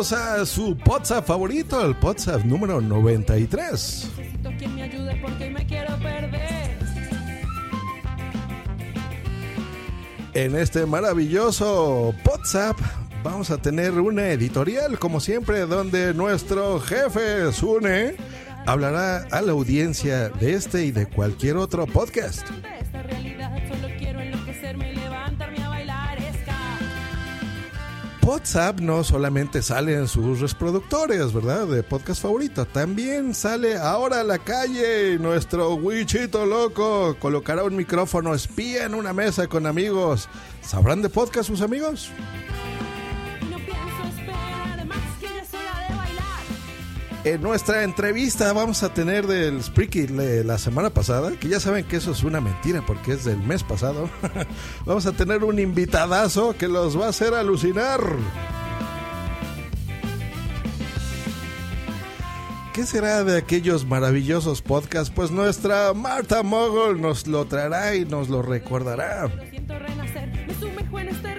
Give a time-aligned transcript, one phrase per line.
[0.00, 4.08] Bienvenidos a su WhatsApp favorito, el WhatsApp número 93.
[4.16, 6.78] Necesito quien me ayude porque me quiero perder.
[10.32, 12.78] En este maravilloso WhatsApp
[13.22, 18.14] vamos a tener una editorial, como siempre, donde nuestro jefe, Sune,
[18.64, 22.48] hablará a la audiencia de este y de cualquier otro podcast.
[28.30, 31.66] WhatsApp no solamente sale en sus reproductores, ¿verdad?
[31.66, 32.64] De podcast favorito.
[32.64, 35.18] También sale ahora a la calle.
[35.18, 40.28] Nuestro Wichito loco colocará un micrófono espía en una mesa con amigos.
[40.62, 42.12] ¿Sabrán de podcast sus amigos?
[47.22, 50.06] En nuestra entrevista vamos a tener del Spreaky
[50.42, 53.62] la semana pasada, que ya saben que eso es una mentira porque es del mes
[53.62, 54.08] pasado.
[54.86, 58.00] vamos a tener un invitadazo que los va a hacer alucinar.
[62.72, 65.12] ¿Qué será de aquellos maravillosos podcasts?
[65.14, 69.26] Pues nuestra Marta Mogul nos lo traerá y nos lo recordará.
[69.26, 70.46] Lo siento renacer.
[70.46, 71.34] Me sumerjo en este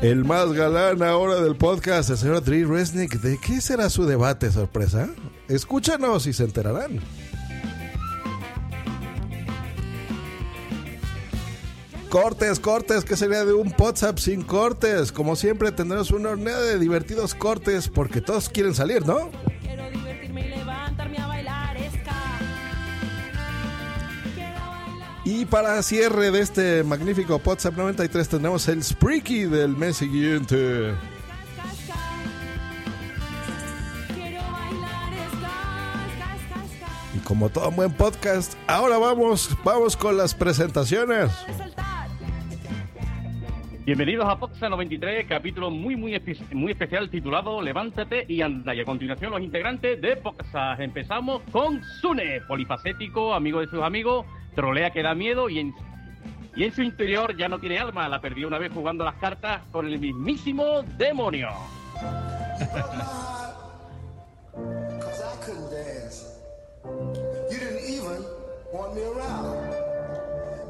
[0.00, 3.20] El más galán ahora del podcast, el señor Dre Resnick.
[3.20, 5.08] ¿De qué será su debate sorpresa?
[5.48, 7.00] Escúchanos y se enterarán.
[12.08, 15.10] Cortes, cortes, ¿qué sería de un WhatsApp sin cortes?
[15.10, 19.30] Como siempre tendremos una hornea de divertidos cortes porque todos quieren salir, ¿no?
[25.30, 30.94] Y para cierre de este magnífico WhatsApp 93 tendremos el Spreaky del mes siguiente.
[37.14, 41.30] Y como todo buen podcast, ahora vamos, vamos con las presentaciones.
[43.88, 46.20] Bienvenidos a Poxa 93, capítulo muy muy
[46.52, 48.74] muy especial titulado Levántate y anda.
[48.74, 50.74] Y a continuación los integrantes de Poxa.
[50.74, 55.74] Empezamos con Sune, polifacético, amigo de sus amigos, trolea que da miedo y en,
[56.54, 58.06] y en su interior ya no tiene alma.
[58.10, 61.48] La perdió una vez jugando las cartas con el mismísimo demonio.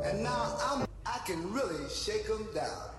[0.05, 2.98] And now I'm, I can really shake 'em down.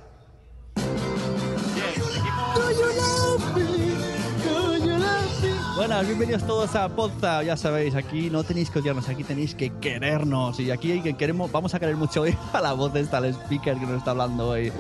[5.76, 7.42] Buenas, bienvenidos todos a Podza.
[7.44, 10.60] Ya sabéis, aquí no tenéis que odiarnos, aquí tenéis que querernos.
[10.60, 13.78] Y aquí que queremos, vamos a querer mucho hoy a la voz de esta, speaker
[13.78, 14.72] que nos está hablando hoy.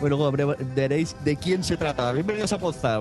[0.00, 2.12] Bueno, luego habré- veréis de quién se trata.
[2.12, 3.00] Bienvenidos a Podza.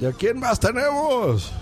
[0.00, 1.52] ¿Y a quién más tenemos?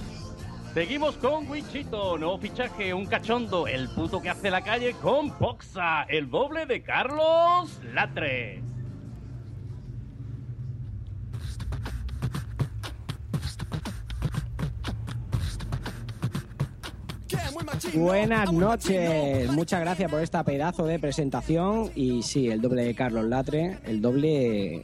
[0.74, 6.02] Seguimos con Wichito, nuevo fichaje, un cachondo, el puto que hace la calle con Poxa,
[6.08, 8.73] el doble de Carlos Latre.
[17.94, 23.24] Buenas noches, muchas gracias por esta pedazo de presentación y sí, el doble de Carlos
[23.24, 24.82] Latre, el doble...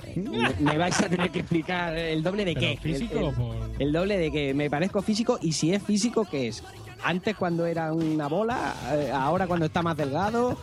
[0.61, 2.79] Me, vais a tener que explicar, ¿el doble de qué?
[2.81, 3.33] físico
[3.79, 6.63] el doble de que me parezco físico y si es físico, ¿qué es?
[7.03, 10.57] Antes cuando era una bola, eh, ahora cuando está más delgado...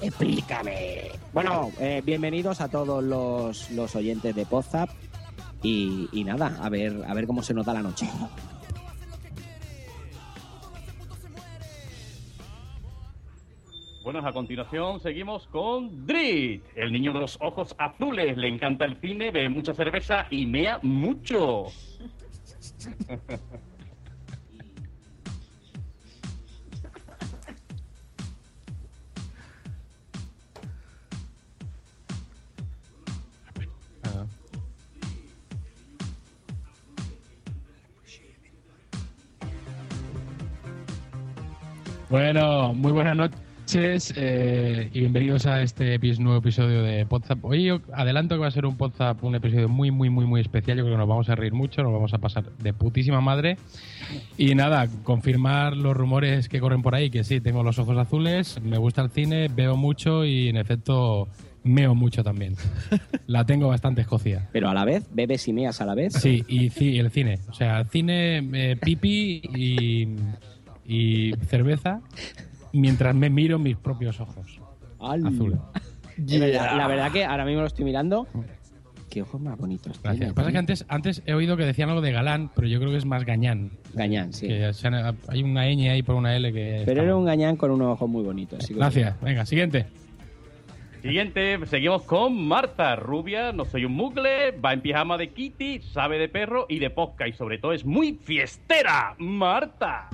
[0.00, 1.10] Explícame.
[1.32, 4.90] Bueno, eh, bienvenidos a todos los, los oyentes de Podzap
[5.62, 8.08] y, y nada, a ver, a ver cómo se nos da la noche.
[14.10, 18.38] Bueno, a continuación seguimos con Drit, el niño de los ojos azules.
[18.38, 21.66] Le encanta el cine, bebe mucha cerveza y mea mucho.
[42.08, 47.44] Bueno, muy buenas noches eh, y bienvenidos a este nuevo episodio de WhatsApp.
[47.44, 50.78] Hoy adelanto que va a ser un WhatsApp, un episodio muy, muy, muy, muy especial.
[50.78, 53.58] Yo creo que nos vamos a reír mucho, nos vamos a pasar de putísima madre.
[54.38, 58.58] Y nada, confirmar los rumores que corren por ahí, que sí, tengo los ojos azules,
[58.62, 61.28] me gusta el cine, veo mucho y en efecto
[61.62, 62.54] meo mucho también.
[63.26, 64.48] La tengo bastante escocida.
[64.52, 66.14] Pero a la vez, bebes y meas a la vez.
[66.14, 67.40] Sí, y ci- el cine.
[67.50, 70.08] O sea, cine, eh, pipi y,
[70.86, 72.00] y cerveza
[72.72, 74.60] mientras me miro mis propios ojos
[75.00, 75.24] Al-
[76.38, 78.26] verdad, La verdad que ahora mismo lo estoy mirando.
[79.10, 79.92] Qué ojos más bonitos.
[80.02, 80.12] Gracias.
[80.16, 82.50] tiene, Lo que pasa es que antes, antes he oído que decían algo de galán,
[82.54, 83.70] pero yo creo que es más gañán.
[83.94, 84.48] Gañán, sí.
[84.48, 84.70] Que
[85.28, 86.82] hay una ñ ahí por una L que.
[86.84, 87.20] Pero era mal.
[87.20, 88.66] un gañán con unos ojos muy bonitos.
[88.66, 89.18] que- Gracias.
[89.22, 89.86] Venga, siguiente.
[91.00, 96.18] Siguiente, seguimos con Marta, rubia, no soy un mugle, va en pijama de Kitty, sabe
[96.18, 99.14] de perro y de posca y sobre todo es muy fiestera.
[99.18, 100.08] Marta.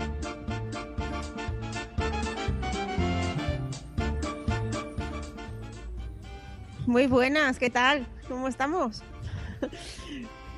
[6.86, 8.06] Muy buenas, ¿qué tal?
[8.28, 9.02] ¿Cómo estamos?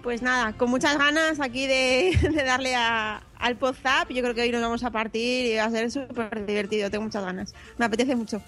[0.02, 4.10] Pues nada, con muchas ganas aquí de, darle a- al WhatsApp.
[4.10, 6.90] Yo creo que hoy nos vamos a partir y va a ser súper divertido.
[6.90, 7.54] Tengo muchas ganas.
[7.78, 8.40] Me apetece mucho.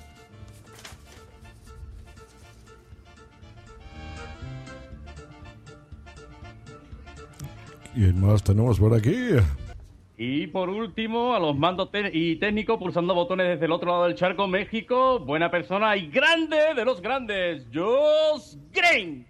[7.94, 9.14] ¿Quién más tenemos por aquí?
[10.20, 14.16] Y por último, a los mandos y técnicos pulsando botones desde el otro lado del
[14.16, 19.24] charco, México, buena persona y grande de los grandes, Josh Green.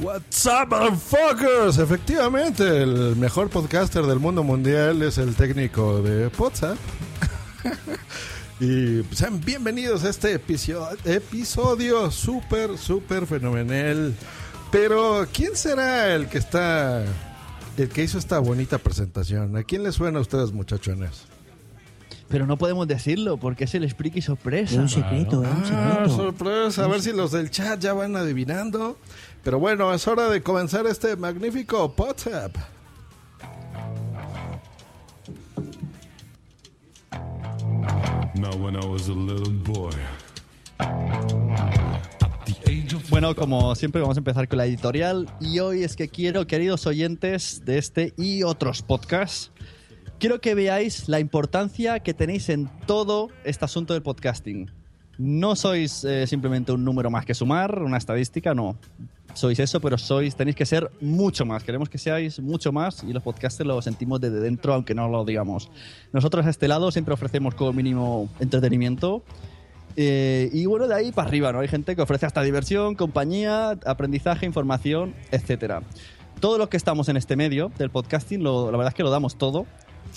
[0.00, 1.78] What's up, motherfuckers?
[1.78, 6.76] Efectivamente, el mejor podcaster del mundo mundial es el técnico de WhatsApp.
[8.60, 14.14] y sean bienvenidos a este episodio, episodio súper, súper fenomenal.
[14.72, 17.04] Pero, ¿quién será el que está,
[17.76, 19.56] el que hizo esta bonita presentación?
[19.56, 21.22] ¿A quién les suena a ustedes, muchachones?
[22.28, 24.74] Pero no podemos decirlo porque es el Spriki sorpresa.
[24.74, 26.16] Es un secreto, es un Ah, secreto.
[26.16, 26.84] sorpresa.
[26.84, 28.98] A ver si los del chat ya van adivinando.
[29.44, 32.54] Pero bueno, es hora de comenzar este magnífico WhatsApp.
[43.10, 46.86] Bueno, como siempre vamos a empezar con la editorial y hoy es que quiero, queridos
[46.86, 49.50] oyentes de este y otros podcasts,
[50.18, 54.70] quiero que veáis la importancia que tenéis en todo este asunto del podcasting.
[55.18, 58.76] No sois eh, simplemente un número más que sumar, una estadística, no.
[59.38, 61.62] Sois eso, pero sois, tenéis que ser mucho más.
[61.62, 65.24] Queremos que seáis mucho más y los podcasters lo sentimos desde dentro, aunque no lo
[65.24, 65.70] digamos.
[66.12, 69.22] Nosotros a este lado siempre ofrecemos como mínimo entretenimiento,
[69.94, 71.60] eh, y bueno, de ahí para arriba, ¿no?
[71.60, 75.82] Hay gente que ofrece hasta diversión, compañía, aprendizaje, información, etcétera.
[76.40, 79.10] Todos los que estamos en este medio del podcasting, lo- la verdad es que lo
[79.10, 79.66] damos todo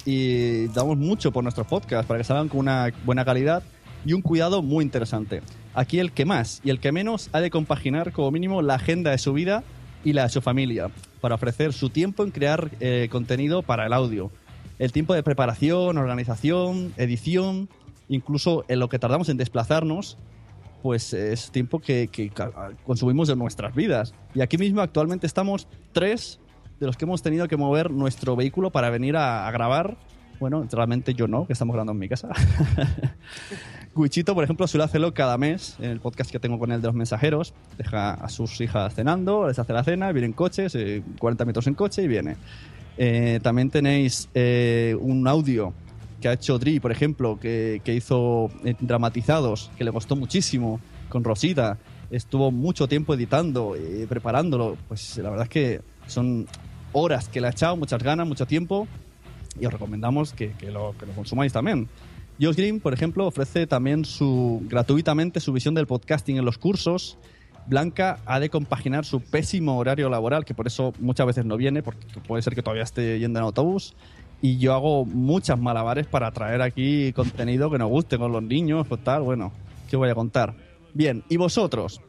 [0.04, 3.62] y damos mucho por nuestros podcasts para que salgan con una buena calidad
[4.06, 5.42] y un cuidado muy interesante.
[5.74, 9.12] Aquí el que más y el que menos ha de compaginar como mínimo la agenda
[9.12, 9.64] de su vida
[10.04, 10.90] y la de su familia
[11.22, 14.32] para ofrecer su tiempo en crear eh, contenido para el audio.
[14.80, 17.70] El tiempo de preparación, organización, edición,
[18.10, 20.18] incluso en lo que tardamos en desplazarnos,
[20.82, 22.32] pues es tiempo que, que
[22.84, 24.16] consumimos de nuestras vidas.
[24.34, 26.40] Y aquí mismo actualmente estamos tres
[26.80, 29.98] de los que hemos tenido que mover nuestro vehículo para venir a, a grabar.
[30.40, 32.30] Bueno, realmente yo no, que estamos grabando en mi casa.
[33.94, 36.88] Guichito, por ejemplo, suele hacerlo cada mes en el podcast que tengo con él de
[36.88, 37.54] los mensajeros.
[37.78, 41.68] Deja a sus hijas cenando, les hace la cena, viene en coche, se- 40 metros
[41.68, 42.38] en coche y viene.
[42.98, 45.74] Eh, también tenéis eh, un audio
[46.22, 50.80] que ha hecho Dri, por ejemplo, que, hizo eh, dramatizados, que le costó muchísimo
[51.10, 51.78] con Rosita.
[52.12, 54.78] Estuvo mucho tiempo editando, eh, preparándolo.
[54.88, 56.48] Pues la verdad es que son
[56.94, 58.88] horas que le ha echado, muchas ganas, mucho tiempo.
[59.60, 61.90] Y os recomendamos que lo, que lo consumáis también.
[62.42, 67.18] Josh Green, por ejemplo, ofrece también su, gratuitamente su visión del podcasting en los cursos.
[67.68, 71.84] Blanca ha de compaginar su pésimo horario laboral, que por eso muchas veces no viene,
[71.84, 73.94] porque puede ser que todavía esté yendo en autobús.
[74.42, 78.88] Y yo hago muchas malabares para traer aquí contenido que nos guste con los niños,
[78.88, 79.52] pues tal, bueno,
[79.88, 80.56] ¿qué voy a contar?
[80.96, 82.02] Bien, ¿y vosotros?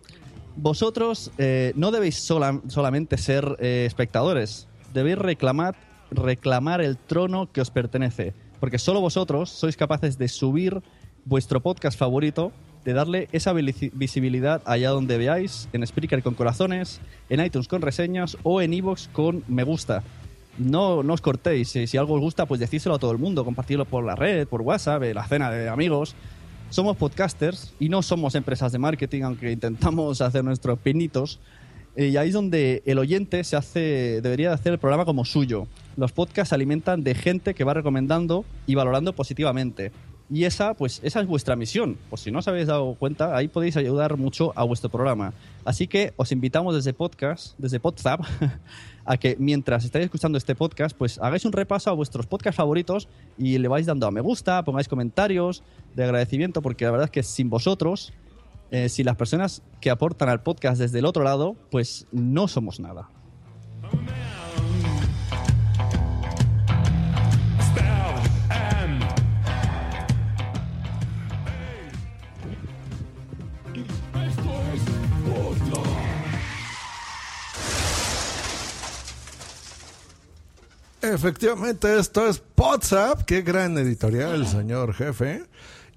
[0.57, 5.77] Vosotros eh, no debéis sola- solamente ser eh, espectadores, debéis reclamar,
[6.11, 10.83] reclamar el trono que os pertenece, porque solo vosotros sois capaces de subir
[11.25, 12.53] vuestro podcast favorito,
[12.85, 17.83] de darle esa visi- visibilidad allá donde veáis, en Spreaker con corazones, en iTunes con
[17.83, 20.05] reseñas o en iVoox con me gusta.
[20.59, 24.05] No, os cortéis, si, algo os gusta, pues decídselo a todo el mundo, compartirlo por
[24.05, 26.15] la red, por WhatsApp, la cena de amigos.
[26.71, 31.41] Somos podcasters y no somos empresas de marketing, aunque intentamos hacer nuestros pinitos.
[31.97, 35.25] Eh, Y ahí es donde el oyente se hace, debería de hacer el programa como
[35.25, 35.67] suyo.
[35.97, 39.93] Los podcasts se alimentan de gente que va recomendando y valorando positivamente.
[40.31, 41.99] Y esa, pues, esa es vuestra misión.
[42.09, 45.35] Por si no os habéis dado cuenta, ahí podéis ayudar mucho a vuestro programa.
[45.65, 48.23] Así que os invitamos desde podcast, desde Podzap,
[49.05, 53.09] a que mientras estáis escuchando este podcast, pues hagáis un repaso a vuestros podcasts favoritos
[53.37, 55.63] y le vais dando a me gusta, pongáis comentarios
[55.95, 58.15] de agradecimiento, porque la verdad es que sin vosotros,
[58.71, 62.81] eh, si las personas que aportan al podcast desde el otro lado, pues no somos
[62.81, 63.11] nada.
[81.03, 83.23] Efectivamente, esto es WhatsApp.
[83.23, 85.43] Qué gran editorial, señor jefe.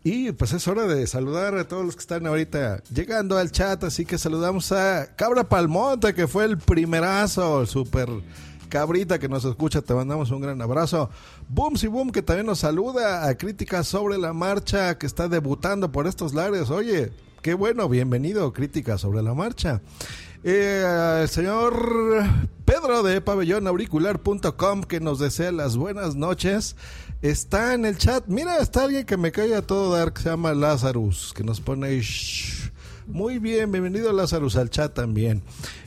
[0.04, 3.84] Y pues es hora de saludar a todos los que están ahorita llegando al chat.
[3.84, 8.10] Así que saludamos a Cabra Palmonte, que fue el primerazo, super
[8.68, 9.84] cabrita que nos escucha.
[9.84, 11.12] Te mandamos un gran abrazo.
[11.50, 15.92] Boom y Boom, que también nos saluda a Críticas sobre la marcha, que está debutando
[15.92, 16.72] por estos lares.
[16.72, 17.12] Oye,
[17.44, 19.82] qué bueno, bienvenido, Críticas sobre la marcha.
[20.48, 22.24] Eh, el señor
[22.66, 26.76] Pedro de pabellonauricular.com que nos desea las buenas noches.
[27.24, 28.26] Está en el chat.
[28.28, 31.62] Mira, está alguien que me cae a todo dar que se llama Lazarus, que nos
[31.62, 32.00] pone.
[33.08, 35.42] Muy bien, bienvenido Lazarus al chat también.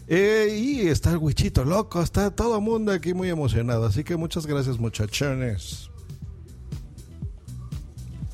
[0.09, 3.87] Eh, y está el Wichito loco, está todo el mundo aquí muy emocionado.
[3.87, 5.88] Así que muchas gracias, muchachones.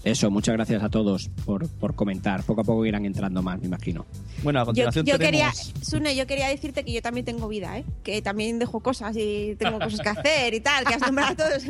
[0.05, 2.43] Eso, muchas gracias a todos por, por comentar.
[2.43, 4.05] Poco a poco irán entrando más, me imagino.
[4.43, 5.73] Bueno, a Yo, continuación yo quería, tenemos...
[5.83, 7.85] Sune, yo quería decirte que yo también tengo vida, ¿eh?
[8.03, 11.37] Que también dejo cosas y tengo cosas que hacer y tal, que has nombrado a
[11.37, 11.65] todos.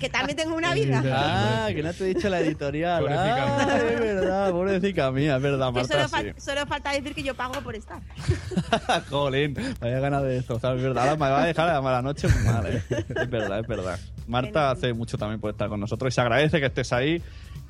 [0.00, 1.02] Que también tengo una vida.
[1.06, 3.06] Ah, que no te he dicho la editorial.
[3.08, 5.94] Ah, es verdad, pobrecita mía, es verdad, Marta.
[5.94, 6.40] solo, fal- sí.
[6.40, 8.00] solo falta decir que yo pago por estar.
[9.10, 11.04] Jolín, vaya ganas de destrozar, es verdad.
[11.10, 12.82] Ahora me va a dejar la mala noche muy mal, ¿eh?
[12.90, 13.98] Es verdad, es verdad.
[14.26, 17.22] Marta hace mucho también por estar con nosotros y se agradece que estés ahí.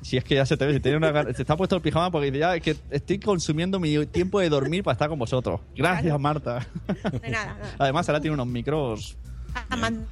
[0.05, 2.11] Si es que ya se te ve, si tiene una se está puesto el pijama
[2.11, 5.61] porque ya es que estoy consumiendo mi tiempo de dormir para estar con vosotros.
[5.75, 6.19] Gracias.
[6.19, 6.67] Marta.
[7.23, 7.75] De nada, nada.
[7.79, 9.17] Además, ahora tiene unos micros
[9.67, 10.05] A mandar.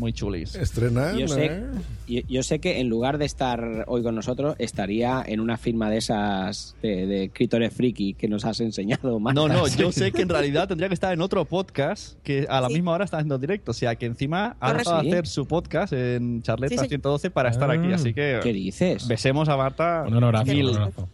[0.00, 0.56] Muy chulis.
[0.56, 1.18] Estrenando.
[1.20, 1.64] Yo sé, ¿eh?
[2.08, 5.88] yo, yo sé que en lugar de estar hoy con nosotros, estaría en una firma
[5.90, 9.40] de esas de, de escritores friki que nos has enseñado, Marta.
[9.40, 12.60] No, no, yo sé que en realidad tendría que estar en otro podcast que a
[12.60, 12.74] la Sí.
[12.74, 13.70] misma hora está haciendo directo.
[13.70, 15.10] O sea, que encima ha dejado de Sí.
[15.12, 16.88] hacer su podcast en Charleta Sí, sí.
[16.88, 17.88] 112 para estar aquí.
[17.92, 17.96] Ah.
[17.96, 19.06] Así que ¿Qué dices?
[19.06, 20.04] besemos a Marta.
[20.08, 20.64] Un honorazo, mil.
[20.70, 21.08] un honorazo.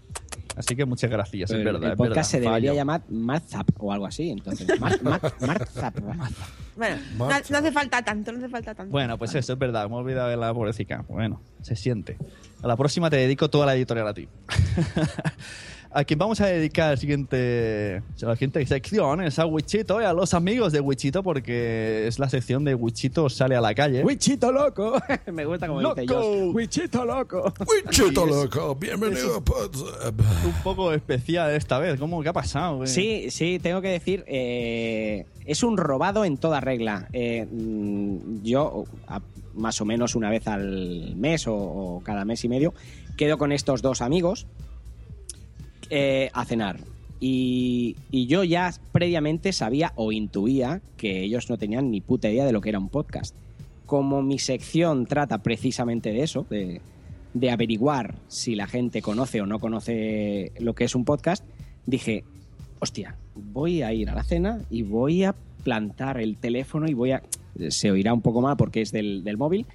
[0.56, 1.84] Así que muchas gracias, es verdad.
[1.84, 2.80] el es podcast se verdad, debería fallo.
[2.80, 4.30] llamar Marzap o algo así.
[4.30, 5.94] Entonces, Mar- Mar- Marzap.
[6.76, 8.90] Bueno, no, no hace falta tanto, no hace falta tanto.
[8.92, 9.88] Bueno, pues eso es verdad.
[9.88, 11.06] Me he olvidado de la pobrecita.
[11.08, 12.18] Bueno, se siente.
[12.62, 14.28] A la próxima te dedico toda la editorial a ti.
[15.98, 20.12] a quien vamos a dedicar el siguiente, la siguiente sección es a Wichito y a
[20.12, 24.04] los amigos de Wichito porque es la sección de Wichito sale a la calle.
[24.04, 25.00] ¡Wichito loco!
[25.32, 26.14] Me gusta como dice ¡Loco!
[26.22, 26.54] Josh.
[26.54, 27.54] ¡Wichito loco!
[27.66, 30.20] Wichito es- loco, bienvenido a WhatsApp.
[30.44, 31.98] un poco especial esta vez.
[31.98, 32.22] ¿Cómo?
[32.22, 32.76] ¿Qué ha pasado?
[32.76, 32.88] güey?
[32.88, 37.08] Sí, sí, tengo que decir, eh, es un robado en toda regla.
[37.14, 39.22] Eh, mm, yo, a-
[39.54, 42.74] más o menos una vez al mes o, o cada mes y medio,
[43.16, 44.46] quedo con estos dos amigos
[45.90, 46.78] eh, a cenar.
[47.18, 52.44] Y, y yo ya previamente sabía o intuía que ellos no tenían ni puta idea
[52.44, 53.34] de lo que era un podcast.
[53.86, 56.80] Como mi sección trata precisamente de eso, de,
[57.34, 61.44] de averiguar si la gente conoce o no conoce lo que es un podcast,
[61.86, 62.24] dije,
[62.80, 67.12] hostia, voy a ir a la cena y voy a plantar el teléfono y voy
[67.12, 67.22] a...
[67.68, 69.66] Se oirá un poco mal porque es del, del móvil,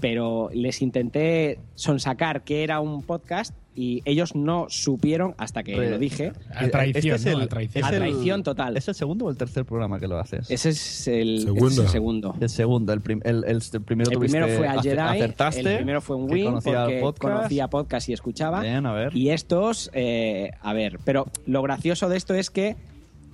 [0.00, 5.90] pero les intenté sonsacar que era un podcast y ellos no supieron hasta que Re-
[5.90, 6.32] lo dije.
[6.54, 7.84] A traición, Este es A traición.
[7.84, 8.76] A es el- traición total.
[8.76, 10.50] ¿Es el segundo o el tercer programa que lo haces?
[10.50, 11.68] Ese es el Segundo.
[11.68, 12.34] es el segundo.
[12.40, 15.60] El segundo, el, prim- el, el- el primero El primero fue al ace- Jedi, acertaste,
[15.72, 17.34] el primero fue un Win conocía porque podcast.
[17.36, 18.60] conocía podcast y escuchaba.
[18.62, 19.14] Bien, a ver.
[19.14, 22.76] Y estos, eh, a ver, pero lo gracioso de esto es que,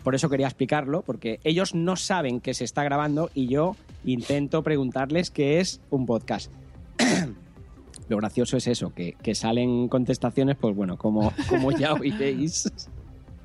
[0.03, 4.63] por eso quería explicarlo, porque ellos no saben que se está grabando y yo intento
[4.63, 6.51] preguntarles qué es un podcast.
[8.09, 12.71] lo gracioso es eso, que, que salen contestaciones, pues bueno, como, como ya oiréis.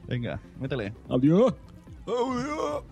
[0.08, 0.94] Venga, métele.
[1.10, 1.54] Adiós.
[2.08, 2.84] Audio.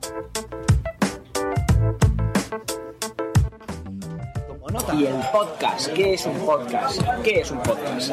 [4.94, 7.02] Y el podcast, ¿qué es un podcast?
[7.24, 8.12] ¿Qué es un podcast?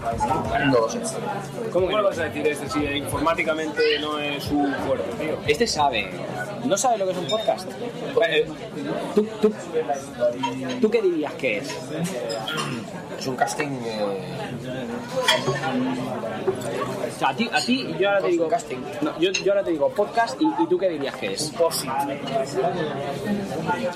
[0.00, 1.00] No lo sé.
[1.72, 5.36] ¿Cómo ¿Cómo lo vas a decir este si informáticamente no es su fuerte, tío?
[5.46, 6.10] Este sabe.
[6.64, 7.68] ¿No sabe lo que es un podcast?
[8.28, 8.46] Eh,
[9.14, 9.52] ¿Tú, tú,
[10.80, 11.74] tú qué dirías que es?
[13.18, 13.70] Es un casting.
[13.84, 14.86] eh,
[17.18, 18.48] O sea, a ti, a ti yo ahora te digo.
[19.02, 21.52] No, yo, yo ahora te digo podcast y, y tú qué dirías que es.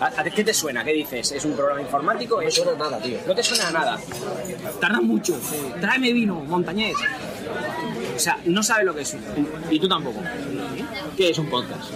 [0.01, 0.83] ¿A, ¿Qué te suena?
[0.83, 1.31] ¿Qué dices?
[1.31, 2.43] ¿Es un programa informático?
[2.43, 3.19] No suena nada, tío.
[3.25, 4.01] No te suena a nada.
[4.81, 5.39] Tarda mucho.
[5.81, 6.97] Tráeme vino, montañés.
[8.17, 9.17] O sea, no sabes lo que es.
[9.71, 10.19] Y tú tampoco.
[11.17, 11.93] ¿Qué es un podcast?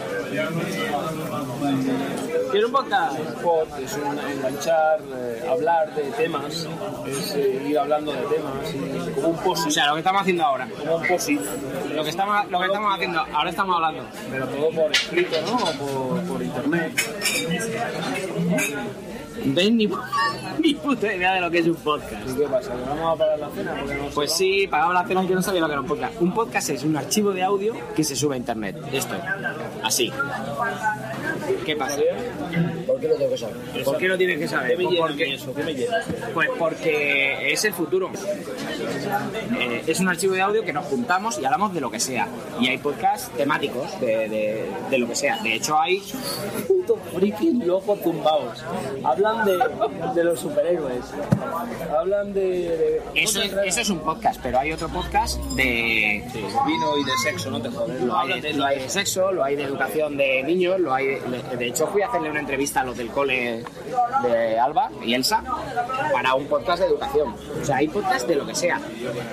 [2.52, 3.18] ¿Qué es un podcast?
[3.42, 6.66] Pod es un enganchar, eh, hablar de temas,
[7.06, 9.66] es eh, ir hablando de temas, y como un post.
[9.66, 10.68] O sea, lo que estamos haciendo ahora.
[10.78, 11.40] Como un posit.
[11.94, 14.04] Lo que estamos, lo que estamos haciendo, ahora estamos hablando.
[14.30, 15.56] Pero todo por escrito, ¿no?
[15.56, 16.92] O por, por internet.
[19.54, 19.88] Tenéis ni,
[20.60, 22.28] ni puta idea de lo que es un podcast.
[22.28, 22.74] ¿Y qué pasa?
[22.74, 23.74] ¿Que vamos a parar la cena?
[23.74, 26.20] No Pues sí, pagamos la cena y yo no sabía lo que era un podcast.
[26.20, 28.76] Un podcast es un archivo de audio que se sube a internet.
[28.92, 29.14] Esto,
[29.82, 30.12] así.
[31.64, 32.00] ¿Qué pasa?
[32.96, 33.84] ¿Por qué no tengo que saber?
[33.84, 34.70] ¿Por qué no tienes que saber?
[34.70, 35.54] ¿Qué me Pues llena a porque- mí eso?
[35.54, 35.96] ¿Qué me llena?
[36.32, 38.10] Pues porque es el futuro.
[39.58, 42.28] Eh, es un archivo de audio que nos juntamos y hablamos de lo que sea.
[42.60, 45.36] Y hay podcasts temáticos de, de- de lo que sea.
[45.42, 46.02] De hecho, hay.
[46.66, 48.64] Puto frikis locos tumbados.
[49.04, 49.58] Hablan de,
[50.14, 51.04] de los superhéroes.
[51.98, 52.42] Hablan de.
[52.42, 56.24] de Eso es, eso es un podcast, pero hay otro podcast de.
[56.66, 58.00] vino y de sexo, no te jodes.
[58.02, 61.06] Lo hay, de, lo hay de sexo, lo hay de educación de niños, lo hay
[61.06, 63.64] de, de hecho fui a hacerle una entrevista a los del cole
[64.22, 65.42] de Alba y Elsa
[66.12, 67.34] para un podcast de educación.
[67.60, 68.80] O sea, hay podcast de lo que sea.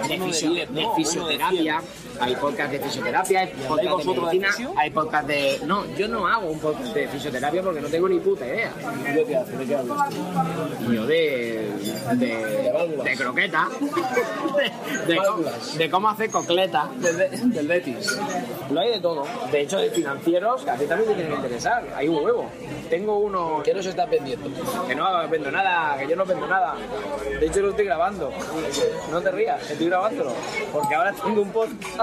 [0.08, 1.82] De, de fisioterapia,
[2.20, 5.60] hay podcast de fisioterapia, hay podcast de hay podcast de...
[5.66, 8.72] No, yo no hago un podcast de fisioterapia porque no tengo ni puta idea.
[9.04, 10.14] ¿De qué hablas?
[10.90, 11.72] Yo de...
[12.16, 13.68] de, de croqueta,
[15.08, 15.44] de, de cómo,
[15.78, 16.90] de cómo hacer cocleta.
[16.98, 18.18] Del, Betis.
[18.70, 19.26] Lo hay de todo.
[19.52, 21.86] De hecho, de financieros, que a ti también te tiene que interesar.
[21.96, 22.50] Hay un huevo.
[22.90, 23.62] Tengo uno...
[23.64, 24.50] ¿Qué nos está vendiendo?
[24.88, 26.76] Que no vendo nada, que yo no vendo nada.
[27.40, 28.32] De hecho, lo estoy grabando.
[29.12, 30.34] No te rías, estoy grabándolo.
[30.72, 32.03] Porque ahora tengo un podcast.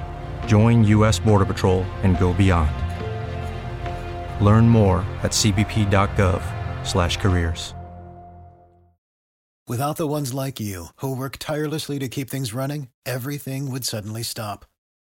[0.47, 1.19] join U.S.
[1.19, 2.71] Border Patrol and go beyond.
[4.43, 7.75] Learn more at cbp.gov/careers.
[9.67, 14.23] Without the ones like you, who work tirelessly to keep things running, everything would suddenly
[14.23, 14.65] stop.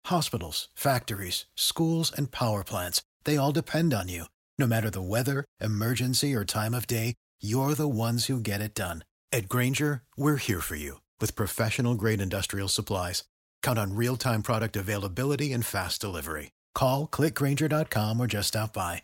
[0.06, 4.24] Hospitals, factories, schools, and power plants, they all depend on you.
[4.56, 8.72] No matter the weather, emergency, or time of day, you're the ones who get it
[8.72, 9.04] done.
[9.30, 13.24] At Granger, we're here for you with professional grade industrial supplies.
[13.66, 16.52] Count on real time product availability and fast delivery.
[16.72, 19.02] Call clickgranger.com or just stop by.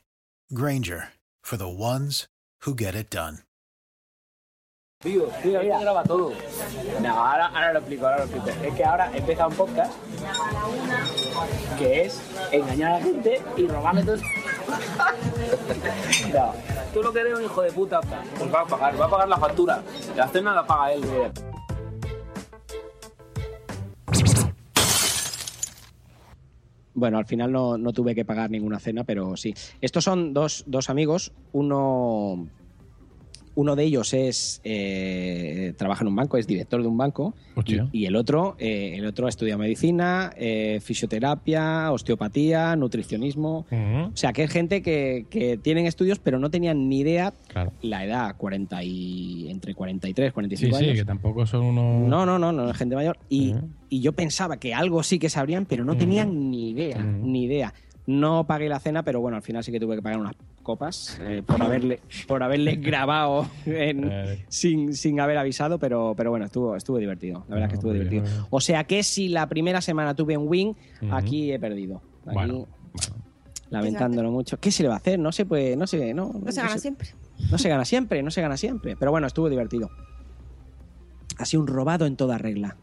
[0.55, 1.09] Granger
[1.43, 2.29] for the ones
[2.61, 3.39] who get it done.
[5.03, 6.33] Tío, tío, ahí graba todo.
[7.01, 8.51] No, ahora, ahora lo explico, ahora lo explico.
[8.65, 9.93] Es que ahora he empezado un podcast
[11.77, 12.21] que es
[12.53, 14.19] engañar a la gente y robarle todo.
[16.33, 16.55] no,
[16.95, 19.29] tú lo que eres un hijo de puta, pues va a pagar, va a pagar
[19.29, 19.83] la factura.
[20.15, 21.03] La cena la paga él.
[26.95, 29.55] Bueno, al final no, no tuve que pagar ninguna cena, pero sí.
[29.81, 31.33] Estos son dos, dos amigos.
[31.53, 32.49] Uno,
[33.55, 37.35] uno de ellos es eh, trabaja en un banco, es director de un banco.
[37.55, 37.89] Hostia.
[37.93, 43.67] Y, el otro, eh, el otro ha estudiado medicina, eh, fisioterapia, osteopatía, nutricionismo.
[43.71, 47.73] O sea, que es gente que, que tienen estudios, pero no tenían ni idea Claro.
[47.83, 50.97] la edad, 40 y, entre 43 Sí, 45 sí, años.
[50.97, 52.09] que tampoco son unos.
[52.09, 53.19] No, no, no, no, es gente mayor.
[53.29, 53.55] Y,
[53.89, 57.75] y yo pensaba que algo sí que sabrían, pero no tenían ni idea, ni idea.
[58.07, 60.35] No pagué la cena, pero bueno, al final sí que tuve que pagar unas
[60.65, 64.11] copas eh, por haberle por haberle grabado en-
[64.49, 67.45] sin, sin haber avisado, pero, pero bueno, estuvo, estuvo divertido.
[67.49, 68.33] La verdad que estuvo muy bien, divertido.
[68.33, 68.49] muy bien.
[68.51, 71.15] O sea que si la primera semana tuve un win, Ujú.
[71.15, 72.03] aquí he perdido.
[72.27, 72.67] Aquí, Bueno,
[73.71, 74.59] lamentándolo mucho.
[74.59, 75.19] ¿Qué se le va a hacer?
[75.19, 77.09] No se puede, no sé, no, No se gana siempre.
[77.51, 78.97] no se gana siempre, no se gana siempre.
[78.97, 79.91] Pero bueno, estuvo divertido.
[81.39, 82.77] Ha sido un robado en toda regla.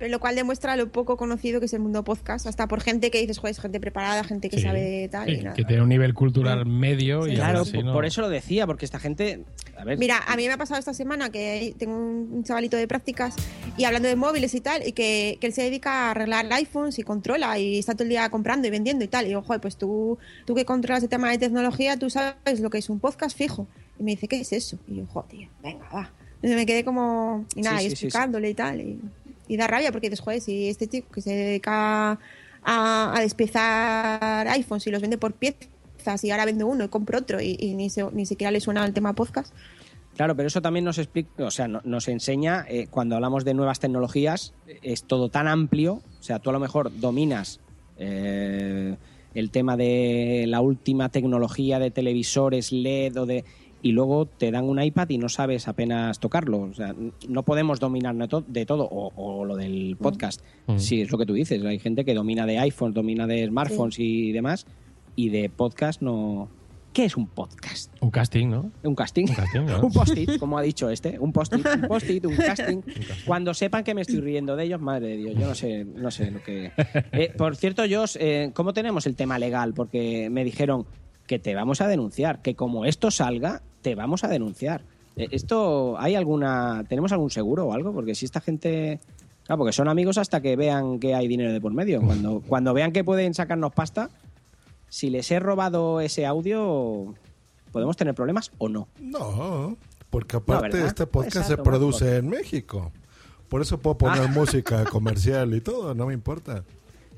[0.00, 2.46] Pero lo cual demuestra lo poco conocido que es el mundo podcast.
[2.46, 5.26] Hasta por gente que dices, joder, es gente preparada, gente que Sí, sabe de tal.
[5.28, 5.54] sí, y nada.
[5.54, 8.66] que tiene un nivel cultural medio y claro, así por, no- por eso lo decía,
[8.66, 9.44] porque esta gente.
[9.76, 12.88] A ver, Mira, a mí me ha pasado esta semana que tengo un chavalito de
[12.88, 13.36] prácticas
[13.76, 16.98] y hablando de móviles y tal, y que, que él se dedica a arreglar iPhones
[16.98, 19.26] y controla y está todo el día comprando y vendiendo y tal.
[19.26, 22.70] Y digo, joder, pues tú, tú que controlas el tema de tecnología, tú sabes lo
[22.70, 23.66] que es un podcast fijo.
[23.98, 24.78] Y me dice, ¿qué es eso?
[24.88, 26.10] Y yo, joder, tío, venga, va.
[26.36, 28.06] Entonces me quedé como, y nada, Sí, y sí, sí, sí.
[28.06, 28.80] explicándole y tal.
[28.80, 28.98] Y,
[29.52, 34.48] y da rabia porque dices, joder, si este chico que se dedica a, a despiezar
[34.48, 37.90] iPhones y los vende por piezas y ahora vende uno y compro otro y, ni,
[37.90, 39.52] se- ni siquiera le suena el tema podcast.
[40.16, 43.54] Claro, pero eso también nos explica, o sea, no- nos enseña eh, cuando hablamos de
[43.54, 47.60] nuevas tecnologías, eh, es todo tan amplio, o sea, tú a lo mejor dominas
[47.98, 48.96] eh,
[49.34, 53.44] el tema de la última tecnología de televisores LED o de
[53.82, 56.94] y luego te dan un iPad y no sabes apenas tocarlo, o sea,
[57.28, 60.42] no podemos dominar de to- de todo o, o lo del podcast.
[60.66, 60.78] Mm.
[60.78, 63.98] Sí, es lo que tú dices, hay gente que domina de iPhone, domina de smartphones
[63.98, 64.66] y demás
[65.16, 66.48] y de podcast no
[66.92, 67.94] ¿Qué es un podcast?
[68.00, 68.72] Un casting, ¿no?
[68.82, 69.26] Un casting.
[69.28, 69.80] Un casting, ¿no?
[69.86, 71.20] un post-it, como ha dicho este.
[71.20, 72.78] Un post-it, un post-it, un casting.
[73.24, 76.10] Cuando sepan que me estoy riendo de ellos, madre de Dios, yo no sé, no
[76.10, 76.72] sé lo que.
[77.12, 79.72] Eh, por cierto, Josh, eh, ¿cómo tenemos el tema legal?
[79.72, 80.84] Porque me dijeron
[81.28, 84.82] que te vamos a denunciar, que como esto salga, te vamos a denunciar.
[85.16, 86.84] Eh, ¿Esto hay alguna.
[86.88, 87.92] ¿Tenemos algún seguro o algo?
[87.92, 89.00] Porque si esta gente.
[89.44, 92.00] Claro, porque son amigos hasta que vean que hay dinero de por medio.
[92.00, 94.10] Cuando, cuando vean que pueden sacarnos pasta,
[94.88, 97.14] si les he robado ese audio,
[97.72, 98.86] ¿podemos tener problemas o no?
[99.00, 99.76] No,
[100.08, 102.92] porque aparte este podcast Exacto, se produce en México.
[103.48, 104.28] Por eso puedo poner Ah.
[104.28, 106.62] música comercial y todo, no me importa.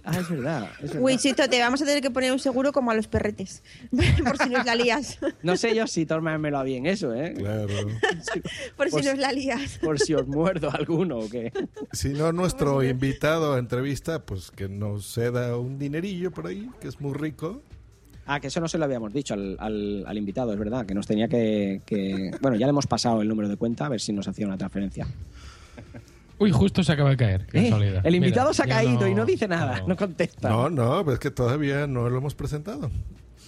[0.04, 0.68] Ah, es verdad.
[0.82, 1.00] es verdad.
[1.02, 3.62] Wichito, te vamos a tener que poner un seguro como a los perretes,
[4.24, 5.18] por si nos la lías.
[5.42, 7.34] No sé yo si tomármelo bien eso, ¿eh?
[7.36, 7.68] Claro.
[8.76, 9.78] Por si nos la lías.
[9.78, 11.52] Por si os muerdo alguno o qué.
[11.92, 16.88] Si no, nuestro invitado a entrevista, pues que nos ceda un dinerillo por ahí, que
[16.88, 17.62] es muy rico.
[18.26, 20.94] Ah, que eso no se lo habíamos dicho al, al- al invitado, es verdad, que
[20.94, 24.00] nos tenía que, que- Bueno, ya le hemos pasado el número de cuenta a ver
[24.00, 25.06] si nos hacía una transferencia.
[26.42, 27.46] Uy, justo se acaba de caer.
[27.46, 29.96] Qué Eh, el invitado Mira, se ha caído y no dice nada, no, no.
[29.96, 30.48] contesta.
[30.48, 32.90] No, no, pero es que todavía no lo hemos presentado.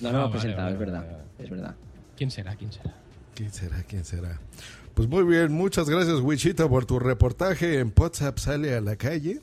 [0.00, 1.00] No, no, lo he vale, presentado, vale, es verdad.
[1.06, 1.24] vale.
[1.38, 1.74] Es verdad.
[2.16, 2.54] ¿Quién será?
[2.56, 2.94] ¿Quién será?
[3.34, 3.82] ¿Quién será?
[3.82, 4.40] ¿Quién será?
[4.94, 9.40] Pues muy bien, muchas gracias Wichita por tu reportaje en WhatsApp sale a la calle.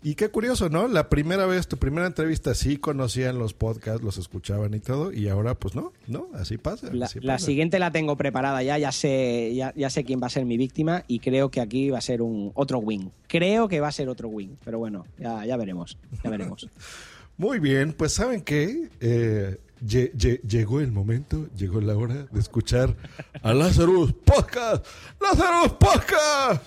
[0.00, 0.86] Y qué curioso, ¿no?
[0.86, 5.28] La primera vez, tu primera entrevista sí conocían los podcasts, los escuchaban y todo, y
[5.28, 6.88] ahora pues no, no, así pasa.
[6.92, 7.46] La, así la pasa.
[7.46, 10.56] siguiente la tengo preparada ya, ya sé, ya, ya sé quién va a ser mi
[10.56, 13.10] víctima y creo que aquí va a ser un otro win.
[13.26, 16.68] Creo que va a ser otro win, pero bueno, ya, ya veremos, ya veremos.
[17.36, 18.90] Muy bien, pues ¿saben qué?
[19.00, 22.94] Eh, lle- lle- llegó el momento, llegó la hora de escuchar
[23.42, 24.86] a Lazarus Podcast.
[25.20, 26.62] ¡Lazarus Podcast!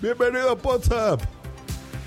[0.00, 1.20] Bienvenido a WhatsApp.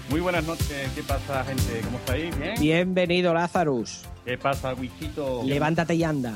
[0.10, 1.82] Muy buenas noches, ¿qué pasa, gente?
[1.86, 2.38] ¿Cómo estáis?
[2.38, 2.56] ¿Bien?
[2.60, 4.02] Bienvenido, Lazarus.
[4.26, 5.42] ¿Qué pasa, Wichito?
[5.46, 6.36] Levántate y anda.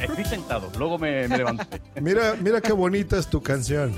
[0.00, 1.80] Estoy sentado, luego me, me levanté.
[2.00, 3.94] Mira, mira qué bonita es tu canción.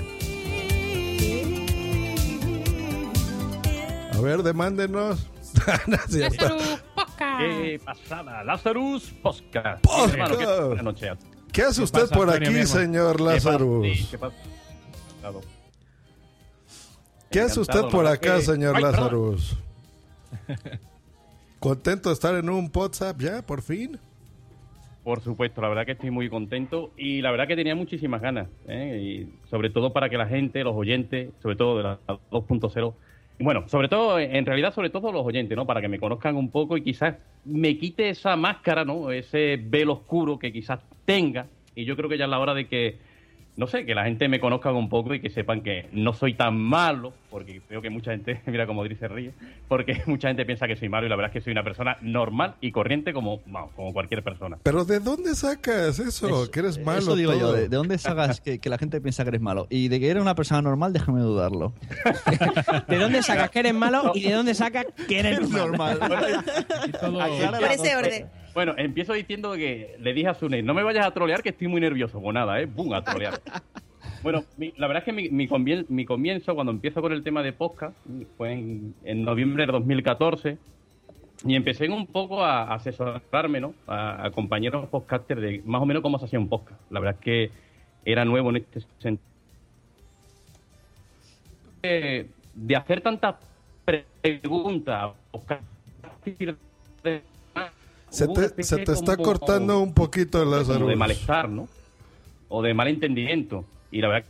[4.13, 5.27] A ver, demándenos.
[5.87, 6.57] No es cierto.
[7.37, 8.43] ¿Qué pasada?
[8.43, 9.77] Lazarus Posca.
[9.81, 10.13] Podcast.
[10.13, 10.45] Hermano, ¿qué?
[10.45, 11.11] Buenas noches.
[11.51, 13.33] ¿Qué hace ¿Qué usted pasa, por aquí, señor ¿Qué pasa?
[13.51, 13.87] Lazarus?
[13.97, 14.35] Sí, ¿qué pasa?
[17.33, 18.83] ¿Qué hace usted por acá, que- señor Ay?
[21.59, 23.97] ¿Contento de estar en un WhatsApp ya, por fin?
[25.03, 28.47] Por supuesto, la verdad que estoy muy contento y la verdad que tenía muchísimas ganas,
[28.67, 28.99] ¿eh?
[29.01, 31.99] y sobre todo para que la gente, los oyentes, sobre todo de la
[32.31, 32.93] 2.0,
[33.39, 35.65] y bueno, sobre todo, en realidad sobre todo los oyentes, ¿no?
[35.65, 39.11] Para que me conozcan un poco y quizás me quite esa máscara, ¿no?
[39.11, 42.67] Ese velo oscuro que quizás tenga y yo creo que ya es la hora de
[42.67, 42.97] que,
[43.55, 46.33] no sé, que la gente me conozca un poco y que sepan que no soy
[46.33, 49.31] tan malo, porque creo que mucha gente, mira como Dri se ríe,
[49.67, 51.97] porque mucha gente piensa que soy malo y la verdad es que soy una persona
[52.01, 54.57] normal y corriente como, vamos, como cualquier persona.
[54.63, 56.49] ¿Pero de dónde sacas eso?
[56.51, 57.53] que eres malo Eso digo yo?
[57.53, 59.67] ¿de, de dónde sacas que, que la gente piensa que eres malo?
[59.69, 61.73] Y de que eres una persona normal, déjame dudarlo.
[62.87, 65.99] ¿De dónde sacas que eres malo y de dónde sacas que eres normal?
[66.99, 68.42] Todo- Por ese dos orden.
[68.53, 71.67] Bueno, empiezo diciendo que le dije a Sune, no me vayas a trolear que estoy
[71.67, 72.21] muy nervioso.
[72.21, 72.65] Pues nada, ¿eh?
[72.65, 72.93] ¡Bum!
[72.93, 73.41] A trolear.
[74.21, 77.23] Bueno, mi- la verdad es que mi, mi, convien- mi comienzo, cuando empiezo con el
[77.23, 77.95] tema de podcast,
[78.37, 80.57] fue en, en noviembre de 2014,
[81.45, 83.73] y empecé un poco a asesorarme, ¿no?
[83.87, 86.79] A, a compañeros podcasters de más o menos cómo se hacía un podcast.
[86.91, 87.51] La verdad es que
[88.05, 89.27] era nuevo en este sentido.
[91.81, 93.35] Eh, de hacer tantas
[93.83, 96.57] preguntas, podcasters
[97.03, 97.23] de-
[98.13, 100.87] Se te, se te está como- cortando un poquito, Lazarus.
[100.87, 101.67] de malestar, ¿no?
[102.49, 103.65] O de malentendimiento.
[103.91, 104.29] Y la verdad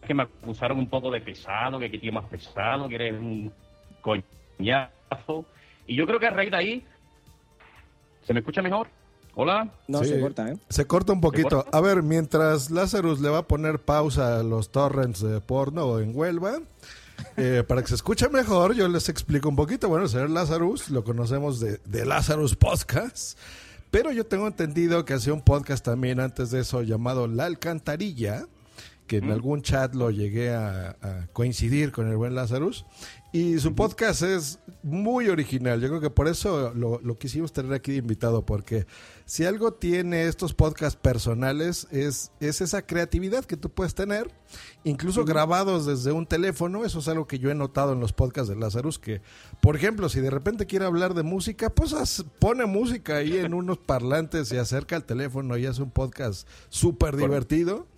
[0.00, 3.14] es que me acusaron un poco de pesado, que que tío más pesado, que eres
[3.14, 3.52] un
[4.00, 5.44] coñazo.
[5.86, 6.86] Y yo creo que a raíz de ahí...
[8.26, 8.88] ¿Se me escucha mejor?
[9.34, 9.68] Hola.
[9.88, 10.10] No, Sí.
[10.10, 10.56] se corta, ¿eh?
[10.68, 11.62] Se corta un poquito.
[11.62, 11.76] corta?
[11.76, 16.12] A ver, mientras Lazarus le va a poner pausa a los torrents de porno en
[16.16, 16.60] Huelva,
[17.36, 19.88] eh, para que se escuche mejor, yo les explico un poquito.
[19.88, 23.38] Bueno, el señor Lazarus lo conocemos de, de Lazarus Podcast,
[23.90, 28.46] pero yo tengo entendido que hacía un podcast también antes de eso llamado La Alcantarilla,
[29.06, 32.86] que en algún chat lo llegué a, a coincidir con el buen Lazarus.
[33.34, 35.80] Y su podcast es muy original.
[35.80, 38.86] Yo creo que por eso lo, lo quisimos tener aquí de invitado, porque
[39.24, 44.30] si algo tiene estos podcasts personales es, es esa creatividad que tú puedes tener,
[44.84, 46.84] incluso grabados desde un teléfono.
[46.84, 49.20] Eso es algo que yo he notado en los podcasts de Lazarus, que,
[49.60, 53.78] por ejemplo, si de repente quiere hablar de música, pues pone música ahí en unos
[53.78, 57.88] parlantes, se acerca al teléfono y hace un podcast súper divertido.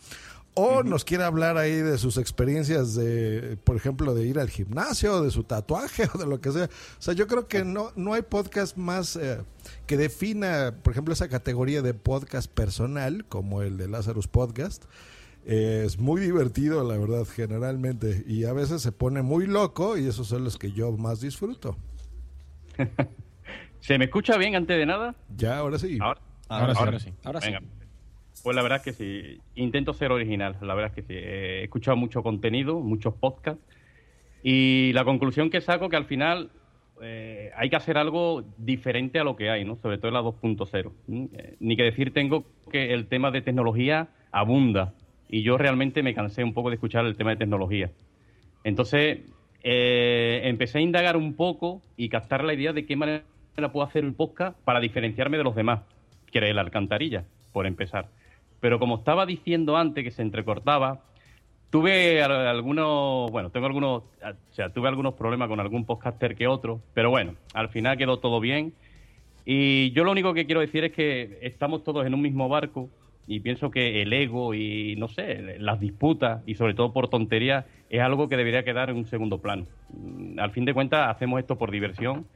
[0.58, 5.20] O nos quiere hablar ahí de sus experiencias de, por ejemplo, de ir al gimnasio,
[5.20, 6.64] de su tatuaje o de lo que sea.
[6.64, 9.42] O sea, yo creo que no, no hay podcast más eh,
[9.86, 14.86] que defina, por ejemplo, esa categoría de podcast personal, como el de Lazarus Podcast.
[15.44, 18.24] Eh, es muy divertido, la verdad, generalmente.
[18.26, 21.76] Y a veces se pone muy loco y esos son los que yo más disfruto.
[23.80, 25.14] ¿Se me escucha bien antes de nada?
[25.36, 25.98] Ya, ahora sí.
[26.00, 27.12] Ahora, Ahora sí, ahora sí.
[27.24, 27.46] Ahora sí.
[27.52, 27.75] Venga.
[28.46, 31.18] Pues la verdad es que sí, intento ser original, la verdad es que sí.
[31.18, 33.60] Eh, He escuchado mucho contenido, muchos podcasts,
[34.40, 36.52] y la conclusión que saco que al final
[37.02, 39.74] eh, hay que hacer algo diferente a lo que hay, ¿no?
[39.74, 40.92] Sobre todo en la 2.0.
[41.08, 41.28] ¿m?
[41.32, 44.94] Eh, Ni que decir tengo que el tema de tecnología abunda,
[45.28, 47.90] y yo realmente me cansé un poco de escuchar el tema de tecnología.
[48.62, 49.22] Entonces,
[49.64, 53.24] eh, empecé a indagar un poco y captar la idea de qué manera
[53.72, 55.80] puedo hacer un podcast para diferenciarme de los demás,
[56.30, 58.06] que era la alcantarilla, por empezar.
[58.60, 61.04] Pero como estaba diciendo antes que se entrecortaba,
[61.70, 64.10] tuve al- algunos, bueno, tengo algunos, o
[64.50, 68.40] sea, tuve algunos problemas con algún podcaster que otro, pero bueno, al final quedó todo
[68.40, 68.78] bien.
[69.44, 72.92] Y yo lo único que quiero decir es que estamos todos en un mismo barco
[73.26, 77.66] y pienso que el ego y, no sé, las disputas y sobre todo por tonterías
[77.88, 79.68] es algo que debería quedar en un segundo plano.
[79.88, 82.28] Mm, Al fin de cuentas hacemos esto por diversión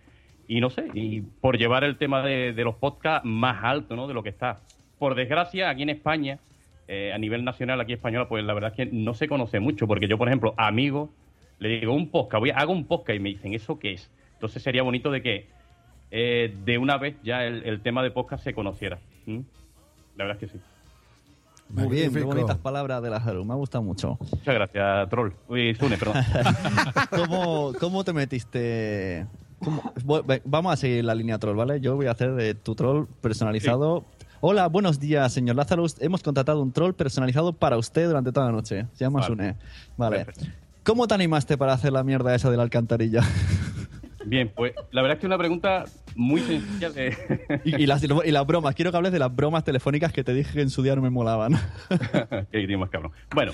[0.46, 4.06] y no sé, y por llevar el tema de, de los podcasts más alto, ¿no?
[4.08, 4.66] De lo que está.
[5.00, 6.38] Por desgracia, aquí en España,
[6.86, 9.88] eh, a nivel nacional, aquí española, pues la verdad es que no se conoce mucho,
[9.88, 11.10] porque yo, por ejemplo, a amigos,
[11.58, 14.08] le digo un podcast, voy a, hago un podcast y me dicen, ¿eso qué es?
[14.34, 15.46] Entonces sería bonito de que
[16.12, 18.98] eh, de una vez ya el, el tema de podcast se conociera.
[19.26, 20.64] La verdad es que sí.
[21.70, 24.18] Muy bien, qué bonitas palabras de la Haru, me ha gustado mucho.
[24.32, 25.32] Muchas gracias, Troll.
[25.48, 26.16] Uy, Zune, perdón.
[27.10, 29.26] ¿Cómo, cómo te metiste?
[29.62, 29.92] cómo-
[30.44, 31.80] Vamos a seguir la línea troll, ¿vale?
[31.80, 34.04] Yo voy a hacer de tu troll personalizado.
[34.42, 35.96] Hola, buenos días, señor Lazarus.
[36.00, 38.86] Hemos contratado un troll personalizado para usted durante toda la noche.
[38.94, 39.26] Se llama Vale.
[39.26, 39.56] Sune.
[39.98, 40.24] Vale.
[40.24, 40.50] Perfecto.
[40.82, 43.20] ¿Cómo te animaste para hacer la mierda esa de la alcantarilla?
[44.24, 45.84] Bien, pues la verdad es que es una pregunta
[46.16, 47.60] muy sencilla de...
[47.66, 48.74] y, y las, y las bromas.
[48.74, 51.02] Quiero que hables de las bromas telefónicas que te dije que en su día no
[51.02, 51.52] me molaban.
[52.50, 53.12] Qué más cabrón.
[53.34, 53.52] Bueno,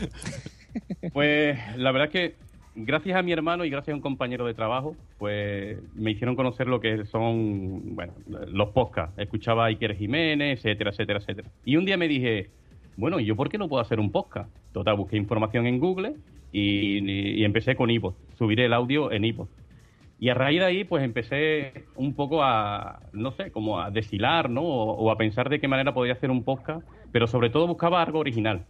[1.13, 2.37] pues la verdad es que
[2.77, 6.69] gracias a mi hermano y gracias a un compañero de trabajo, pues me hicieron conocer
[6.69, 8.13] lo que son, bueno,
[8.49, 9.19] los podcasts.
[9.19, 11.51] Escuchaba a Iker Jiménez, etcétera, etcétera, etcétera.
[11.65, 12.51] Y un día me dije,
[12.97, 14.51] bueno, ¿y yo por qué no puedo hacer un podcast?
[14.73, 16.15] Total, busqué información en Google
[16.53, 18.15] y, empecé con iVoox.
[18.39, 19.49] Subiré el audio en iVoox.
[20.19, 24.49] Y a raíz de ahí, pues empecé un poco a, no sé, como a deshilar,
[24.49, 24.63] ¿no?
[24.63, 28.03] O, o a pensar de qué manera podía hacer un podcast, pero sobre todo buscaba
[28.03, 28.65] algo original.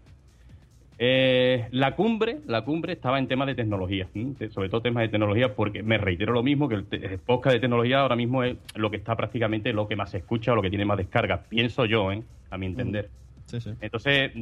[0.98, 4.08] Eh, la cumbre, la cumbre estaba en temas de tecnología,
[4.50, 8.00] sobre todo temas de tecnología, porque me reitero lo mismo, que el, podcast de tecnología
[8.00, 10.70] ahora mismo es lo que está prácticamente lo que más se escucha o lo que
[10.70, 12.22] tiene más descargas, pienso yo, ¿eh?
[12.50, 13.10] a mi entender.
[13.44, 13.70] Sí, sí.
[13.80, 14.32] Entonces,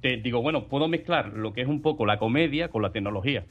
[0.00, 3.44] te digo, bueno, puedo mezclar lo que es un poco la comedia con la tecnología.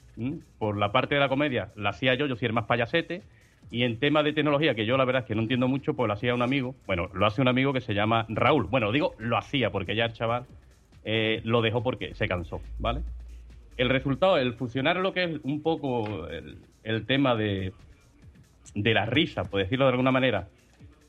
[0.58, 3.23] Por la parte de la comedia la hacía yo, yo soy el más payasete,
[3.71, 6.08] y en temas de tecnología, que yo la verdad es que no entiendo mucho, pues
[6.08, 8.65] lo hacía un amigo, bueno, lo hace un amigo que se llama Raúl.
[8.65, 10.45] Bueno, digo, lo hacía, porque ya el chaval
[11.03, 13.01] eh, lo dejó porque se cansó, ¿vale?
[13.77, 17.73] El resultado, el fusionar lo que es un poco el, el tema de,
[18.75, 20.49] de la risa, por decirlo de alguna manera,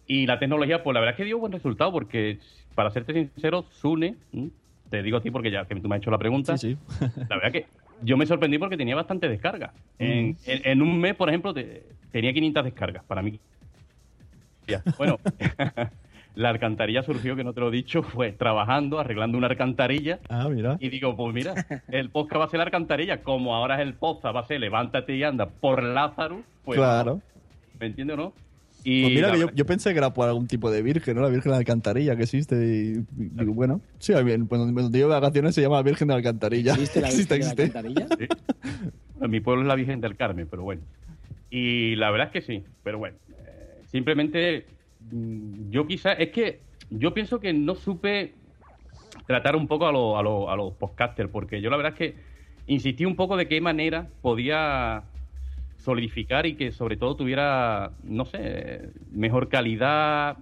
[0.07, 2.39] y la tecnología, pues la verdad es que dio buen resultado, porque
[2.75, 4.51] para serte sincero, Sune, ¿m?
[4.91, 6.79] te digo a ti porque ya que tú me has hecho la pregunta, Sí, sí.
[7.29, 7.67] la verdad que
[8.03, 9.73] yo me sorprendí porque tenía bastante descarga.
[9.99, 10.37] En, Mm.
[10.47, 13.41] en- en un mes, por ejemplo, te- tenía 500 descargas para mí.
[14.67, 15.19] Ya, Bueno,
[16.35, 20.19] la alcantarilla surgió, que no te lo he dicho, fue trabajando, arreglando una alcantarilla.
[20.29, 20.77] Ah, mira.
[20.81, 21.55] Y digo, pues mira,
[21.89, 24.61] el podcast va a ser la alcantarilla, como ahora es el podcast, va a ser
[24.61, 26.43] Levántate y anda por Lázaro.
[26.65, 27.21] Pues, claro.
[27.79, 28.33] ¿Me entiendes o no?
[28.87, 31.23] Y Pues mira, que yo, yo pensé que era por algún tipo de virgen, ¿no?
[31.23, 32.55] La Virgen de la Alcantarilla que existe.
[32.57, 34.47] Y, y digo, bueno, sí, bien.
[34.47, 36.73] Pues donde donde yo de vacaciones se llama Virgen de la Alcantarilla.
[36.75, 38.05] ¿Existe la existe, Virgen de la existe.
[38.05, 38.37] Alcantarilla?
[39.23, 40.83] En mi pueblo es la Virgen del Carmen, pero bueno.
[41.49, 43.17] Y la verdad es que sí, pero bueno.
[43.47, 44.67] eh, simplemente
[45.71, 48.35] yo quizá, es que yo pienso que no supe
[49.27, 51.99] tratar un poco a, lo- a, lo- a los podcasters, porque yo la verdad es
[51.99, 52.17] que
[52.67, 55.05] insistí un poco de qué manera podía
[55.79, 60.37] solidificar y que sobre todo tuviera, no sé, mejor calidad.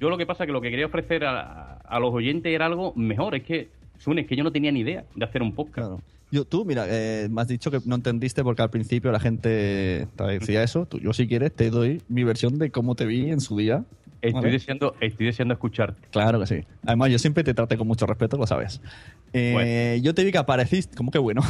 [0.00, 2.66] Yo lo que pasa es que lo que quería ofrecer a, a los oyentes era
[2.66, 3.34] algo mejor.
[3.34, 5.74] Es que, Sune, es que yo no tenía ni idea de hacer un podcast.
[5.74, 6.00] Claro.
[6.30, 10.08] Yo, tú, mira, eh, me has dicho que no entendiste porque al principio la gente
[10.16, 10.86] te decía eso.
[10.86, 13.84] Tú, yo, si quieres, te doy mi versión de cómo te vi en su día.
[14.20, 14.52] Estoy ¿vale?
[14.52, 16.08] deseando, estoy deseando escucharte.
[16.10, 16.64] Claro que sí.
[16.86, 18.80] Además, yo siempre te traté con mucho respeto, lo sabes.
[19.34, 20.96] Eh, Yo te vi que apareciste.
[20.96, 21.42] ¿Cómo que bueno?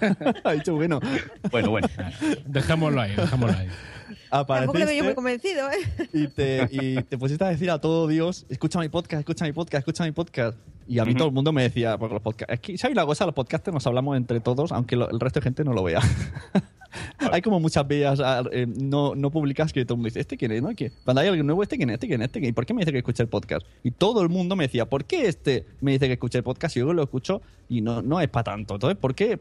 [0.44, 1.00] ha dicho bueno.
[1.50, 1.88] Bueno, bueno.
[2.46, 3.68] Dejémoslo ahí, dejémoslo ahí.
[4.60, 6.08] Tampoco le veo yo muy convencido, ¿eh?
[6.12, 9.52] y te, y te pusiste a decir a todo Dios: escucha mi podcast, escucha mi
[9.52, 10.58] podcast, escucha mi podcast.
[10.86, 12.52] Y a mí todo el mundo me decía, porque los podcasts.
[12.52, 13.24] Es que, ¿sabes una cosa?
[13.24, 16.00] Los podcasters nos hablamos entre todos, aunque lo- el resto de gente no lo vea.
[17.32, 18.20] hay como muchas vías
[18.52, 20.62] eh, no, no publicas que todo el mundo dice, ¿este quién es?
[20.62, 20.74] ¿No?
[20.74, 20.92] ¿Qué?
[21.04, 21.94] Cuando hay alguien nuevo, ¿este quién es?
[21.94, 22.26] ¿Este quién es?
[22.26, 22.50] ¿Este quién?
[22.50, 23.66] ¿Y por qué me dice que escuche el podcast?
[23.82, 26.76] Y todo el mundo me decía, ¿por qué este me dice que escuche el podcast
[26.76, 28.74] y yo lo escucho y no, no es para tanto?
[28.74, 29.40] Entonces, ¿por qué?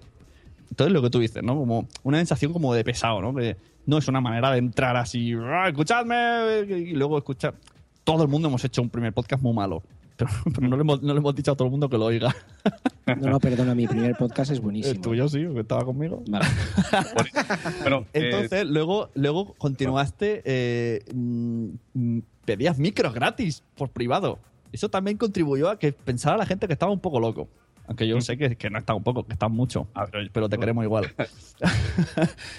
[0.70, 1.56] Entonces, lo que tú dices, ¿no?
[1.56, 3.36] Como una sensación como de pesado, ¿no?
[3.36, 7.56] Que no es una manera de entrar así, "Ah, escuchadme, y luego escuchar.
[8.04, 9.82] Todo el mundo hemos hecho un primer podcast muy malo.
[10.16, 12.06] Pero, pero no, le hemos, no le hemos dicho a todo el mundo que lo
[12.06, 12.36] oiga.
[13.06, 15.02] No, no, perdona, mi primer podcast es El buenísimo.
[15.02, 16.24] tuyo sí, que estaba conmigo.
[16.30, 16.46] Vale.
[17.82, 24.40] Bueno, eh, Entonces, luego, luego continuaste, eh, mm, mm, pedías micros gratis por privado.
[24.72, 27.50] Eso también contribuyó a que pensara la gente que estaba un poco loco.
[27.88, 29.88] Aunque yo sé que, que no está un poco, que está mucho.
[30.32, 31.14] Pero te queremos igual.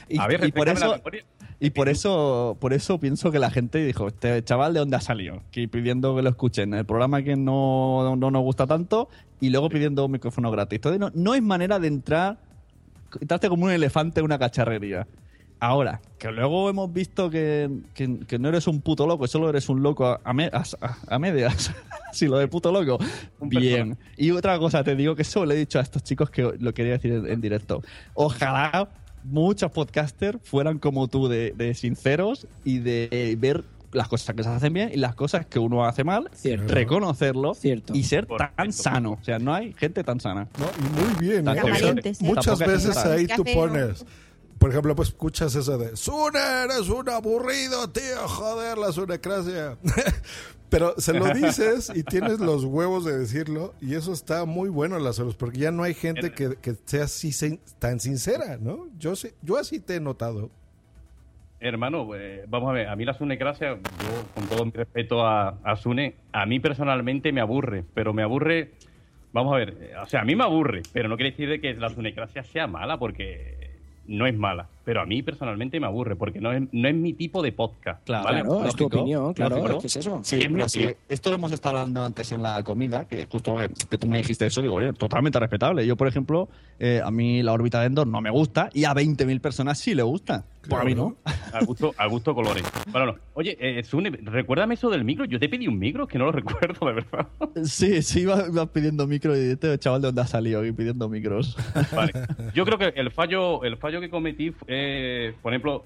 [0.08, 1.00] y, a ver, y por eso,
[1.60, 5.00] y por eso, por eso pienso que la gente dijo, este chaval de dónde ha
[5.00, 9.08] salido, que pidiendo que lo escuchen, el programa que no, no nos gusta tanto,
[9.40, 10.76] y luego pidiendo un micrófono gratis.
[10.76, 12.38] Entonces no, no es manera de entrar,
[13.20, 15.06] entrarte como un elefante en una cacharrería.
[15.66, 19.68] Ahora, que luego hemos visto que, que- que no eres un puto loco, solo eres
[19.68, 20.64] un loco a, a me- a-
[21.08, 21.72] a medias.
[22.12, 22.98] si lo de puto loco.
[23.40, 23.96] Bien.
[24.16, 26.74] Y otra cosa, te digo que eso le he dicho a estos chicos que lo
[26.74, 27.82] quería decir en, en directo.
[28.14, 28.88] Ojalá
[29.24, 34.48] muchos podcasters fueran como tú, de, de sinceros y de ver las cosas que se
[34.48, 36.28] hacen bien y las cosas que uno hace mal,
[36.66, 37.54] reconocerlo
[37.94, 39.12] y ser tan sano.
[39.20, 40.48] O sea, no hay gente tan sana.
[40.58, 41.60] Muy bien, ¿eh?
[42.20, 44.04] Muchas veces ahí tú pones,
[44.64, 49.76] por ejemplo, pues escuchas eso de Sune, eres un aburrido, tío, joder, la sunecracia.
[50.70, 54.98] Pero se lo dices y tienes los huevos de decirlo y eso está muy bueno,
[54.98, 57.30] Lazarus, porque ya no hay gente que, que sea así
[57.78, 58.86] tan sincera, ¿no?
[58.98, 60.48] Yo, sí- yo así te he notado.
[61.60, 65.58] Hermano, eh, vamos a ver, a mí la Sunecracia, yo con todo mi respeto a,
[65.62, 68.70] a Sune, a mí personalmente me aburre, pero me aburre,
[69.30, 71.74] vamos a ver, o sea, a mí me aburre, pero no quiere decir de que
[71.74, 73.73] la Sunecracia sea mala, porque
[74.06, 77.14] no es mala, pero a mí personalmente me aburre, porque no es, no es mi
[77.14, 78.04] tipo de podcast.
[78.04, 78.42] Claro, ¿vale?
[78.42, 79.86] Claro, es tu opinión, claro, lógico.
[79.86, 80.20] es eso.
[80.22, 80.40] Sí,
[81.08, 84.18] esto lo hemos estado hablando antes en la comida, que justo eh, que tú me
[84.18, 85.86] dijiste eso, digo, oye, totalmente respetable.
[85.86, 88.92] Yo, por ejemplo, eh, a mí la órbita de Endor no me gusta y a
[88.92, 90.44] 20.000 personas sí le gusta.
[90.68, 91.16] Pues a mí no.
[91.52, 92.64] Al gusto, al gusto colores.
[92.90, 93.14] Bueno, no.
[93.34, 95.24] Oye, eh, Sune, recuérdame eso del micro.
[95.24, 97.28] Yo te pedí un micro, que no lo recuerdo, de verdad.
[97.64, 101.08] Sí, sí, iba, iba pidiendo micro y este chaval de dónde ha salido y pidiendo
[101.08, 101.56] micros.
[101.94, 102.12] Vale.
[102.54, 105.84] Yo creo que el fallo, el fallo que cometí fue, eh, por ejemplo,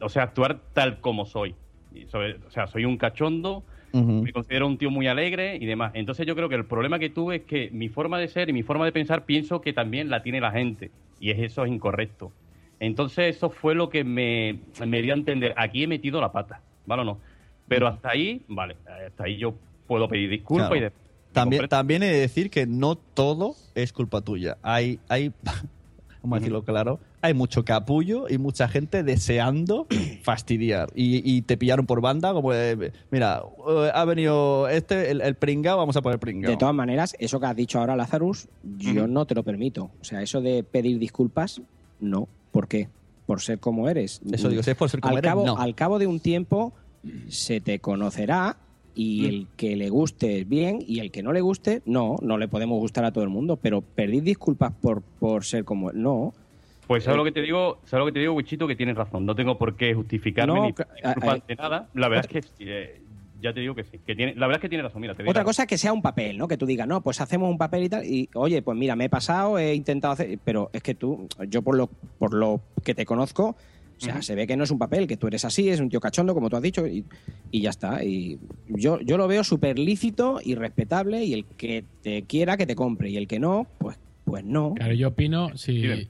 [0.00, 1.54] o sea, actuar tal como soy.
[1.94, 5.92] Y sobre- o sea, soy un cachondo, me considero un tío muy alegre y demás.
[5.94, 8.52] Entonces yo creo que el problema que tuve es que mi forma de ser y
[8.52, 10.90] mi forma de pensar pienso que también la tiene la gente.
[11.20, 12.32] Y es eso es incorrecto.
[12.80, 15.54] Entonces eso fue lo que me, me dio a entender.
[15.56, 17.18] Aquí he metido la pata, ¿vale o no?
[17.68, 19.54] Pero hasta ahí, vale, hasta ahí yo
[19.86, 20.76] puedo pedir disculpas Claro.
[20.76, 20.92] y de-
[21.32, 24.58] También, también he de decir que no todo es culpa tuya.
[24.62, 25.30] Hay, hay
[26.24, 29.86] vamos a decirlo claro, hay mucho capullo y mucha gente deseando
[30.22, 30.90] fastidiar.
[30.94, 35.34] Y, y te pillaron por banda, como de, mira, eh, ha venido este, el, el
[35.34, 36.50] pringao, vamos a poner pringao.
[36.50, 39.90] De todas maneras, eso que has dicho ahora, Lazarus, yo no te lo permito.
[40.00, 41.60] O sea, eso de pedir disculpas,
[42.00, 42.26] no.
[42.50, 42.88] ¿Por qué?
[43.26, 44.22] Por ser como eres.
[44.32, 45.58] Eso digo, si es por ser como al eres, cabo, no.
[45.58, 46.72] Al cabo de un tiempo
[47.28, 48.56] se te conocerá
[48.94, 52.48] y el que le guste bien y el que no le guste, no, no le
[52.48, 56.32] podemos gustar a todo el mundo, pero pedir disculpas por, por ser como no.
[56.86, 58.96] Pues Eh, sabes lo que te digo, sabes lo que te digo, Wichito, que tienes
[58.96, 59.24] razón.
[59.26, 61.88] No tengo por qué justificarme No, ni a- de nada.
[61.94, 63.00] La verdad es que eh,
[63.40, 63.98] ya te digo que sí.
[64.06, 65.00] Que tiene, la verdad es que tiene razón.
[65.02, 66.46] Mira, te Otra cosa es que sea un papel, ¿no?
[66.46, 69.06] Que tú digas, no, pues hacemos un papel y tal, y oye, pues mira, me
[69.06, 71.88] he pasado, he intentado hacer, pero es que tú, yo por lo,
[72.18, 73.56] por lo que te conozco,
[73.96, 75.88] o sea, se ve que no es un papel, que tú eres así, es un
[75.88, 77.04] tío cachondo, como tú has dicho, y,
[77.50, 78.04] y ya está.
[78.04, 78.38] Y
[78.68, 82.74] yo, yo lo veo súper lícito y respetable, y el que te quiera, que te
[82.74, 84.74] compre, y el que no, pues, pues no.
[84.74, 86.08] Claro, yo opino sí,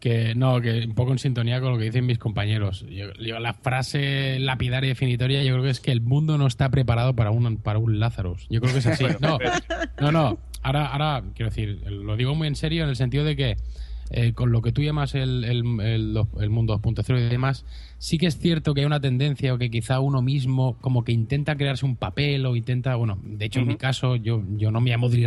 [0.00, 2.86] que no, que un poco en sintonía con lo que dicen mis compañeros.
[2.88, 6.46] Yo, yo la frase lapidaria y definitoria, yo creo que es que el mundo no
[6.46, 8.46] está preparado para un para un Lazarus.
[8.48, 9.04] Yo creo que es así.
[9.20, 9.38] No,
[10.00, 10.38] no, no.
[10.62, 13.56] Ahora, ahora quiero decir, lo digo muy en serio en el sentido de que
[14.10, 17.64] eh, con lo que tú llamas el, el, el, dos- el mundo 2.0 y demás,
[17.98, 21.12] sí que es cierto que hay una tendencia o que quizá uno mismo como que
[21.12, 24.80] intenta crearse un papel o intenta, bueno, de hecho en mi caso yo, yo no
[24.80, 25.26] me llamo Dri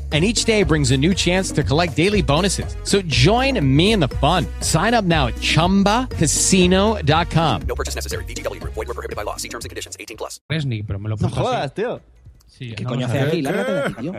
[0.11, 2.75] and each day brings a new chance to collect daily bonuses.
[2.83, 4.45] So join me in the fun.
[4.59, 7.61] Sign up now at ChumbaCasino.com.
[7.67, 8.25] No purchase necessary.
[8.25, 8.73] VGW Group.
[8.73, 9.37] Void were prohibited by law.
[9.37, 9.95] See terms and conditions.
[9.97, 10.41] 18 plus.
[10.49, 11.45] Resnick, pero me lo No puso así.
[11.45, 12.01] jodas, tío.
[12.47, 13.27] Sí, ¿Qué no, coño no hace sé.
[13.27, 13.41] aquí?
[13.41, 14.13] Lárgate de aquí, tío.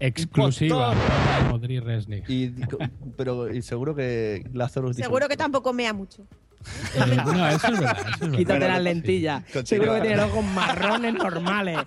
[0.00, 0.92] Exclusiva.
[1.48, 2.28] Modric Resnick.
[2.28, 2.52] Y,
[3.16, 6.26] pero y seguro que Lazarus dice- Seguro que tampoco mea mucho.
[6.96, 7.96] No, eso es verdad.
[7.98, 8.36] Eso es verdad.
[8.36, 9.42] Quítate las lentillas.
[9.44, 9.66] Continúa.
[9.66, 11.78] Seguro que tiene los ojos marrones normales.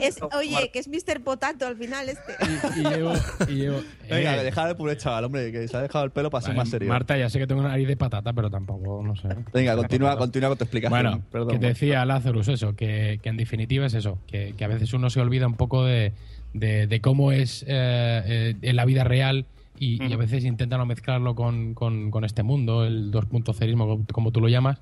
[0.00, 1.22] Es, oye, que es Mr.
[1.22, 2.34] Potato al final este.
[2.76, 3.12] Y llevo.
[3.48, 6.30] Y llevo Venga, eh, deja de pure chaval, hombre, que se ha dejado el pelo
[6.30, 6.88] para ser vale, más serio.
[6.88, 9.28] Marta, ya sé que tengo una nariz de patata, pero tampoco, no sé.
[9.52, 10.90] Venga, continúa, continúa con tu explicación.
[11.02, 11.50] Bueno, Perdón.
[11.50, 14.92] que te decía Lazarus eso, que, que en definitiva es eso, que, que a veces
[14.92, 16.12] uno se olvida un poco de,
[16.54, 19.46] de- de cómo es eh, eh, en la vida real
[19.80, 24.30] y, y a veces intenta no mezclarlo con, con- con este mundo, el 2.0ismo, como,
[24.32, 24.80] tú lo llamas.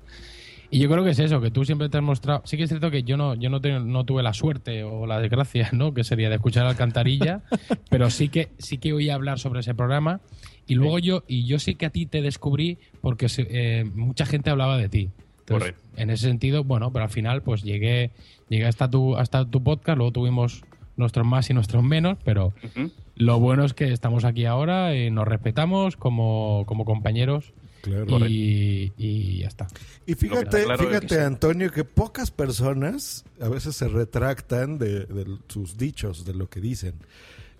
[0.69, 2.41] Y yo creo que es eso, que tú siempre te has mostrado.
[2.43, 5.05] Sí que es cierto que yo no, yo no, te- no tuve la suerte o
[5.07, 5.93] la desgracia, ¿no?
[5.93, 7.41] Que sería de escuchar Alcantarilla,
[7.89, 10.19] pero sí que sí que oí hablar sobre ese programa.
[10.67, 14.49] Y luego yo, y yo sí que a ti te descubrí porque eh, mucha gente
[14.49, 15.09] hablaba de ti.
[15.39, 18.11] Entonces, en ese sentido, bueno, pero al final, pues llegué,
[18.49, 20.65] llegué hasta tu, hasta tu podcast, luego tuvimos
[20.97, 22.51] nuestros más y nuestros menos, pero
[23.17, 27.53] lo bueno es que estamos aquí ahora y nos respetamos como, como compañeros.
[28.27, 29.67] Y, y ya está.
[30.05, 36.25] Y fíjate, fíjate Antonio, que pocas personas a veces se retractan de, de sus dichos,
[36.25, 36.95] de lo que dicen.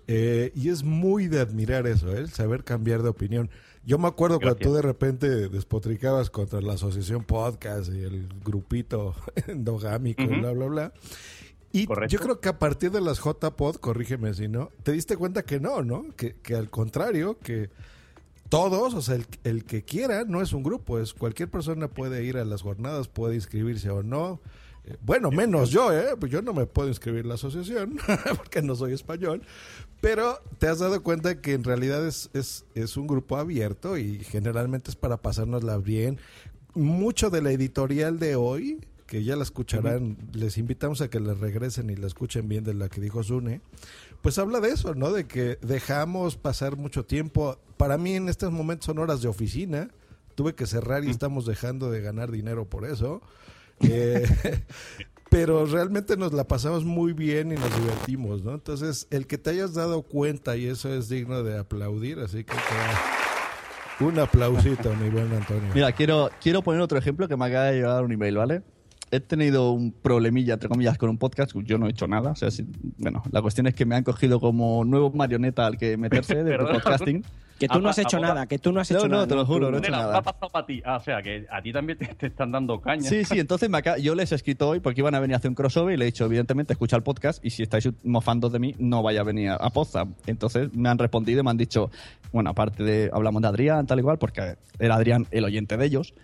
[0.06, 2.18] Eh, y es muy de admirar eso, ¿eh?
[2.18, 3.50] el saber cambiar de opinión.
[3.84, 9.14] Yo me acuerdo cuando tú de repente despotricabas contra la asociación podcast y el grupito
[9.46, 10.40] endogámico, Ujú.
[10.40, 10.92] bla, bla, bla.
[11.72, 15.42] Y yo creo que a partir de las JPod, corrígeme si no, te diste cuenta
[15.42, 16.06] que no, ¿no?
[16.16, 17.68] Que, que al contrario, que
[18.48, 22.24] todos, o sea, el, el que quiera no es un grupo, es cualquier persona puede
[22.24, 24.40] ir a las jornadas, puede inscribirse o no.
[24.84, 26.16] Eh, Bueno, menos yo, ¿eh?
[26.18, 27.98] Pues yo no me puedo inscribir en la asociación
[28.36, 29.42] porque no soy español.
[30.00, 34.20] Pero te has dado cuenta que en realidad es, es, es un grupo abierto y
[34.24, 36.18] generalmente es para pasárnosla bien.
[36.74, 41.32] Mucho de la editorial de hoy, que ya la escucharán, les invitamos a que la
[41.34, 43.62] regresen y la escuchen bien de la que dijo Zune,
[44.20, 45.10] pues habla de eso, ¿no?
[45.10, 47.58] De que dejamos pasar mucho tiempo.
[47.78, 49.88] Para mí en estos momentos son horas de oficina.
[50.34, 53.22] Tuve que cerrar y estamos dejando de ganar dinero por eso.
[53.80, 54.26] Eh,
[55.30, 58.52] pero realmente nos la pasamos muy bien y nos divertimos, ¿no?
[58.54, 62.54] Entonces, el que te hayas dado cuenta y eso es digno de aplaudir, así que
[62.54, 65.70] te- un aplausito, mi buen Antonio.
[65.74, 68.62] Mira, quiero, quiero poner otro ejemplo que me acaba de llegar un email, ¿vale?
[69.10, 71.52] He tenido un problemilla, entre comillas, con un podcast.
[71.64, 72.32] Yo no he hecho nada.
[72.32, 72.66] O sea, si-
[72.98, 76.58] bueno, la cuestión es que me han cogido como nuevo marioneta al que meterse de
[76.58, 77.24] podcasting.
[77.58, 79.22] Que tú no has hecho nada, que tú no has hecho No, nada.
[79.22, 80.18] no, te lo juro, no he hecho nada.
[80.18, 80.80] ha pasado para ti.
[80.84, 83.02] Ah, o sea, que a ti también te, te están dando caña.
[83.02, 85.38] Sí, sí, entonces me acaba- yo les he escrito hoy porque iban a venir a
[85.38, 88.48] hacer un crossover y le he dicho, evidentemente, escucha el podcast y si estáis mofando
[88.48, 90.04] de mí, no vaya a venir a, a Poza.
[90.28, 91.90] Entonces me han respondido y me han dicho,
[92.32, 96.14] bueno, aparte de, hablamos de Adrián, tal igual, porque era Adrián el oyente de ellos.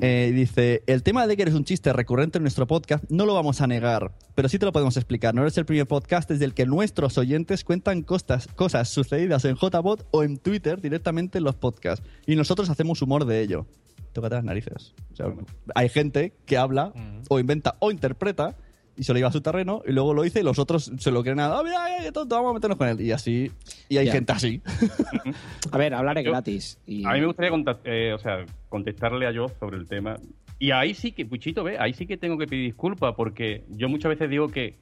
[0.00, 3.34] Eh, dice, el tema de que eres un chiste recurrente en nuestro podcast no lo
[3.34, 5.34] vamos a negar, pero sí te lo podemos explicar.
[5.34, 9.56] No eres el primer podcast desde el que nuestros oyentes cuentan costas, cosas sucedidas en
[9.56, 12.06] JBot o en Twitter directamente en los podcasts.
[12.26, 13.66] Y nosotros hacemos humor de ello.
[14.12, 14.94] Tócate las narices.
[15.12, 15.26] O sea,
[15.74, 16.92] hay gente que habla
[17.28, 18.56] o inventa o interpreta
[18.96, 21.10] y se lo lleva a su terreno y luego lo dice y los otros se
[21.10, 23.00] lo creen a, "Ah, mira, mira, qué tonto, vamos a meternos con él.
[23.00, 23.50] Y así,
[23.88, 24.12] y hay Ya.
[24.12, 24.60] gente así.
[25.72, 26.78] A ver, hablar es gratis.
[26.86, 27.04] Y...
[27.06, 27.50] A mí me gustaría
[27.84, 30.16] eh, o sea, contestarle a yo sobre el tema.
[30.58, 33.88] Y ahí sí que, Puchito, ve, ahí sí que tengo que pedir disculpas porque yo
[33.88, 34.76] muchas veces digo que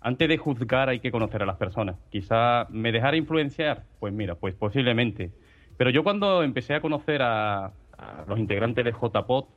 [0.00, 1.96] antes de juzgar hay que conocer a las personas.
[2.10, 5.30] Quizá me dejara influenciar, pues mira, pues posiblemente.
[5.76, 9.48] Pero yo cuando empecé a conocer a, a los integrantes de JPOT,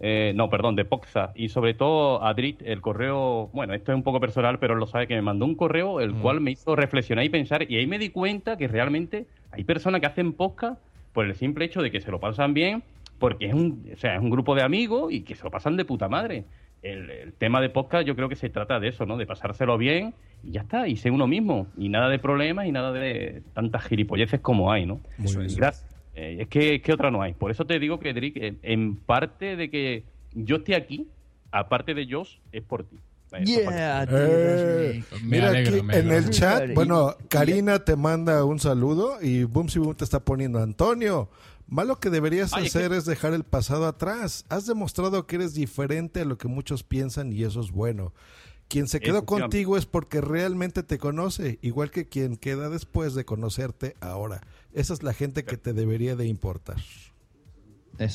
[0.00, 3.96] eh, no, perdón, de Poxa, y sobre todo a Drit, el correo, bueno, esto es
[3.96, 6.52] un poco personal, pero él lo sabe, que me mandó un correo el cual me
[6.52, 10.32] hizo reflexionar y pensar, y ahí me di cuenta que realmente hay personas que hacen
[10.32, 10.80] podcast
[11.12, 12.82] por el simple hecho de que se lo pasan bien,
[13.18, 15.76] porque es un, o sea, es un grupo de amigos y que se lo pasan
[15.76, 16.44] de puta madre.
[16.82, 19.18] el, el tema de podcast yo creo que se trata de eso, ¿no?
[19.18, 21.66] De pasárselo bien y ya está, y ser uno mismo.
[21.76, 25.00] Y nada de problemas y nada de tantas gilipolleces como hay, ¿no?
[25.22, 25.56] Eso es.
[25.56, 25.89] Gracias.
[26.20, 27.32] Eh, es, que, es que otra no hay.
[27.32, 30.04] Por eso te digo que, Drick, eh, en parte de que
[30.34, 31.08] yo esté aquí,
[31.50, 32.98] aparte de Josh, es por ti.
[33.32, 39.44] Eh, Me mira alegro, aquí en el chat, bueno, Karina te manda un saludo y
[39.44, 41.30] Boom Si Boom te está poniendo Antonio.
[41.66, 44.44] Malo que deberías Ay, es hacer es dejar el pasado atrás.
[44.50, 48.12] Has demostrado que eres diferente a lo que muchos piensan y eso es bueno.
[48.68, 53.24] Quien se quedó contigo es porque realmente te conoce, igual que quien queda después de
[53.24, 54.42] conocerte ahora.
[54.72, 56.76] Esa es la gente que te debería de importar.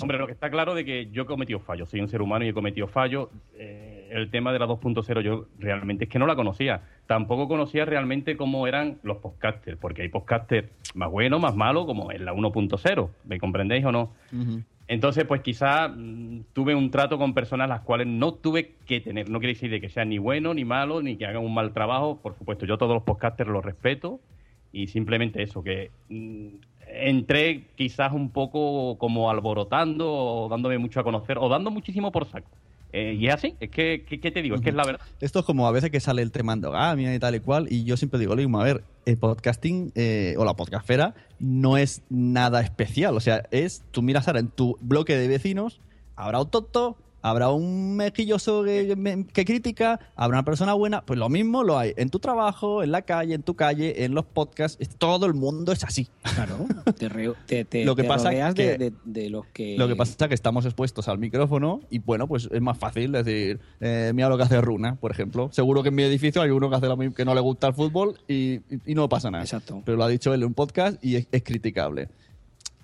[0.02, 2.44] Hombre, lo que está claro de que yo he cometido fallos, soy un ser humano
[2.44, 3.30] y he cometido fallos.
[3.54, 6.82] Eh, el tema de la 2.0 yo realmente es que no la conocía.
[7.06, 12.12] Tampoco conocía realmente cómo eran los podcasters, porque hay podcasters más buenos, más malos, como
[12.12, 13.10] en la 1.0.
[13.26, 14.14] ¿Me comprendéis o no?
[14.88, 19.30] Entonces, pues quizá mm, tuve un trato con personas las cuales no tuve que tener.
[19.30, 21.74] No quiere decir de que sean ni buenos, ni malos, ni que hagan un mal
[21.74, 22.20] trabajo.
[22.22, 24.20] Por supuesto, yo todos los podcasters los respeto
[24.76, 26.48] y simplemente eso, que mm,
[26.88, 32.28] entré quizás un poco como alborotando o dándome mucho a conocer o dando muchísimo por
[32.28, 32.50] saco.
[32.92, 34.56] Eh, y es así, es que, ¿qué, qué te digo?
[34.56, 35.02] Es que es la verdad.
[35.22, 37.86] Esto es como a veces que sale el tema endogamia y tal y cual, y
[37.86, 42.04] yo siempre digo lo mismo, a ver, el podcasting eh, o la podcastfera no es
[42.10, 45.80] nada especial, o sea, es, tú miras ahora en tu bloque de vecinos,
[46.18, 46.98] habrá un tonto,
[47.30, 51.94] habrá un mejilloso que, que critica, habrá una persona buena, pues lo mismo lo hay
[51.98, 55.72] en tu trabajo, en la calle, en tu calle, en los podcasts, todo el mundo
[55.72, 56.08] es así.
[56.36, 56.68] Claro,
[56.98, 59.76] te, re- te, te- Lo que te pasa rodeas que- de, de- de los que...
[59.78, 63.12] Lo que pasa es que estamos expuestos al micrófono y bueno, pues es más fácil
[63.12, 65.50] decir, eh, mira lo que hace Runa, por ejemplo.
[65.52, 67.68] Seguro que en mi edificio hay uno que hace lo mismo, que no le gusta
[67.68, 69.44] el fútbol y, y- y no pasa nada.
[69.44, 69.82] Exacto.
[69.84, 72.10] Pero lo ha dicho él en un podcast y es, es criticable.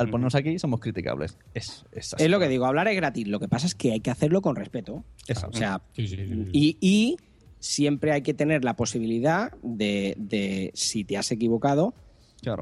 [0.02, 1.38] Al ponernos aquí somos criticables.
[1.54, 2.24] Es, es así.
[2.24, 3.28] Es lo que digo, hablar es gratis.
[3.28, 5.04] Lo que pasa es que hay que hacerlo con respeto.
[5.28, 5.56] Exacto.
[5.56, 6.50] O sea, Sí, sí, sí, sí.
[6.52, 7.18] y, y
[7.60, 11.94] siempre hay que tener la posibilidad de, de, si te has equivocado,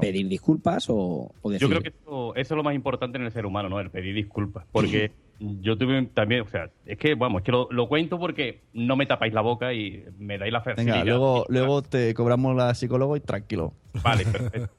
[0.00, 1.66] pedir disculpas o, o decir...
[1.66, 3.80] Yo creo que eso, eso es lo más importante en el ser humano, ¿no?
[3.80, 4.66] El pedir disculpas.
[4.70, 8.60] Porque yo tuve también, o sea, es que, vamos, es que lo, lo cuento porque
[8.74, 10.96] no me tapáis la boca y me dais la facilidad.
[10.96, 13.72] Venga, luego, luego te cobramos la psicólogo y tranquilo.
[14.02, 14.70] Vale, perfecto.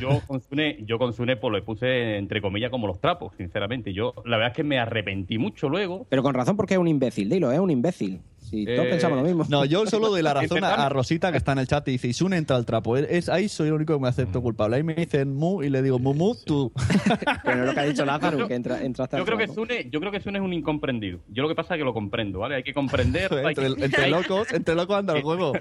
[0.00, 3.92] Yo con Sune, yo pues lo puse entre comillas como los trapos, sinceramente.
[3.92, 6.06] Yo la verdad es que me arrepentí mucho luego.
[6.08, 8.20] Pero con razón porque es un imbécil, dilo, es un imbécil.
[8.50, 9.44] Si todos Eh, pensamos lo mismo.
[9.48, 12.08] No, yo solo doy la razón a, Rosita que está en el chat y dice,
[12.08, 12.96] Isune entra al trapo.
[12.96, 14.76] Es, ahí soy el único que me acepto culpable.
[14.76, 16.72] Ahí me dicen mu y le digo, Mumu, tú.
[17.44, 19.48] Pero lo que ha dicho Lázaro, que entra, entraste Yo al creo que.
[19.48, 21.20] Sune, yo creo que Sune es un incomprendido.
[21.28, 22.56] Yo lo que pasa es que lo comprendo, ¿vale?
[22.56, 23.30] Hay que comprender.
[23.32, 25.52] entre, que- entre locos, entre locos anda el juego.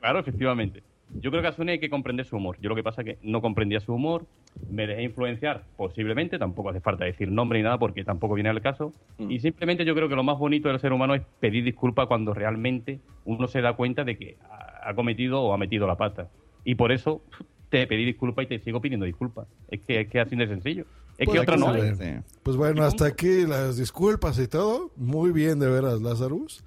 [0.00, 0.82] claro, efectivamente.
[1.20, 2.56] Yo creo que a Sune hay que comprender su humor.
[2.60, 4.26] Yo lo que pasa es que no comprendía su humor,
[4.70, 8.60] me dejé influenciar posiblemente, tampoco hace falta decir nombre ni nada porque tampoco viene al
[8.60, 8.92] caso.
[9.18, 12.34] Y simplemente yo creo que lo más bonito del ser humano es pedir disculpas cuando
[12.34, 14.36] realmente uno se da cuenta de que
[14.82, 16.28] ha cometido o ha metido la pata.
[16.64, 17.22] Y por eso
[17.68, 19.46] te pedí disculpas y te sigo pidiendo disculpas.
[19.70, 20.84] Es que es que así de sencillo.
[21.16, 21.92] Es que Pues otra no hay.
[21.92, 22.22] ve.
[22.42, 24.90] Pues bueno, hasta aquí las disculpas y todo.
[24.96, 26.64] Muy bien, de veras, Lazarus.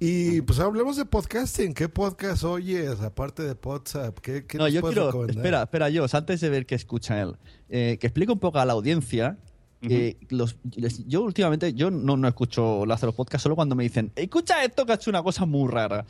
[0.00, 1.74] Y pues hablemos de podcasting.
[1.74, 4.16] ¿Qué podcast oyes aparte de WhatsApp?
[4.20, 5.06] ¿Qué, qué No, nos yo puedes quiero.
[5.10, 5.36] recomendar?
[5.38, 7.36] Espera, espera, yo, antes de ver qué escucha él,
[7.68, 9.38] eh, que explique un poco a la audiencia.
[9.82, 14.10] eh, los, les- yo últimamente, yo no, no escucho Lázaro Podcast solo cuando me dicen,
[14.16, 16.04] escucha esto que ha hecho una cosa muy rara.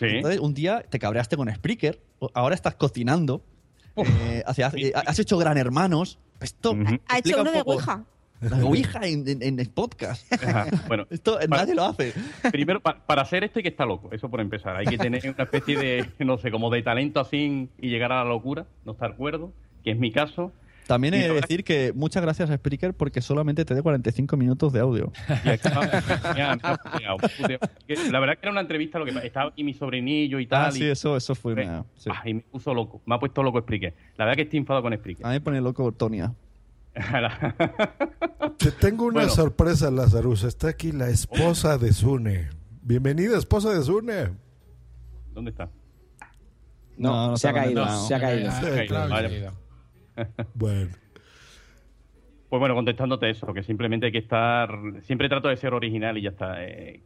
[0.00, 2.00] Entonces, un día te cabreaste con Spreaker,
[2.34, 3.42] ahora estás cocinando,
[3.96, 6.18] eh, has hecho Gran Hermanos.
[6.40, 6.74] Esto
[7.08, 8.04] Ha hecho un uno de Ouija.
[8.40, 10.32] La Ouija en, en- en el podcast.
[10.32, 12.12] Ajá, Bueno, Esto nadie lo hace.
[12.50, 14.76] Primero, pa- para hacer esto hay que estar loco, eso por empezar.
[14.76, 18.22] Hay que tener una especie de, no sé, como de talento así y llegar a
[18.24, 19.52] la locura, no estar cuerdo,
[19.84, 20.52] que es mi caso.
[20.86, 24.72] También he de decir que muchas gracias a Spreaker porque solamente te dé 45 minutos
[24.72, 25.12] de audio.
[28.10, 30.66] La verdad que era una entrevista, lo que estaba aquí mi sobrinillo y tal.
[30.66, 31.84] Ah, sí, y, eso, eso fue una...
[31.96, 32.10] sí.
[32.24, 33.94] y me puso loco, me ha puesto loco Spreaker.
[34.16, 35.24] La verdad que estoy enfadado con Spreaker.
[35.26, 36.32] A mí me pone loco Tonia.
[38.58, 39.30] Te tengo una Bueno.
[39.30, 40.44] sorpresa, Lazarus.
[40.44, 42.48] Está aquí la esposa de Sune.
[42.82, 44.30] Bienvenida, esposa de Sune.
[45.32, 45.68] ¿Dónde está?
[46.96, 48.06] No, No, no se ha está caído, conectado.
[48.08, 48.50] se ha caído.
[48.50, 49.50] Ah, Sí, ok, claro, vale.
[50.54, 50.90] Bueno.
[52.50, 54.70] Pues bueno, contestándote eso, que simplemente hay que estar.
[55.02, 56.64] Siempre trato de ser original y ya está.
[56.64, 57.00] Eh,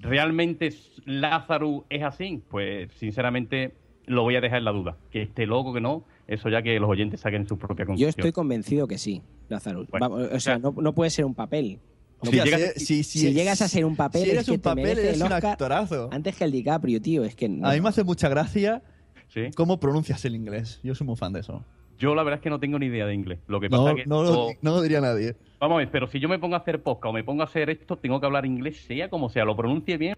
[0.00, 0.74] ¿Realmente
[1.04, 2.42] Lázaro es así?
[2.50, 3.74] Pues sinceramente
[4.06, 4.96] lo voy a dejar en la duda.
[5.10, 8.08] Que esté loco, que no, eso ya que los oyentes saquen su propia Yo conclusión.
[8.10, 9.84] estoy convencido que sí, Lázaro.
[9.90, 11.78] Bueno, Vamos, o sea, no, no puede ser un papel.
[12.22, 14.52] No si- ser- si- si, si- llegas a ser un papel, si eres es que
[14.52, 16.08] un te papel, merece eres el un Oscar actorazo.
[16.12, 17.24] Antes que el DiCaprio, tío.
[17.24, 17.66] Es que no.
[17.68, 18.82] A mí me hace mucha gracia
[19.28, 19.50] Sí.
[19.56, 20.80] cómo pronuncias el inglés.
[20.82, 21.64] Yo soy muy fan de eso.
[21.98, 23.38] Yo la verdad es que no tengo ni idea de inglés.
[23.48, 24.06] Lo que pasa No, es que.
[24.06, 25.36] no, lo- o- no lo diría nadie.
[25.60, 27.46] Vamos a ver, pero si yo me pongo a hacer podcast o me pongo a
[27.46, 30.14] hacer esto, tengo que hablar inglés, sea como sea, lo pronuncie bien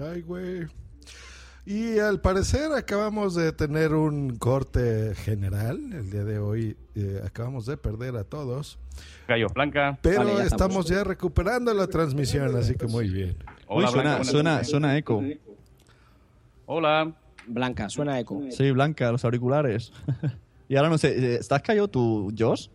[0.00, 0.66] Ay, güey.
[1.70, 5.92] Y al parecer acabamos de tener un corte general.
[5.92, 8.78] El día de hoy eh, acabamos de perder a todos.
[9.28, 9.98] Gallo Blanca.
[10.00, 13.36] Pero Vale, ya estamos ya recuperando la transmisión, así que muy bien.
[13.68, 15.22] Uy, suena, suena, suena eco.
[16.64, 17.12] Hola.
[17.46, 18.44] Blanca, suena eco.
[18.48, 19.92] Sí, Blanca, los auriculares.
[20.70, 22.68] y ahora no sé, eh, ¿estás callado tú, Josh?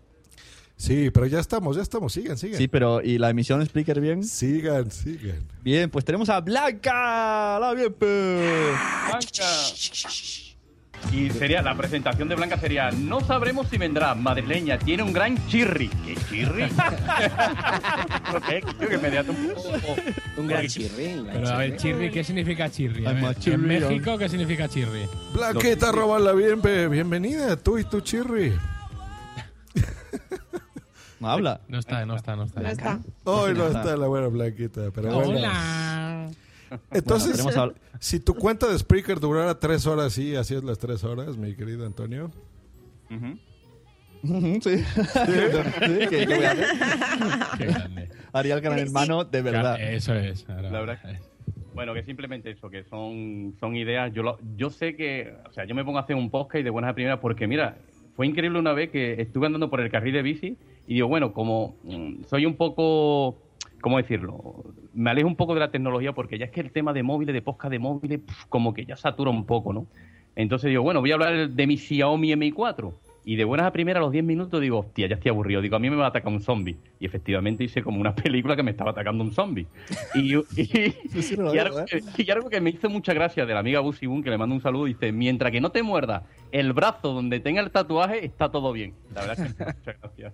[0.76, 2.12] Sí, pero ya estamos, ya estamos.
[2.14, 2.58] Sigan, sigan.
[2.58, 4.24] Sí, pero ¿y la emisión Spreaker bien?
[4.24, 5.40] Sigan, sigan.
[5.64, 7.60] Bien, pues tenemos a Blanca.
[7.60, 8.74] La bien, pe.
[9.10, 9.46] Blanca.
[11.12, 15.36] Y sería, la presentación de Blanca sería, no sabremos si vendrá madrileña, tiene un gran
[15.48, 15.90] chirri.
[15.90, 16.64] ¿Qué chirri?
[18.80, 19.96] Creo que me un poco-
[20.38, 21.06] Un gran chirri.
[21.14, 23.06] un gran Pero a ver, chirri, ¿qué significa chirri?
[23.06, 25.06] A ver, en México, ¿qué significa chirri?
[25.34, 28.54] Blanquita, robarla bien, bienvenida, tú y tu chirri.
[31.20, 31.62] No habla.
[31.68, 32.62] No está, no está, no está.
[32.62, 33.00] No está.
[33.24, 35.30] Hoy no está la buena Blanquita, pero bueno.
[35.40, 36.30] Hola.
[36.92, 41.04] Entonces, Bueno, si tu cuenta de Spreaker durara tres horas, sí, así es las tres
[41.04, 42.32] horas, mi querido Antonio.
[43.12, 43.38] Ujú.
[44.24, 44.78] Ujú, sí.
[44.78, 44.84] Sí,
[46.10, 46.68] ¿qué- qué voy a hacer?
[47.58, 48.10] Qué grande.
[48.32, 49.80] Haría el gran hermano de verdad.
[49.82, 50.50] Eso es.
[50.50, 51.20] ahora- La verdad que-
[51.76, 54.12] Bueno, que simplemente eso, que son, son ideas.
[54.14, 56.64] Yo, lo- yo sé que, o sea, yo me pongo a hacer un podcast y
[56.64, 57.78] de buenas a primeras, porque mira,
[58.16, 60.58] fue increíble una vez que estuve andando por el carril de bici
[60.88, 63.38] y digo, bueno, como mm, soy un poco,
[63.82, 64.64] ¿cómo decirlo?
[64.94, 67.34] Me alejo un poco de la tecnología porque ya es que el tema de móviles,
[67.34, 69.88] de podcast de móviles, como que ya satura un poco, ¿no?
[70.36, 72.94] Entonces digo, bueno, voy a hablar de mi Xiaomi Mi 4.
[73.26, 75.62] Y de buenas a primeras, a los 10 minutos, digo, hostia, ya estoy aburrido.
[75.62, 76.78] Digo, a mí me va a atacar un zombie.
[77.00, 79.68] Y efectivamente hice como una película que me estaba atacando un zombie.
[80.14, 80.42] Y, y,
[81.22, 81.86] sí lo y veo, algo, ¿eh?
[81.88, 84.38] que, y algo que me hizo mucha gracia de la amiga Busy Boon, que le
[84.38, 88.26] mando un saludo, dice, mientras que no te muerda el brazo donde tenga el tatuaje,
[88.26, 88.94] está todo bien.
[89.14, 90.34] La verdad es que sí, muchas gracias.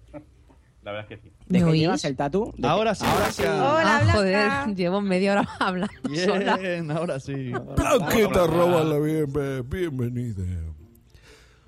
[0.82, 1.36] La verdad es que sí.
[1.46, 2.54] ¿De ¿Me qué llevas el tatu?
[2.58, 3.44] ¿De Ahora sí, ahora sí.
[3.44, 6.58] Hola, ah, joder, llevo media hora hablando sola.
[6.58, 7.52] Bien, ahora sí.
[7.76, 9.28] Blanquita, róbala bien,
[9.70, 10.69] bienvenida.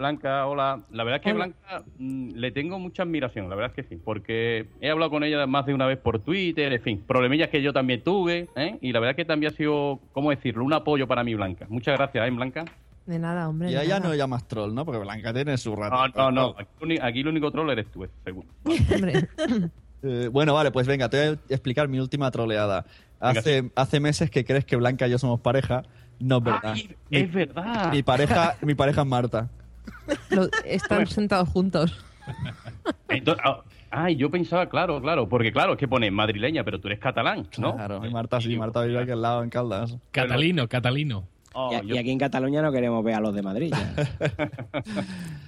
[0.02, 0.82] Blanca, hola.
[0.91, 1.45] La verdad es que Hola.
[1.45, 5.24] Blanca mm, le tengo mucha admiración, la verdad es que sí, porque he hablado con
[5.24, 8.78] ella más de una vez por Twitter, en fin, problemillas que yo también tuve, ¿eh?
[8.82, 11.68] y la verdad es que también ha sido, ¿cómo decirlo?, un apoyo para mí, Blanca.
[11.70, 12.66] Muchas gracias, ¿eh, Blanca?
[13.06, 13.72] De nada, hombre.
[13.72, 13.99] Y nada.
[13.99, 14.86] no llamas troll, ¿no?
[14.86, 15.95] Porque Blanca tiene su rato.
[15.95, 18.47] No, no, no, aquí, el uni- aquí el único troll eres tú, seguro.
[18.66, 19.28] Hombre.
[20.04, 22.88] Eh, bueno, vale, pues venga, te voy a explicar mi última troleada.
[23.20, 25.84] Hace, hace meses que crees que Blanca y yo somos pareja.
[26.20, 26.74] No es verdad.
[26.74, 27.91] Ay, Mi- es verdad.
[27.91, 29.49] Mi pareja, mi pareja es Marta.
[30.30, 32.03] Lo- están sentados juntos.
[33.09, 36.88] Entonces, ah, ay, yo pensaba, claro, claro, porque claro, es que pone madrileña, pero tú
[36.88, 37.76] eres catalán, ¿no?
[37.76, 39.97] Claro, y Marta sí, Marta vive aquí al lado en Caldas.
[40.12, 41.28] Catalino, catalino.
[41.53, 43.74] Oh, Y, yo- y aquí en Cataluña no queremos ver a los de Madrid.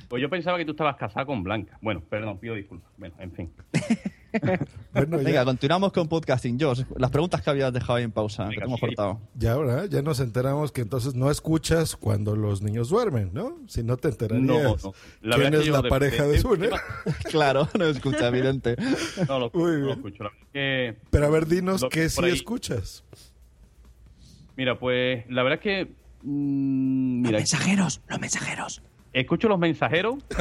[0.10, 1.78] Pues yo pensaba que tú estabas casada con Blanca.
[1.82, 2.92] Bueno, perdón, pido disculpas.
[2.98, 3.52] Bueno, en fin.
[4.94, 6.60] Bueno, Venga, ya, continuamos con podcasting.
[6.60, 8.86] Josh, las preguntas que habías dejado ahí en pausa, que te hemos sí.
[8.88, 9.20] cortado.
[9.36, 13.58] ya ahora ya nos enteramos que entonces no escuchas cuando los niños duermen, ¿no?
[13.68, 14.46] Si no te enterarías.
[14.46, 14.94] No, no.
[15.22, 16.70] La ¿Quién es la de- pareja de- de, de- Sune?
[17.30, 18.76] claro, no escucha, evidente.
[19.28, 20.24] No lo, Muy no lo escucho.
[20.52, 23.04] Pero a ver, dinos Lo- qué sí ahí- escuchas.
[24.56, 25.92] mira, pues la verdad es que.
[26.24, 28.82] mm, Los mira, mensajeros, los mensajeros.
[29.14, 30.16] Escucho los mensajeros.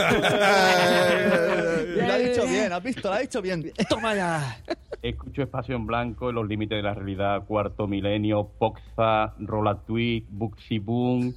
[1.97, 3.09] Lo ha dicho bien, ¿has visto?
[3.09, 3.71] Lo ha dicho bien.
[3.89, 4.59] Toma ya.
[5.03, 10.79] Escucho Espacio en Blanco, Los Límites de la Realidad, Cuarto Milenio, Poxa, Rola Tweet, Booksy
[10.79, 11.35] Boom.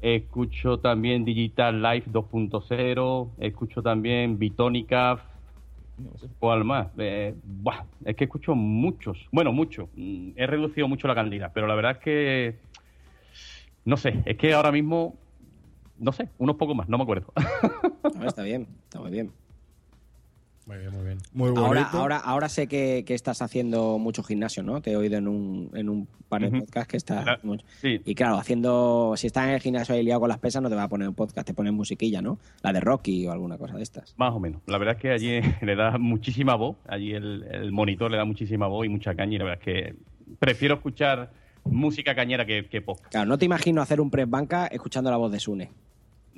[0.00, 3.28] Escucho también Digital Life 2.0.
[3.38, 5.20] Escucho también Bitónica.
[6.38, 6.86] ¿Cuál más?
[6.96, 9.18] Eh, buah, es que escucho muchos.
[9.30, 9.88] Bueno, muchos.
[9.94, 12.56] Mm, He reducido mucho la cantidad, pero la verdad es que.
[13.84, 15.16] No sé, es que ahora mismo.
[16.00, 17.32] No sé, unos pocos más, no me acuerdo.
[18.16, 19.30] No, está bien, está muy bien.
[20.66, 21.18] Muy bien, muy bien.
[21.32, 21.48] Muy.
[21.56, 24.80] Ahora, ahora, ahora sé que, que estás haciendo mucho gimnasio, ¿no?
[24.80, 26.58] Te he oído en un, en un par de Ujú.
[26.60, 27.66] podcasts que estás Claro, mucho.
[27.80, 28.00] sí.
[28.04, 30.76] Y claro, haciendo, si estás en el gimnasio ahí liado con las pesas, no te
[30.76, 32.38] va a poner un podcast, te ponen musiquilla, ¿no?
[32.62, 34.14] La de Rocky o alguna cosa de estas.
[34.16, 34.60] Más o menos.
[34.66, 36.76] La verdad es que allí le da muchísima voz.
[36.86, 39.34] Allí el, el monitor le da muchísima voz y mucha caña.
[39.34, 39.96] Y la verdad es que
[40.38, 41.32] prefiero escuchar
[41.64, 43.10] música cañera que, que podcast.
[43.10, 45.70] Claro, no te imagino hacer un press banca escuchando la voz de Sune.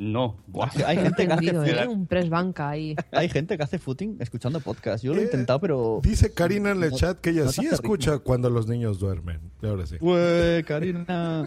[0.02, 0.36] No.
[0.48, 0.68] Buah.
[0.86, 1.50] Hay gente que hace,
[1.82, 1.86] ¿eh?
[1.86, 2.96] Un press banca ahí.
[3.12, 5.04] hay gente que hace footing escuchando podcast.
[5.04, 6.00] Yo lo he Eh, intentado, pero.
[6.02, 9.40] Dice Karina en el No- chat que ella no sí escucha cuando los niños duermen.
[9.62, 9.96] Y ahora sí.
[10.00, 11.44] Ué, Karina.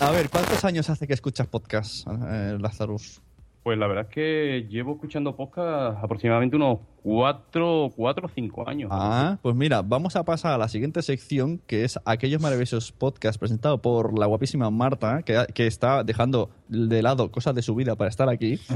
[0.00, 3.20] A ver, ¿cuántos años hace que escuchas podcast, eh, Lazarus?
[3.62, 8.88] Pues la verdad es que llevo escuchando podcast aproximadamente unos cuatro, cuatro o cinco años.
[8.92, 13.38] Ah, pues mira, vamos a pasar a la siguiente sección, que es aquellos maravillosos podcasts
[13.38, 17.96] presentados por la guapísima Marta, que, que está dejando de lado cosas de su vida
[17.96, 18.58] para estar aquí.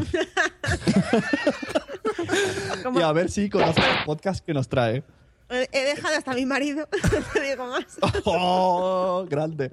[2.94, 5.02] y a ver si conoce el podcast que nos trae.
[5.48, 7.98] He de dejado hasta mi marido, no te digo más.
[8.24, 9.26] ¡Oh!
[9.28, 9.70] Grande.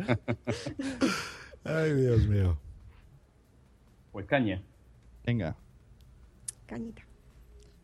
[1.64, 2.58] Ay, Dios mío.
[4.12, 4.62] Pues caña.
[5.30, 5.54] Venga.
[6.66, 7.04] Cañita.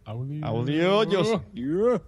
[0.04, 1.04] Audio.
[1.54, 2.02] Yo.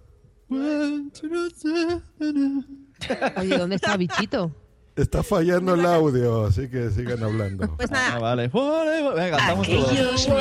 [3.36, 4.50] Oye, ¿dónde está Bichito?
[4.96, 7.72] Está fallando el audio, así que sigan hablando.
[7.76, 8.16] Pues nada.
[8.16, 8.48] Ah, vale.
[8.48, 10.40] Venga, cantamos Aquellos todos.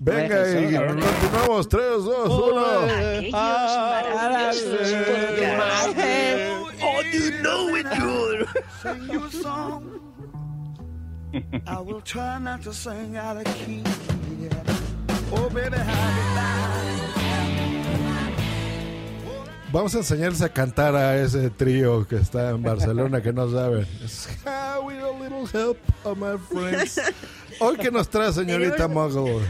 [0.00, 1.66] Venga, y continuamos.
[1.66, 2.62] 3, 2, 1.
[3.32, 3.74] Oh,
[7.14, 8.48] you know it good.
[8.82, 10.00] Sing you a song.
[11.66, 13.82] I will try not to sing out of key.
[14.40, 14.62] Yeah.
[15.32, 16.74] Oh, baby, how
[19.74, 23.84] Vamos a enseñarles a cantar a ese trío que está en Barcelona que no saben.
[24.44, 27.00] How with a little help of my friends.
[27.58, 29.44] Hoy que nos trae señorita Muggle.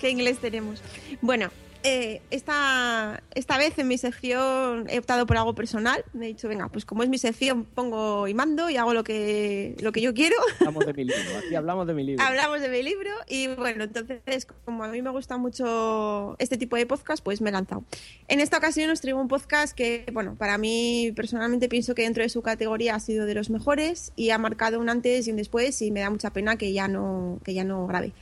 [0.00, 0.82] ¿Qué inglés tenemos?
[1.20, 1.50] Bueno,
[1.84, 6.04] eh, esta, esta vez en mi sección he optado por algo personal.
[6.12, 9.04] Me he dicho, venga, pues como es mi sección, pongo y mando y hago lo
[9.04, 10.36] que, lo que yo quiero.
[10.60, 11.38] Hablamos de mi libro.
[11.44, 12.24] Aquí hablamos de mi libro.
[12.24, 16.76] Hablamos de mi libro y bueno, entonces como a mí me gusta mucho este tipo
[16.76, 17.84] de podcast, pues me he lanzado.
[18.28, 22.22] En esta ocasión os traigo un podcast que, bueno, para mí personalmente pienso que dentro
[22.22, 25.36] de su categoría ha sido de los mejores y ha marcado un antes y un
[25.36, 28.12] después y me da mucha pena que ya no, que ya no grabe.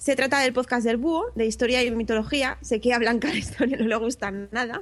[0.00, 2.56] Se trata del podcast del búho, de historia y mitología.
[2.62, 4.80] Sé que a Blanca la historia no le gusta nada,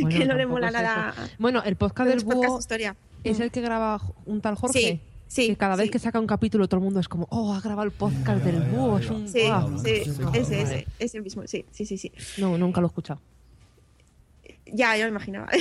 [0.00, 1.14] Bueno, que no le mola es nada.
[1.38, 2.96] Bueno, el podcast de del búho historia.
[3.22, 3.42] es Mm.
[3.42, 4.78] el que graba un tal Jorge.
[4.80, 5.90] Sí, sí, Que cada vez sí.
[5.90, 8.62] que saca un capítulo todo el mundo es como, oh, ha grabado el podcast del
[8.62, 8.98] búho.
[8.98, 9.40] Es un Sí,
[9.84, 12.10] sí, ese, ese, ese mismo, sí, sí, sí, sí.
[12.38, 13.20] No, nunca lo he escuchado.
[14.72, 15.48] Ya, ya me imaginaba.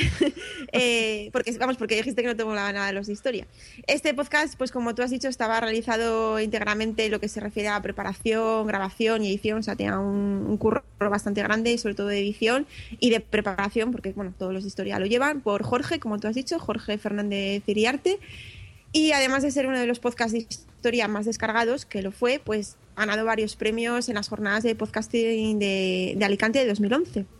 [0.71, 3.47] Eh, porque, vamos, porque dijiste que no te molaba nada los de historia.
[3.87, 7.69] Este podcast, pues como tú has dicho, estaba realizado íntegramente en lo que se refiere
[7.69, 9.59] a preparación, grabación y edición.
[9.59, 12.67] O sea, tenía un, un curro bastante grande, sobre todo de edición
[12.99, 16.27] y de preparación, porque, bueno, todos los de historia lo llevan, por Jorge, como tú
[16.27, 18.19] has dicho, Jorge Fernández Iriarte.
[18.91, 22.39] Y además de ser uno de los podcasts de historia más descargados, que lo fue,
[22.43, 27.38] pues ha ganado varios premios en las jornadas de podcasting de, de Alicante de 2011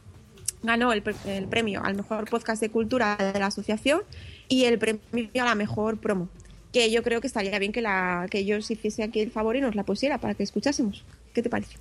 [0.64, 4.02] ganó el, pre- el premio al mejor podcast de cultura de la asociación
[4.48, 6.30] y el premio a la mejor promo.
[6.74, 9.62] Que yo creo que estaría bien que, la, que ellos hiciese aquí el favor y
[9.62, 11.04] nos la pusiera para que escuchásemos.
[11.34, 11.78] ¿Qué te parece?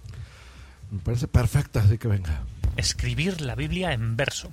[0.90, 2.42] Me parece perfecta, así que venga.
[2.78, 4.50] Escribir la Biblia en verso.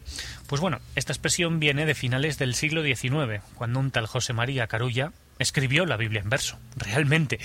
[0.47, 4.67] Pues bueno, esta expresión viene de finales del siglo XIX, cuando un tal José María
[4.67, 6.57] Carulla escribió la Biblia en verso.
[6.75, 7.39] Realmente.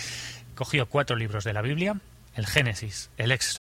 [0.57, 2.01] Cogió cuatro libros de la Biblia,
[2.35, 3.60] el Génesis, el Éxodo.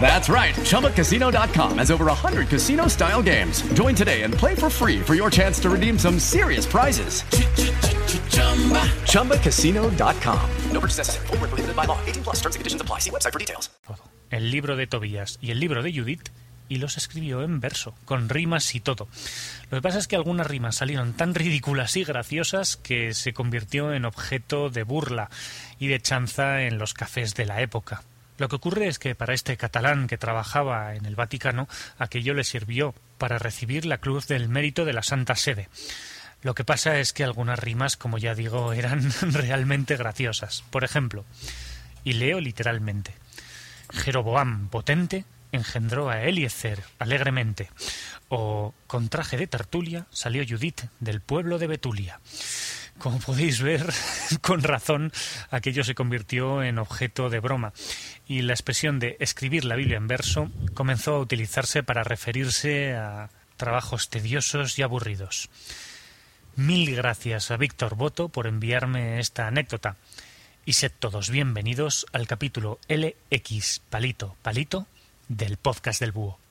[0.00, 0.54] That's right.
[0.54, 3.60] ChumbaCasino.com has over 100 casino style games.
[3.74, 7.22] Join today and play for free for your chance to redeem some serious prizes.
[9.04, 10.50] ChumbaCasino.com.
[10.72, 11.26] No purchase necessary.
[11.26, 11.98] Where prohibited by law.
[12.06, 13.00] 18 plus terms and conditions apply.
[13.00, 13.68] See website for details.
[14.30, 16.28] el libro de Tobías y el libro de Judith
[16.68, 19.08] y los escribió en verso, con rimas y todo.
[19.70, 23.94] Lo que pasa es que algunas rimas salieron tan ridículas y graciosas que se convirtió
[23.94, 25.30] en objeto de burla
[25.78, 28.02] y de chanza en los cafés de la época.
[28.38, 31.68] Lo que ocurre es que para este catalán que trabajaba en el Vaticano,
[31.98, 35.68] aquello le sirvió para recibir la Cruz del Mérito de la Santa Sede.
[36.42, 40.62] Lo que pasa es que algunas rimas, como ya digo, eran realmente graciosas.
[40.70, 41.24] Por ejemplo,
[42.04, 43.12] y leo literalmente.
[43.90, 47.70] Jeroboam potente engendró a Eliezer alegremente.
[48.28, 52.20] O con traje de tertulia salió Judith del pueblo de Betulia.
[52.98, 53.86] Como podéis ver,
[54.40, 55.12] con razón,
[55.50, 57.72] aquello se convirtió en objeto de broma
[58.26, 63.30] y la expresión de escribir la Biblia en verso comenzó a utilizarse para referirse a
[63.56, 65.48] trabajos tediosos y aburridos.
[66.56, 69.96] Mil gracias a Víctor Boto por enviarme esta anécdota.
[70.64, 74.86] Y sed todos bienvenidos al capítulo LX Palito Palito
[75.28, 76.47] del podcast del búho.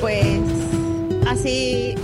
[0.00, 0.40] Pues
[1.26, 1.94] así,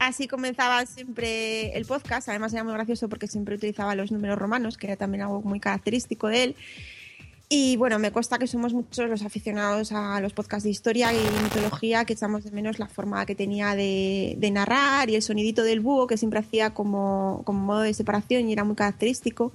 [0.00, 2.28] así comenzaba siempre el podcast.
[2.30, 5.60] Además era muy gracioso porque siempre utilizaba los números romanos, que era también algo muy
[5.60, 6.56] característico de él.
[7.50, 11.18] Y bueno, me consta que somos muchos los aficionados a los podcasts de historia y
[11.42, 15.62] mitología que echamos de menos la forma que tenía de, de narrar y el sonidito
[15.62, 19.52] del búho que siempre hacía como, como modo de separación y era muy característico.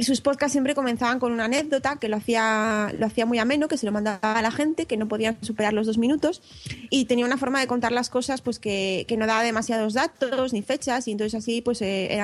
[0.00, 3.66] Y sus podcasts siempre comenzaban con una anécdota que lo hacía, lo hacía muy ameno,
[3.66, 6.40] que se lo mandaba a la gente, que no podían superar los dos minutos.
[6.88, 10.52] Y tenía una forma de contar las cosas pues que, que no daba demasiados datos
[10.52, 11.08] ni fechas.
[11.08, 12.16] Y entonces así pues eh,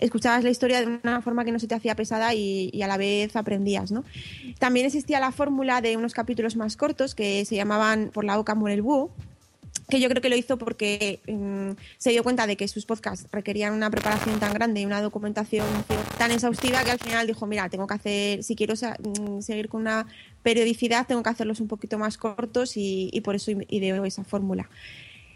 [0.00, 2.88] escuchabas la historia de una forma que no se te hacía pesada y, y a
[2.88, 3.92] la vez aprendías.
[3.92, 4.02] ¿no?
[4.58, 8.56] También existía la fórmula de unos capítulos más cortos que se llamaban Por la boca
[8.56, 9.12] muere el búho
[9.88, 13.26] que yo creo que lo hizo porque mm, se dio cuenta de que sus podcasts
[13.32, 15.66] requerían una preparación tan grande y una documentación
[16.18, 19.82] tan exhaustiva que al final dijo, mira, tengo que hacer, si quiero mm, seguir con
[19.82, 20.06] una
[20.42, 24.68] periodicidad, tengo que hacerlos un poquito más cortos y, y por eso ideó esa fórmula.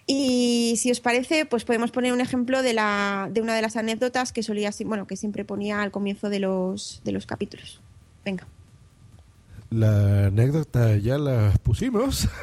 [0.07, 3.77] Y si os parece, pues podemos poner un ejemplo de, la, de una de las
[3.77, 7.81] anécdotas que solía, bueno, que siempre ponía al comienzo de los, de los capítulos.
[8.25, 8.47] Venga.
[9.71, 12.29] La anécdota ya la pusimos.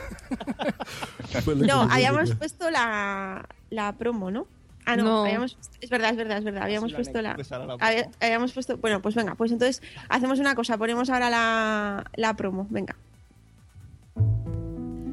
[1.66, 4.46] No, habíamos puesto la, la promo, ¿no?
[4.86, 5.26] Ah, no, No.
[5.26, 6.64] habíamos- es verdad, es verdad, es verdad.
[6.64, 10.54] Habíamos la puesto la, la había- habíamos puesto, bueno, pues venga, pues entonces hacemos una
[10.54, 12.96] cosa, ponemos ahora la, la promo, venga.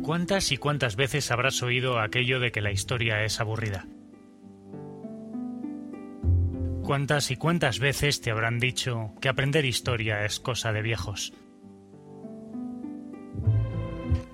[0.02, 3.86] ¿Cuántas y cuántas veces habrás oído aquello de que la historia es aburrida?
[6.82, 11.32] ¿Cuántas y cuántas veces te habrán dicho que aprender historia es cosa de viejos?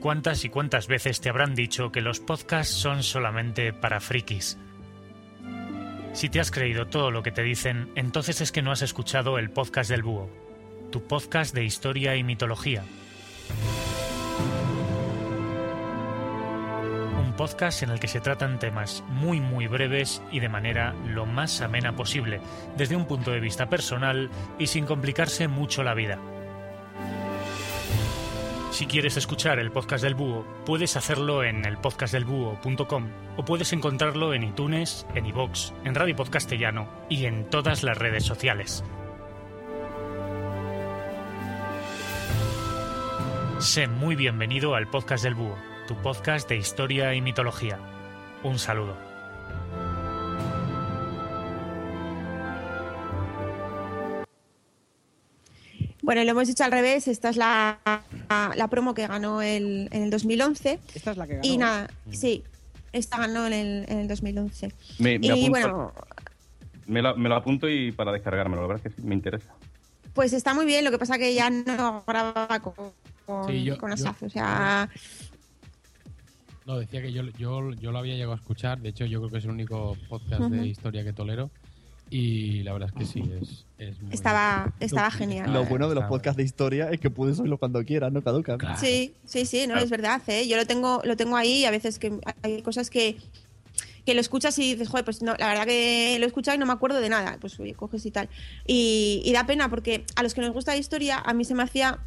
[0.07, 4.57] ¿Cuántas y cuántas veces te habrán dicho que los podcasts son solamente para frikis?
[6.13, 9.37] Si te has creído todo lo que te dicen, entonces es que no has escuchado
[9.37, 10.31] el podcast del búho,
[10.93, 12.85] tu podcast de historia y mitología.
[17.19, 21.27] Un podcast en el que se tratan temas muy muy breves y de manera lo
[21.27, 22.41] más amena posible,
[22.77, 26.21] desde un punto de vista personal y sin complicarse mucho la vida.
[28.77, 33.09] Si quieres escuchar el podcast del búho, puedes hacerlo en elpodcastdelbúho.com
[33.39, 38.25] o puedes encontrarlo en iTunes, en iVoox, en Radio Podcastellano y en todas las redes
[38.25, 38.85] sociales.
[43.61, 45.57] Sé muy bienvenido al podcast del búho,
[45.89, 47.79] tu podcast de historia y mitología.
[48.43, 49.06] Un saludo.
[56.07, 57.79] Bueno, lo hemos hecho al revés, esta es la,
[58.31, 60.79] la, la promo que ganó el, en el 2011.
[60.95, 61.47] Esta es la que ganó.
[61.47, 62.45] Y nada, sí,
[62.93, 64.73] esta ganó en el, en el 2011.
[65.01, 65.93] Me, me y apunto- bueno,
[66.87, 69.53] me, lo, me lo apunto y para descargármelo, la verdad es que sí, me interesa.
[70.15, 72.75] pues está muy bien, lo que pasa que ya no grababa con,
[73.27, 74.89] con, Sí, yo- con yo- Asaf, o sea...
[76.67, 78.81] No, decía que yo, yo, yo lo había llegado a escuchar.
[78.81, 81.49] De hecho, yo creo que es el único podcast de historia que tolero.
[82.09, 84.15] Y la verdad es que sí, es, es muy...
[84.15, 85.53] Estaba, estaba genial.
[85.53, 88.59] Lo bueno de los podcasts de historia es que puedes oírlo cuando quieras, no caducan.
[88.79, 90.47] Sí, sí, sí, no, es verdad, ¿eh?
[90.47, 93.17] Yo lo tengo, lo tengo ahí y a veces que hay cosas que,
[94.05, 96.59] que lo escuchas y dices, joder, pues no, la verdad que lo he escuchado y
[96.59, 97.39] no me acuerdo de nada.
[97.41, 98.29] Pues oye, coges y tal.
[98.67, 101.55] Y, y da pena porque a los que nos gusta la historia, a mí se
[101.55, 101.99] me hacía.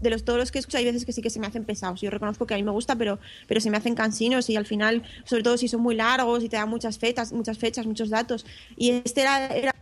[0.00, 2.00] De los, todos los que escucho hay veces que sí que se me hacen pesados.
[2.00, 4.66] Yo reconozco que a mí me gusta, pero, pero se me hacen cansinos y al
[4.66, 8.10] final, sobre todo si son muy largos y te dan muchas fechas, muchas fechas, muchos
[8.10, 8.46] datos.
[8.76, 9.74] Y este era, era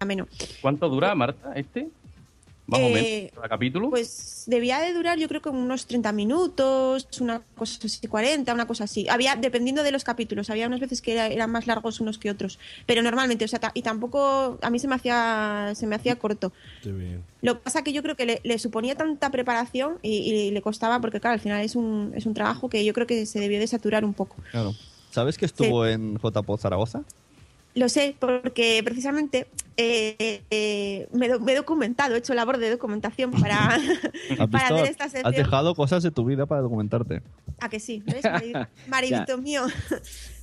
[0.00, 0.26] ameno.
[0.60, 1.88] ¿Cuánto dura, Marta, este?
[2.72, 3.90] Más o Eh, menos, cada capítulo.
[3.90, 8.66] Pues debía de durar yo creo que unos 30 minutos, una cosa así, 40, una
[8.66, 9.06] cosa así.
[9.08, 12.30] Había, dependiendo de los capítulos, había unas veces que era- eran más largos unos que
[12.30, 12.58] otros.
[12.86, 16.52] Pero normalmente, o sea, y tampoco, a mí se me hacía, se me hacía corto.
[16.82, 17.22] Qué bien.
[17.42, 20.62] Lo que pasa que yo creo que le, le suponía tanta preparación y, y le
[20.62, 23.38] costaba, porque claro, al final es un, es un trabajo que yo creo que se
[23.40, 24.36] debió de saturar un poco.
[24.50, 24.74] Claro.
[25.10, 27.02] ¿Sabes que estuvo en JPO Zaragoza?
[27.74, 29.46] Lo sé, porque precisamente
[29.76, 33.80] eh, eh, me, do- me he documentado, he hecho labor de documentación para, ¿Has,
[34.50, 34.74] para visto?
[34.74, 35.34] hacer esta Has sección.
[35.34, 37.22] dejado cosas de tu vida para documentarte.
[37.60, 38.02] ¿A que sí?
[38.88, 39.62] Maridito mío.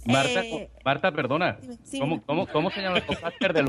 [0.05, 1.57] Marta, Eh, Marta, perdona.
[1.83, 3.67] sí, ¿Cómo, cómo, ¿Cómo se llama el podcaster del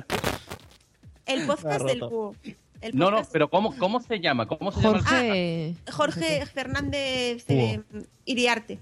[1.26, 2.34] el podcast del búho.
[2.80, 4.46] El No, no, podcast- pero ¿cómo, cómo se llama?
[4.46, 4.98] ¿Cómo se llama?
[4.98, 5.76] el- Jorge.
[5.92, 7.80] Jorge Fernández eh,
[8.24, 8.78] Iriarte.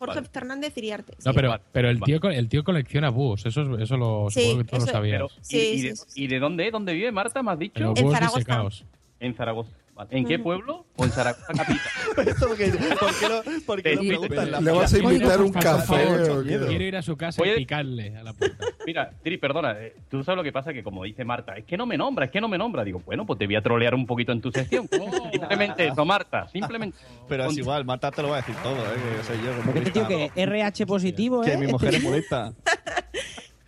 [0.00, 1.12] Jorge Fernández Iriarte.
[1.24, 1.36] No, sí.
[1.36, 4.76] pero, pero el, tío, el tío colecciona búhos, eso, eso lo Sí, supongo que tú
[4.76, 5.22] lo sabías.
[5.22, 6.70] Pero, ¿y, Sí, y sí, de, sí, y de dónde?
[6.70, 7.42] ¿Dónde vive Marta?
[7.42, 7.92] ¿Me has dicho?
[7.96, 8.84] En Zaragoza.
[9.20, 9.72] En Zaragoza.
[10.10, 10.86] ¿En qué pueblo?
[10.96, 11.78] O en Zaragoza capital.
[12.16, 16.06] Porque, ¿por qué lo, por qué lo preguntan la ¿Le vas a invitar un café
[16.06, 16.44] favor?
[16.44, 18.64] Quiero ir a su casa Oye- y picarle a la puerta.
[18.86, 21.76] Mira, Tiri, perdona, eh, tú sabes lo que pasa, que como dice Marta, es que
[21.76, 22.84] no me nombra, es que no me nombra.
[22.84, 24.88] Digo, bueno, pues te voy a trolear un poquito en tu sección.
[25.32, 26.96] Simplemente eso, Marta, simplemente.
[27.28, 28.96] Pero es igual, Marta te lo va a decir todo, ¿eh?
[29.18, 29.52] Que soy yo.
[29.64, 31.56] Porque tío que RH positivo, Que ¿eh?
[31.58, 32.52] mi mujer es molesta.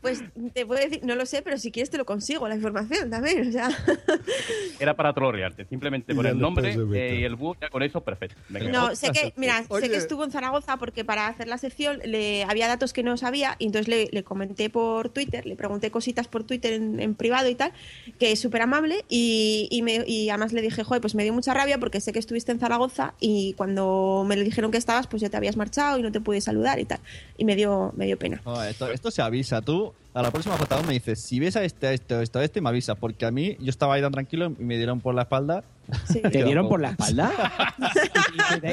[0.02, 0.22] Pues
[0.52, 3.48] te puedo decir, no lo sé, pero si quieres te lo consigo, la información también.
[3.48, 3.70] O sea,
[4.80, 8.36] Era para trolearte, simplemente por el nombre eh, y el búho, ya con eso, perfecto.
[8.48, 8.68] Venga.
[8.70, 9.82] no, sé que, mira, Oye.
[9.86, 13.16] sé que estuvo en Zaragoza porque para hacer la sección le había datos que no
[13.16, 17.14] sabía y entonces le, le comenté por Twitter, le pregunté cositas por Twitter en, en
[17.14, 17.72] privado y tal,
[18.18, 21.32] que es súper amable y, y, me- y además le dije, joder, pues me dio
[21.32, 25.06] mucha rabia porque sé que estuviste en Zaragoza y cuando me le dijeron que estabas,
[25.06, 26.98] pues ya te habías marchado y no te pude saludar y tal.
[27.38, 28.42] Y me dio, me dio pena.
[28.92, 29.62] Esto se avisa.
[29.62, 32.38] Tú, a la próxima JO me dices, si ves a este, a este, a este,
[32.38, 32.96] a este, me avisas.
[32.98, 35.64] Porque a mí, yo estaba ahí tan tranquilo y me dieron por la espalda.
[36.12, 37.32] ¿Te dieron por la espalda?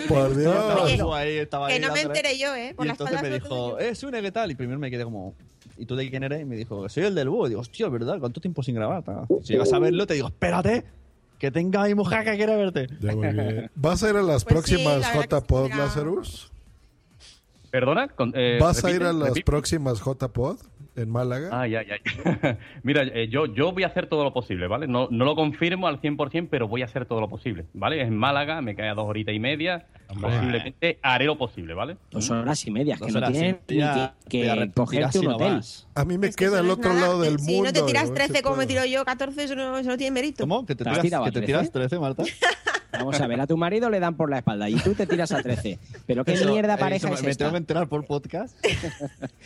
[0.08, 0.54] Por Dios.
[0.54, 2.74] Estaba Oye, tú ahí, estaba que ahí no me enteré yo, ¿eh?
[2.76, 4.52] Por y la entonces me dijo, eh, soy una, ¿qué tal?
[4.52, 5.34] Y primero me quedé como,
[5.78, 6.42] ¿y tú de quién eres?
[6.42, 7.48] Y me dijo, soy el del búho.
[7.48, 8.20] Y digo, hostia, ¿verdad?
[8.20, 9.04] ¿Cuánto tiempo sin grabar?
[9.44, 10.84] Si llegas a verlo, te digo, espérate,
[11.40, 12.88] que tenga a mi mujer que quiere verte.
[13.00, 13.72] Ya, muy bien.
[13.76, 16.52] ¿Vas a ir a las Pues sí, próximas la JPod, sí, Lazarus?
[17.72, 18.08] ¿Perdona?
[18.10, 19.46] Con- eh, ¿Vas a ir a las repite.
[19.46, 20.58] próximas JPod
[21.00, 21.50] en Málaga?
[21.52, 22.58] Ay, ay, ay.
[22.84, 24.88] Mira, eh, yo, yo voy a hacer todo lo posible, ¿vale?
[24.88, 28.02] No, no lo confirmo al 100%, pero voy a hacer todo lo posible, ¿vale?
[28.02, 29.88] Es en Málaga, me queda dos horitas y media.
[30.20, 31.98] Posiblemente haré lo posible, ¿vale?
[32.12, 35.12] Dos horas y media, que no horas y tienen ni media, que, te que cogerte
[35.14, 35.54] si un no hotel.
[35.54, 35.88] vas.
[35.96, 37.02] A mí me Es que queda al no otro nada.
[37.08, 37.66] lado del si mundo.
[37.66, 38.16] no te tiras ¿no?
[38.16, 40.44] 13 Se como me tiro yo 14, eso no, eso no tiene mérito.
[40.44, 40.66] ¿Cómo?
[40.66, 41.46] ¿Que te ¿Te has tiras, que te 13?
[41.46, 42.24] tiras 13, Marta?
[42.92, 45.32] Vamos a ver, a tu marido le dan por la espalda y tú te tiras
[45.32, 45.78] a 13.
[46.08, 47.46] Pero qué Eso, mierda eh, pareja eso es me, me esta.
[47.46, 48.58] tengo que enterar por podcast.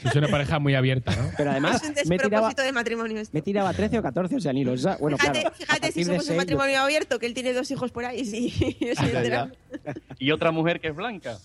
[0.04, 1.30] Es una pareja muy abierta, ¿no?
[1.36, 3.32] Pero además es un me tiraba, de matrimonio esto.
[3.34, 6.38] me tiraba 13 o 14, o sea, ni Bueno, Fíjate, claro, fíjate si somos un
[6.38, 8.78] matrimonio abierto, que él tiene dos hijos por ahí, sí.
[9.14, 9.52] Ya, ya.
[10.20, 11.38] Y otra mujer que es blanca.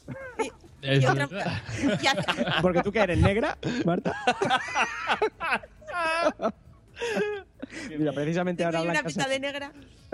[0.82, 1.28] Y otra-
[2.02, 2.14] ya-
[2.62, 4.14] Porque tú que eres negra, Marta.
[7.98, 9.72] Mira, precisamente ahora una de negra.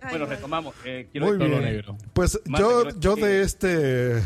[0.00, 0.74] Ay, Bueno, retomamos.
[0.84, 1.72] Eh, quiero Muy decir- Todo bien.
[1.72, 1.96] negro.
[2.12, 4.22] Pues yo, yo de este,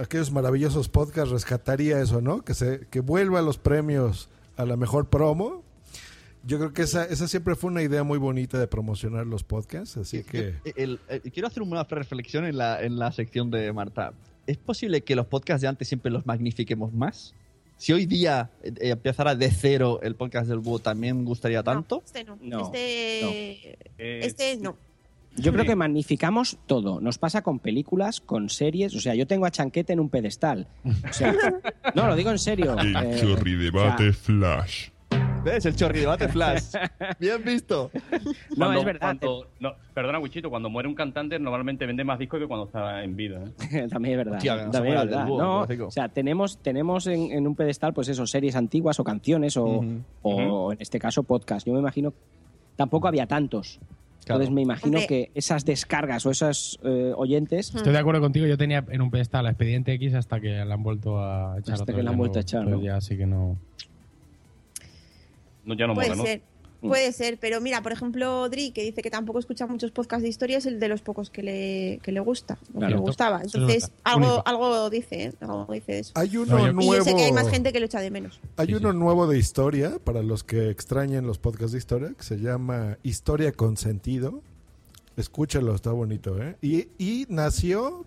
[0.00, 2.42] aquellos maravillosos podcasts rescataría eso, ¿no?
[2.44, 5.62] Que se que vuelva los premios a la mejor promo.
[6.42, 9.98] Yo creo que esa, esa siempre fue una idea muy bonita de promocionar los podcasts,
[9.98, 10.54] así que...
[10.74, 14.14] El- el- quiero hacer una reflexión en la, en la sección de Marta.
[14.46, 17.34] ¿Es posible que los podcasts de antes siempre los magnifiquemos más?
[17.80, 22.02] Si hoy día eh, empezara de cero el podcast del búho, ¿también gustaría tanto?
[22.04, 22.36] Este no.
[22.42, 24.76] No, este, Eh, este no.
[25.36, 27.00] Yo creo que magnificamos todo.
[27.00, 28.94] Nos pasa con películas, con series.
[28.94, 30.68] O sea, yo tengo a Chanquete en un pedestal.
[30.84, 31.32] O sea,
[31.94, 32.76] no, lo digo en serio.
[32.78, 34.89] El Eh, chorridebate o flash.
[35.44, 35.64] ¿Ves?
[35.64, 36.74] El chorridebate flash.
[37.18, 37.90] Bien visto.
[38.50, 39.00] No, Cuando- es verdad.
[39.20, 43.02] cuando- no, perdona, Wichito, cuando muere un cantante normalmente vende más discos que cuando está
[43.02, 43.42] en vida.
[43.72, 43.86] ¿eh?
[43.90, 44.36] También es verdad.
[44.36, 45.26] Hostia, no también es verdad.
[45.26, 49.04] búho, No, o sea, tenemos, tenemos en, en un pedestal, pues eso, series antiguas o
[49.04, 50.02] canciones o, Ujú.
[50.22, 51.66] o en este caso podcast.
[51.66, 52.12] Yo me imagino,
[52.76, 53.78] tampoco había tantos.
[54.24, 54.42] Claro.
[54.42, 55.06] Entonces me imagino Hombre.
[55.06, 59.10] que esas descargas o esos eh, oyentes Estoy de acuerdo contigo, yo tenía en un
[59.10, 61.74] pedestal a Expediente X hasta que la han vuelto a echar.
[61.76, 62.82] Hasta que la de han vuelto a echar, ¿no?
[62.82, 63.56] ya sí que no.
[65.64, 66.24] No, ya no Puede mola, ¿no?
[66.24, 66.42] ser.
[66.80, 70.30] Puede ser, pero mira, por ejemplo, Dri, que dice que tampoco escucha muchos podcasts de
[70.30, 73.42] historia, es el de los pocos que le, que le gusta, o que le gustaba.
[73.42, 74.42] Entonces, algo, Único.
[74.48, 75.32] algo dice, ¿eh?
[75.40, 76.12] algo dice eso.
[76.14, 77.50] Hay uno No, yo- Y yo sé que hay más nuevo...
[77.54, 78.40] gente que lo echa de menos.
[78.56, 78.96] Hay Sí, uno sí.
[78.96, 83.52] nuevo de historia, para los que extrañen los podcasts de historia, que se llama Historia
[83.52, 84.40] con Sentido.
[85.18, 86.56] Escúchalo, está bonito, ¿eh?
[86.62, 88.06] Y, y nació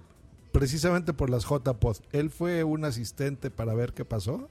[0.51, 1.97] precisamente por las JPod.
[2.11, 4.49] Él fue un asistente para ver qué pasó.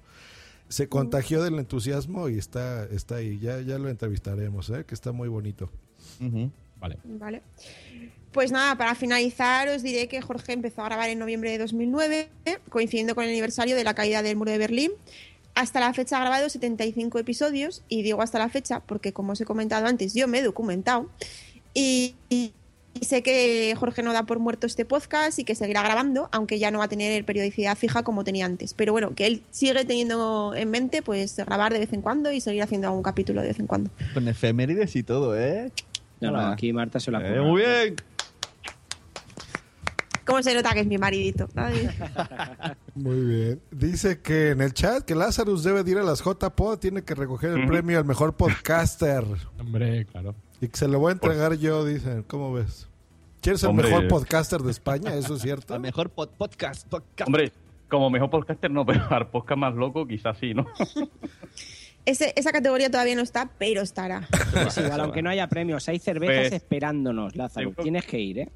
[0.72, 3.38] Se contagió del entusiasmo y está, está ahí.
[3.38, 4.84] Ya, ya lo entrevistaremos, ¿eh?
[4.86, 5.70] Que está muy bonito.
[6.80, 6.98] Vale.
[7.04, 7.42] Vale.
[8.32, 12.30] Pues nada, para finalizar os diré que Jorge empezó a grabar en noviembre de 2009,
[12.70, 14.92] coincidiendo con el aniversario de la caída del muro de Berlín.
[15.54, 19.40] Hasta la fecha ha grabado 75 episodios y digo hasta la fecha porque como os
[19.42, 21.10] he comentado antes, yo me he documentado
[21.74, 22.54] y, y-
[23.00, 26.58] y sé que Jorge no da por muerto este podcast y que seguirá grabando, aunque
[26.58, 28.74] ya no va a tener periodicidad fija como tenía antes.
[28.74, 32.40] Pero bueno, que él sigue teniendo en mente pues grabar de vez en cuando y
[32.40, 33.90] seguir haciendo algún capítulo de vez en cuando.
[34.14, 35.72] Con efemérides y todo, ¿eh?
[36.20, 37.96] No, no, aquí Marta se la Eh, muy bien.
[40.24, 41.48] ¿Cómo se nota que es mi maridito?
[41.56, 41.88] Ay.
[42.94, 43.60] Muy bien.
[43.72, 47.16] Dice que en el chat que Lazarus debe de ir a las JPod, tiene que
[47.16, 49.24] recoger el premio al mejor podcaster.
[49.58, 50.36] Hombre, claro.
[50.62, 52.22] Y que se lo voy a entregar yo, dicen.
[52.26, 52.88] ¿Cómo ves?
[53.40, 53.88] ¿Quieres el Hombre.
[53.88, 55.14] mejor podcaster de España?
[55.14, 55.74] ¿Eso es cierto?
[55.74, 57.26] El mejor pod- podcast, podcast.
[57.26, 57.52] Hombre,
[57.88, 60.64] como mejor podcaster no, pero al podcast más loco quizás sí, ¿no?
[62.06, 64.28] ese- esa categoría todavía no está, pero estará.
[64.52, 67.72] Pues igual, aunque no haya premios, hay cervezas Pues- esperándonos, Lázaro.
[67.82, 68.48] Tienes que ir, ¿eh?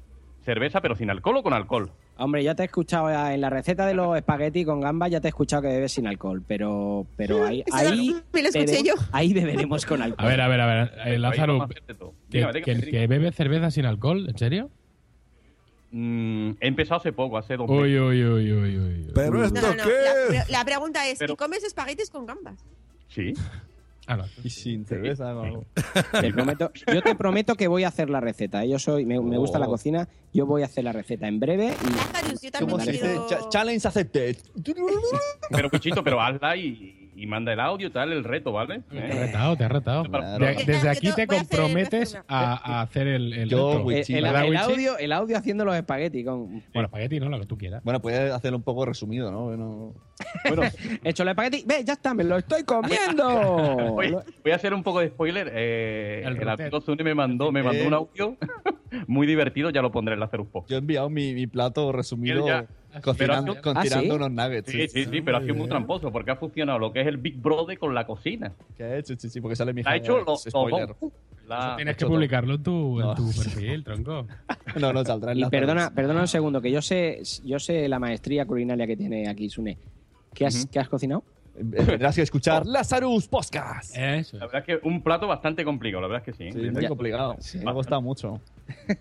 [0.47, 1.91] Cerveza, pero sin alcohol o con alcohol.
[2.15, 5.27] Hombre, ya te he escuchado en la receta de los espaguetis con gambas, ya te
[5.27, 8.93] he escuchado que bebes sin alcohol, pero, pero ahí, ahí, me lo escuché yo.
[9.11, 10.25] ahí beberemos con alcohol.
[10.25, 10.91] A ver, a ver, a ver.
[11.05, 11.67] eh, Lázaro,
[12.31, 14.69] que, que- bebe cerveza sin alcohol, ¿en serio?
[15.91, 18.01] Mm, he empezado hace poco, hace dos Uy, meses.
[18.01, 19.11] uy, uy, uy, uy.
[19.13, 19.83] Pero esto no, no.
[19.83, 22.55] qué La, pregunta es, Pero- ¿y comes espaguetis con gambas?
[23.09, 23.33] Sí.
[24.07, 24.25] Ah.
[24.43, 25.33] Y sin cerveza.
[25.33, 25.65] no.
[26.21, 28.63] Te prometo- yo te prometo que voy a hacer la receta.
[28.63, 28.69] ¿eh?
[28.69, 29.71] Yo soy, me, me gusta la Oh.
[29.71, 32.91] cocina, yo voy a hacer la receta en breve y Lazarus, yo ¿Cómo también se
[32.91, 33.01] dice?
[33.27, 33.27] quiero...
[33.27, 34.37] Cha- Challenge accepted.
[35.49, 38.81] Pero, Pichito, pero hazla y, y manda el audio, tal, el reto, ¿vale?
[38.89, 40.03] Te has Eh, retado, te has retado.
[40.05, 40.45] Claro.
[40.45, 43.83] De- desde aquí te- comprometes a hacer a, a hacer el, el Yo, reto.
[43.85, 44.13] Wichi.
[44.13, 46.63] Eh, el, el- ¿Verdad, el audio, el audio haciendo los espaguetis con...
[46.73, 47.83] Bueno, espagueti no, lo que tú quieras.
[47.83, 49.45] Bueno, puedes hacerlo un poco resumido, ¿no?
[49.45, 49.93] Bueno,
[50.47, 50.63] Bueno,
[51.03, 53.23] He hecho los espaguetis, ve, ya está, me lo estoy comiendo.
[53.93, 54.11] voy,
[54.43, 55.51] voy a hacer un poco de spoiler.
[55.53, 57.87] Eh, El el amigo Zune me mandó, me mandó Eh.
[57.87, 58.37] un audio
[59.07, 60.67] muy divertido, ya lo pondré en la Hacer un poco.
[60.67, 62.41] yo he enviado mi, mi plato resumido
[63.01, 64.09] cocinando, Pero- cocinando ¿Ah, sí?
[64.09, 64.71] unos nuggets.
[64.71, 67.17] Sí, sí, sí, pero ha sido muy tramposo porque ha funcionado lo que es el
[67.17, 68.51] Big Brother con la cocina.
[68.75, 69.13] ¿Qué ha hecho?
[69.17, 70.95] Sí, sí, porque sale mi Ha hecho eh, los spoiler.
[71.47, 73.15] La- Tienes que publicarlo en tu, en No.
[73.15, 74.25] tu perfil, tronco.
[74.79, 77.87] No, no, saldrá en Y la perdona, perdona un segundo, que yo sé, yo sé
[77.87, 79.77] la maestría culinaria que tiene aquí Sune.
[80.33, 80.65] ¿Qué has.
[80.67, 81.23] ¿qué has cocinado?
[81.57, 83.95] Eh, Tendrás que escuchar Lazarus Podcast.
[83.97, 84.37] Eso.
[84.37, 86.51] La verdad es que un plato bastante complicado, la verdad es que sí.
[86.51, 87.35] Sí, muy complicado.
[87.63, 88.39] Me ha costado mucho.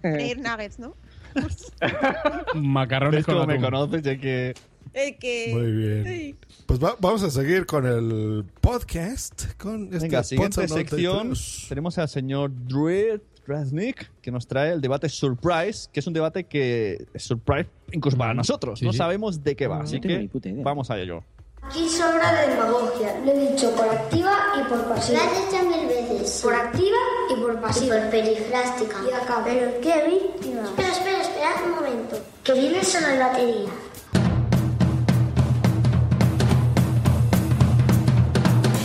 [0.03, 0.95] Air nuggets, ¿no?
[2.55, 4.03] Macarrones ¿Ves con cómo me conoces?
[4.03, 4.55] Ya que...
[4.95, 5.51] Eh, que...
[5.53, 6.05] Muy bien.
[6.07, 6.37] Sí.
[6.65, 9.53] Pues va- vamos a seguir con el podcast.
[9.59, 11.17] Con este Venga, siguiente Podcast sección.
[11.29, 11.67] 93.
[11.69, 16.45] Tenemos al señor Druid Raznik, que nos trae el debate Surprise, que es un debate
[16.45, 18.79] que es surprise incluso para nosotros.
[18.79, 18.99] Sí, no sí.
[18.99, 20.29] sabemos de qué va, No así que
[20.63, 21.23] vamos a ello.
[21.63, 23.21] Aquí sobra de demagogia.
[23.25, 25.19] Lo he dicho por activa y por pasiva.
[25.19, 26.41] Lo has dicho mil veces.
[26.43, 26.97] Por activa
[27.29, 27.97] y por pasiva.
[27.97, 28.97] Y por perifrástica.
[29.11, 29.43] Y acá.
[29.45, 30.63] Pero qué víctima.
[30.65, 32.21] Espera, espera, espera un momento.
[32.45, 33.71] Que viene solo en batería.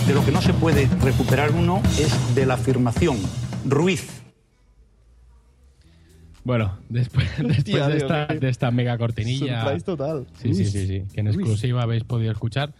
[0.07, 3.17] De lo que no se puede recuperar uno es de la afirmación.
[3.63, 4.20] Ruiz.
[6.43, 7.27] Bueno, después,
[7.65, 9.61] de, esta, qué- de esta mega cortinilla.
[9.61, 10.27] Surprise total.
[10.33, 12.73] Sí, sí, sí, sí, que en exclusiva habéis podido escuchar.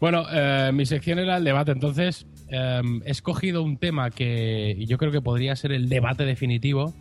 [0.00, 4.96] Bueno, eh, mi sección era el debate, entonces eh, he escogido un tema que yo
[4.98, 6.94] creo que podría ser el debate definitivo,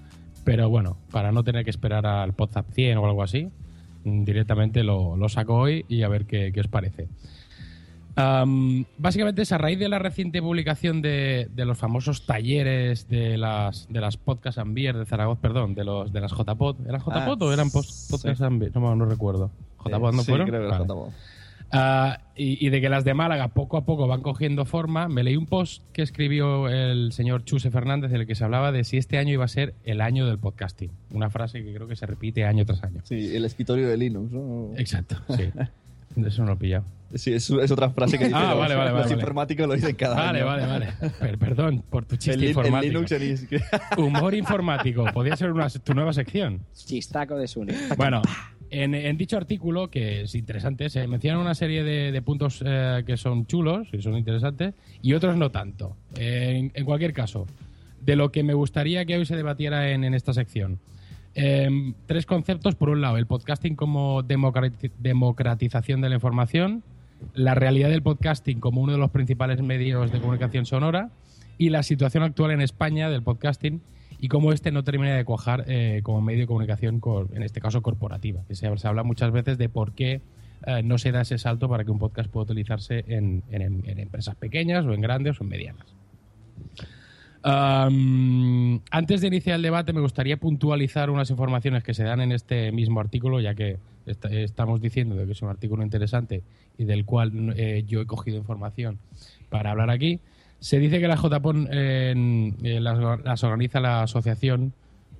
[0.43, 3.49] pero bueno, para no tener que esperar al WhatsApp 100 o algo así,
[4.03, 7.07] mm, directamente lo, lo saco hoy y a ver qué, qué os parece.
[8.17, 13.37] Am, básicamente es a raíz de la reciente publicación de, de los famosos talleres de
[13.37, 16.87] las de las podcast and beer de Zaragoza, perdón, de los de las JPod.
[16.87, 18.43] ¿Eran JPod Ah, o eran post- podcast sí.
[18.43, 18.75] and beer?
[18.75, 19.51] No, no recuerdo.
[19.85, 20.47] JPod no sí, fueron.
[20.47, 20.83] creo que Vale.
[20.83, 21.09] era JPod.
[21.69, 25.21] Ah, y, y de que las de Málaga poco a poco van cogiendo forma, me
[25.21, 28.83] leí un post que escribió el señor Chuse Fernández en el que se hablaba de
[28.85, 30.91] si este año iba a ser el año del podcasting.
[31.11, 33.01] Una frase que creo que se repite año tras año.
[33.03, 34.71] Sí, el escritorio de Linux, ¿no?
[34.77, 35.43] Exacto, sí.
[36.15, 36.85] Eso no lo he pillado.
[37.13, 39.13] Sí, es, es otra frase que dicen Ah, los, vale, vale, los vale.
[39.13, 40.47] informáticos, lo dicen cada Vale, año.
[40.47, 40.87] vale, vale.
[41.19, 42.93] Per- perdón por tu chiste El, informático.
[42.93, 43.39] Linux en
[44.03, 45.05] Humor informático.
[45.13, 46.61] Podría ser una, tu nueva sección.
[46.75, 47.73] Chistaco de Sune.
[47.95, 48.21] Bueno,
[48.69, 53.03] en, en dicho artículo, que es interesante, se mencionan una serie de, de puntos eh,
[53.05, 55.95] que son chulos y son interesantes y otros no tanto.
[56.17, 57.47] En, en cualquier caso,
[58.01, 60.79] de lo que me gustaría que hoy se debatiera en, en esta sección.
[61.39, 62.73] Em, tres conceptos.
[62.73, 66.81] Por un lado, el podcasting como democrati- democratización de la información,
[67.35, 71.11] la realidad del podcasting como uno de los principales medios de comunicación sonora
[71.59, 73.81] y la situación actual en España del podcasting
[74.19, 76.99] y cómo este no termina de cuajar eh, como medio de comunicación,
[77.31, 78.41] en este caso corporativa.
[78.49, 80.21] Se, habla muchas veces de por qué
[80.65, 84.87] eh, no se da ese salto para que un podcast pueda utilizarse en empresas pequeñas
[84.87, 85.85] o en grandes o en medianas.
[87.49, 92.71] Antes de iniciar el debate, me gustaría puntualizar unas informaciones que se dan en este
[92.71, 96.43] mismo artículo, ya que est- estamos diciendo de que es un artículo interesante
[96.77, 98.99] y del cual eh, yo he cogido información
[99.49, 100.19] para hablar aquí.
[100.59, 104.73] Se dice que la JPON eh, eh, las, organiza la asociación,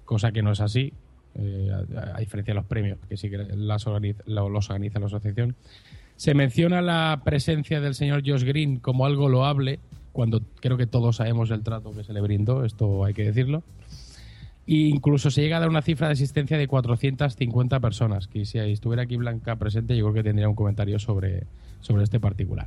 [0.05, 0.93] cosa que no es así,
[1.35, 4.99] eh, a, a diferencia de los premios, que sí que las organiza, lo- los organiza
[4.99, 5.55] la asociación.
[6.15, 9.79] Se menciona la presencia del señor Josh Green como algo loable,
[10.17, 13.61] cuando creo que todos sabemos el trato que se le brindó, esto hay que decirlo.
[14.65, 18.57] E incluso se llega a dar una cifra de asistencia de 450 personas, que si
[18.57, 21.43] estuviera aquí Blanca presente, yo creo que tendría un comentario sobre,
[21.81, 22.65] sobre este particular.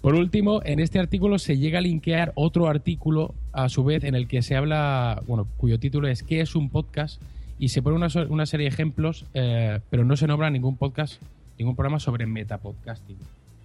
[0.00, 4.14] Por último, en este artículo se llega a linkear otro artículo, a su vez, en
[4.14, 7.20] el que se habla, bueno, cuyo título es ¿Qué es un podcast?
[7.58, 11.20] Y se pone una, una serie de ejemplos, eh, pero no se nombra ningún podcast,
[11.58, 13.16] ningún programa sobre metapodcasting.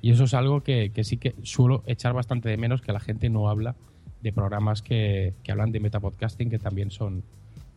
[0.02, 3.00] Y eso es algo que, que sí que suelo echar bastante de menos, que la
[3.00, 3.76] gente no habla
[4.22, 7.24] de programas que, que hablan de metapodcasting, que también son,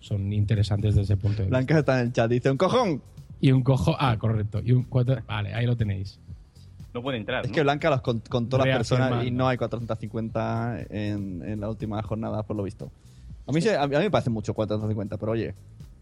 [0.01, 1.57] son interesantes desde ese punto de vista.
[1.59, 3.03] Blanca está en el chat, dice un cojón.
[3.41, 4.61] Y un cojo, ah, correcto.
[4.65, 6.19] Y un cuatro- vale, ahí lo tenéis.
[6.95, 7.45] No puede entrar.
[7.45, 7.55] Es ¿no?
[7.55, 12.01] que Blanca los con- contó las personas y no hay 450 en, en la última
[12.03, 12.91] jornada, por lo visto.
[13.47, 15.55] A mí, se- a mí me parece mucho 450, pero oye,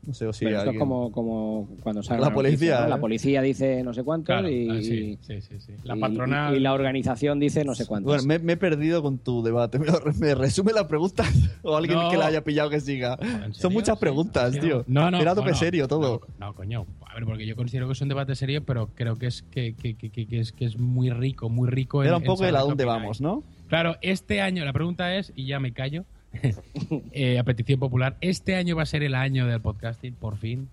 [0.05, 2.87] no sé o si Pero esto es como, como cuando sale La noticia, policía, ¿no?
[2.87, 2.89] ¿eh?
[2.91, 5.73] La policía dice no sé cuántos Claro, y, ah, sí, sí, sí, sí.
[5.85, 8.11] La patronal- y la organización dice no sé cuántos.
[8.11, 9.79] Bueno, me, me he perdido con tu debate.
[10.21, 11.29] ¿Me, resume las preguntas?
[11.63, 12.11] ¿O alguien No.
[12.11, 13.17] que la haya pillado que siga?
[13.53, 14.85] Son muchas preguntas, sí, tío.
[14.89, 15.21] No, no.
[15.21, 16.21] Era tope bueno, serio todo.
[16.39, 16.87] No, no, coño.
[17.09, 19.75] A ver, porque yo considero que es un debate serio, pero creo que es que,
[19.75, 22.03] que, que, que- que es, que es muy rico, muy rico.
[22.03, 23.43] en- Era un en poco el saber a dónde vamos, ¿no?
[23.69, 26.05] Claro, este año, la pregunta es, y ya me callo,
[27.13, 30.69] eh, a petición popular, ¿este año va a ser el año del podcasting, por fin?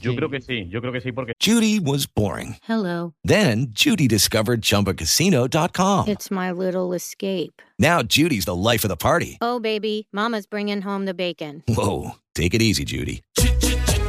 [0.00, 2.56] Yo creo que sí, yo creo que sí, porque Judy was boring.
[2.62, 3.14] Hello.
[3.24, 6.06] Then Judy discovered ChumbaCasino.com.
[6.06, 7.60] It's my little escape.
[7.78, 9.38] Now Judy's the life of the party.
[9.40, 11.64] Oh, baby, Mama's bringing home the bacon.
[11.66, 13.22] Whoa, take it easy, Judy.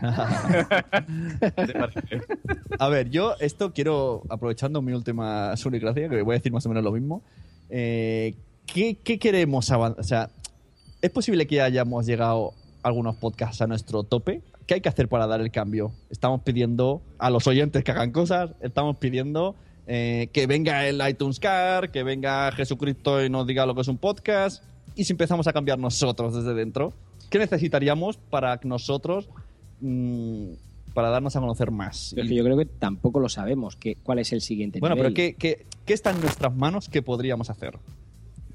[2.78, 6.68] A ver, yo esto quiero, aprovechando mi última gracia, que voy a decir más o
[6.68, 7.22] menos lo mismo.
[7.70, 8.34] eh,
[8.66, 10.00] ¿qué, qué queremos avanzar?
[10.00, 10.30] O sea,
[11.00, 12.52] ¿es posible que hayamos llegado
[12.82, 14.42] algunos podcasts a nuestro tope?
[14.66, 15.92] ¿Qué hay que hacer para dar el cambio?
[16.10, 19.54] Estamos pidiendo a los oyentes que hagan cosas, estamos pidiendo
[19.86, 23.88] eh, que venga el iTunes Car, que venga Jesucristo y nos diga lo que es
[23.88, 24.62] un podcast.
[24.94, 26.92] Y si empezamos a cambiar nosotros desde dentro,
[27.30, 29.28] ¿qué necesitaríamos para que nosotros,
[29.82, 32.12] mm, para darnos a conocer más?
[32.14, 35.12] Pero que yo creo que tampoco lo sabemos que, cuál es el siguiente Bueno, nivel.
[35.12, 37.78] pero ¿qué, qué, qué está en nuestras manos que podríamos hacer?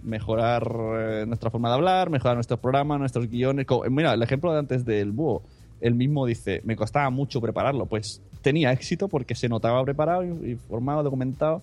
[0.03, 3.65] Mejorar eh, nuestra forma de hablar, mejorar nuestros programas, nuestros guiones.
[3.89, 5.43] Mira, el ejemplo de antes del búho.
[5.79, 7.85] Él mismo dice, me costaba mucho prepararlo.
[7.85, 11.61] Pues tenía éxito porque se notaba preparado, informado, documentado,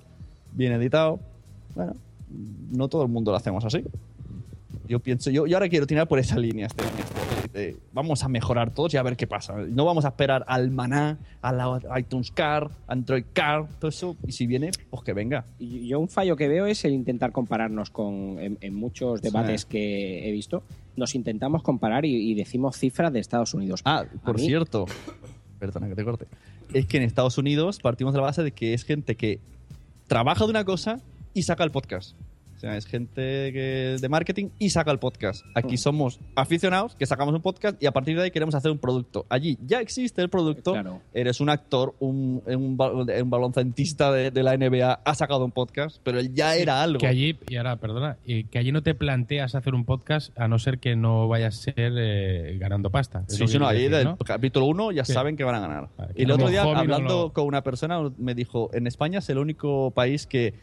[0.53, 1.19] bien editado.
[1.75, 1.95] Bueno,
[2.71, 3.83] no todo el mundo lo hacemos así.
[4.87, 6.67] Yo pienso, yo, yo ahora quiero tirar por esa línea.
[6.67, 6.85] este-
[7.45, 9.55] este- vamos a mejorar todos y a ver qué pasa.
[9.69, 14.17] No vamos a esperar al Maná, a la iTunes Car, Android Car, todo eso.
[14.27, 15.45] Y si viene, pues que venga.
[15.61, 19.67] Yo un fallo que veo es el intentar compararnos con en, en muchos debates Sí.
[19.69, 20.63] que he visto.
[20.97, 23.81] Nos intentamos comparar y, y decimos cifras de Estados Unidos.
[23.85, 24.87] Ah, por mí- cierto,
[25.59, 26.27] perdona que te corte.
[26.73, 29.39] Es que en Estados Unidos partimos de la base de que es gente que
[30.09, 31.01] trabaja de una cosa
[31.33, 32.17] y saca el podcast.
[32.57, 35.45] O sea, es gente que- de marketing y saca el podcast.
[35.55, 38.79] Aquí somos aficionados que sacamos un podcast y a partir de ahí queremos hacer un
[38.79, 39.27] producto.
[39.29, 40.75] Allí ya existe el producto.
[41.13, 45.99] Eres un actor, un, un, un baloncentista de, de la NBA, ha sacado un podcast,
[46.03, 46.99] pero él ya era algo.
[46.99, 50.59] Que allí, y ahora, perdona, que allí no te planteas hacer un podcast a no
[50.59, 53.25] ser que no vayas a ser eh, ganando pasta.
[53.29, 54.17] Sí, sí, no, decir, del ¿no?
[54.19, 55.89] capítulo 1 ya saben que van a ganar.
[56.15, 59.29] y el otro día, no hablando lo- con una persona, me dijo, en España es
[59.29, 60.55] el único país que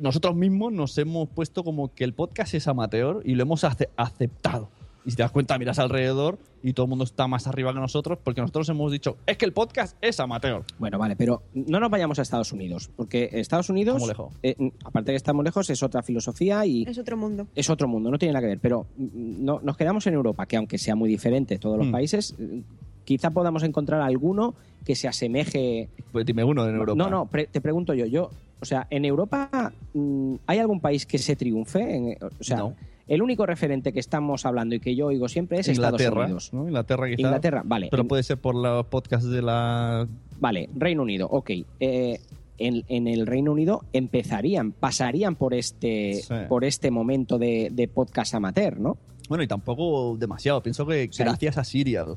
[0.00, 3.88] nosotros mismos nos hemos puesto como que el podcast es amateur y lo hemos ace-
[3.96, 4.68] aceptado.
[5.06, 7.78] Y si te das cuenta, miras alrededor y todo el mundo está más arriba que
[7.78, 10.64] nosotros porque nosotros hemos dicho, es que el podcast es amateur.
[10.78, 14.34] Bueno, vale, pero no nos vayamos a Estados Unidos, porque Estados Unidos, Estamos lejos.
[14.42, 17.46] eh, aparte de que estamos lejos, es otra filosofía y Es otro mundo.
[17.54, 18.60] es otro mundo, no tiene nada que ver.
[18.60, 21.92] Pero mm, no, nos quedamos en Europa, que aunque sea muy diferente todos los Hmm.
[21.92, 22.62] países, eh,
[23.04, 24.54] quizá podamos encontrar alguno
[24.86, 25.90] que se asemeje.
[26.12, 26.96] Pues dime uno en Europa.
[26.96, 28.30] No, no, pre- te pregunto yo, yo,
[28.64, 32.74] o sea, en Europa mm, hay algún país que se triunfe, o sea,
[33.06, 36.54] el único referente que estamos hablando y que yo oigo siempre es Estados Unidos.
[36.54, 36.64] ¿no?
[36.66, 37.20] Inglaterra quizá.
[37.20, 37.88] Inglaterra, vale.
[37.90, 40.08] Pero En- puede ser por los podcasts de la...
[40.40, 41.50] Vale, Reino Unido, ok.
[41.80, 42.18] Eh,
[42.56, 46.34] en, en el Reino Unido empezarían, pasarían por este, Sí.
[46.48, 48.96] por este momento de, de podcast amateur, ¿no?
[49.28, 50.62] Bueno, y tampoco demasiado.
[50.62, 52.16] Pienso que gracias a Serial,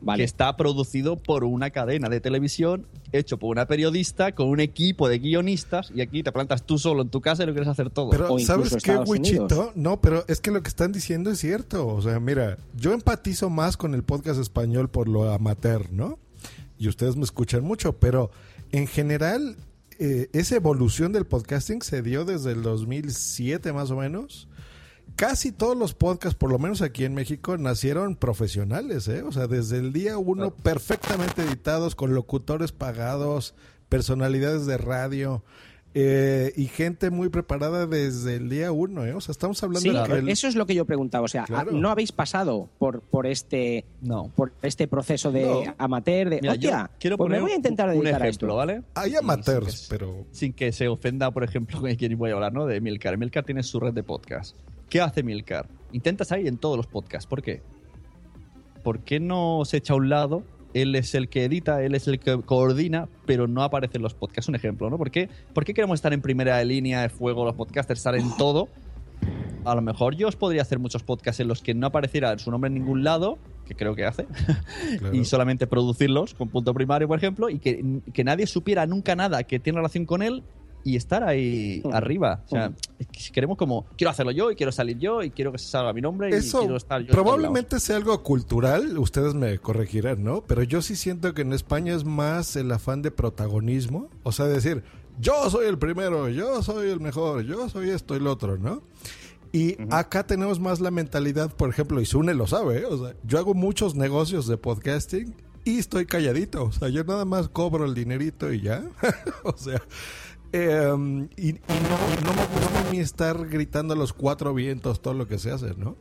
[0.00, 0.18] vale.
[0.18, 5.08] que está producido por una cadena de televisión, hecho por una periodista, con un equipo
[5.08, 7.90] de guionistas, y aquí te plantas tú solo en tu casa y lo quieres hacer
[7.90, 8.10] todo.
[8.10, 9.72] Pero, ¿sabes qué, Wichito?
[9.74, 11.86] No, pero es que lo que están diciendo es cierto.
[11.86, 16.18] O sea, mira, yo empatizo más con el podcast español por lo amateur, ¿no?
[16.78, 18.30] Y ustedes me escuchan mucho, pero
[18.72, 19.56] en general,
[19.98, 24.48] eh, esa evolución del podcasting se dio desde el 2007 más o menos.
[25.16, 29.22] Casi todos los podcasts, por lo menos aquí en México, nacieron profesionales, ¿eh?
[29.22, 33.54] O sea, desde el día uno perfectamente editados, con locutores pagados,
[33.88, 35.42] personalidades de radio.
[35.92, 39.12] eh, y gente muy preparada desde el día uno, ¿eh?
[39.12, 41.24] O sea, estamos hablando Sí, de que el- eso es lo que yo preguntaba.
[41.24, 41.72] O sea, Claro.
[41.72, 43.84] ¿no habéis pasado por, por este
[44.36, 45.74] por este proceso de No.
[45.78, 46.30] amateur?
[46.30, 48.56] De, Mira, hostia, quiero pues me poner voy a intentar un dedicar a ejemplo, esto.
[48.56, 48.82] ¿vale?
[48.94, 50.26] Hay amateurs, pero...
[50.30, 52.66] Sin que se ofenda, por ejemplo, con quien voy a hablar, ¿no?
[52.66, 53.18] De Milcar.
[53.18, 54.56] Milcar tiene su red de podcast.
[54.90, 55.68] ¿Qué hace Milcar?
[55.92, 57.26] Intenta salir en todos los podcasts.
[57.26, 57.62] ¿Por qué?
[58.82, 60.42] ¿Por qué no se echa a un lado?
[60.74, 64.14] Él es el que edita, él es el que coordina, pero no aparece en los
[64.14, 64.48] podcasts.
[64.48, 64.98] Un ejemplo, ¿no?
[64.98, 68.36] ¿Por qué, ¿Por qué queremos estar en primera línea de fuego los podcasters, estar en
[68.36, 68.68] todo?
[69.64, 72.50] A lo mejor yo os podría hacer muchos podcasts en los que no apareciera su
[72.50, 74.26] nombre en ningún lado, que creo que hace,
[75.12, 79.44] y solamente producirlos con punto primario, por ejemplo, y que, que nadie supiera nunca nada
[79.44, 80.42] que tiene relación con él
[80.84, 82.42] y estar ahí arriba.
[82.46, 82.72] O sea,
[83.16, 85.92] si queremos como, quiero hacerlo yo y quiero salir yo y quiero que se salga
[85.92, 87.12] mi nombre y Eso quiero estar yo.
[87.12, 90.42] probablemente sea algo cultural, ustedes me corregirán, ¿no?
[90.42, 94.46] Pero yo sí siento que en España es más el afán de protagonismo, o sea,
[94.46, 94.82] decir,
[95.20, 98.82] yo soy el primero, yo soy el mejor, yo soy esto y lo otro, ¿no?
[99.52, 102.84] Y acá tenemos más la mentalidad, por ejemplo, y Sune lo sabe, ¿eh?
[102.84, 105.34] o sea, yo hago muchos negocios de podcasting
[105.64, 108.84] y estoy calladito, o sea, yo nada más cobro el dinerito y ya,
[109.44, 109.82] o sea,
[110.52, 115.00] eh, y, y no, no me gusta a mí estar gritando a los cuatro vientos
[115.00, 115.96] todo lo que se hace, ¿no?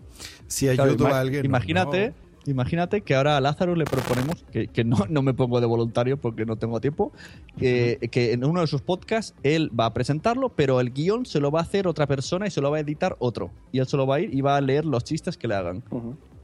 [0.48, 1.46] Si Claro, ayudo ima- a alguien.
[1.46, 2.10] Imagínate,
[2.46, 2.52] no.
[2.52, 6.18] imagínate que ahora a Lázaro le proponemos, que, que no, no me pongo de voluntario
[6.18, 7.12] porque no tengo tiempo,
[7.58, 11.40] que, que en uno de sus podcasts él va a presentarlo, pero el guion se
[11.40, 13.52] lo va a hacer otra persona y se lo va a editar otro.
[13.72, 15.56] Y él se lo va a ir y va a leer los chistes que le
[15.56, 15.84] hagan.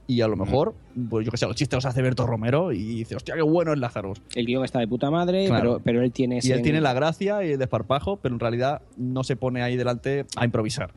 [0.07, 0.75] Y a lo mejor,
[1.09, 3.73] pues yo que sé, los chistes los hace Berto Romero y dice, hostia, qué bueno
[3.73, 4.13] es Lázaro.
[4.35, 5.61] El guion está de puta madre, Claro.
[5.77, 8.39] pero, pero él tiene Y ese- él tiene la gracia y el desparpajo, pero en
[8.39, 10.91] realidad no se pone ahí delante a improvisar.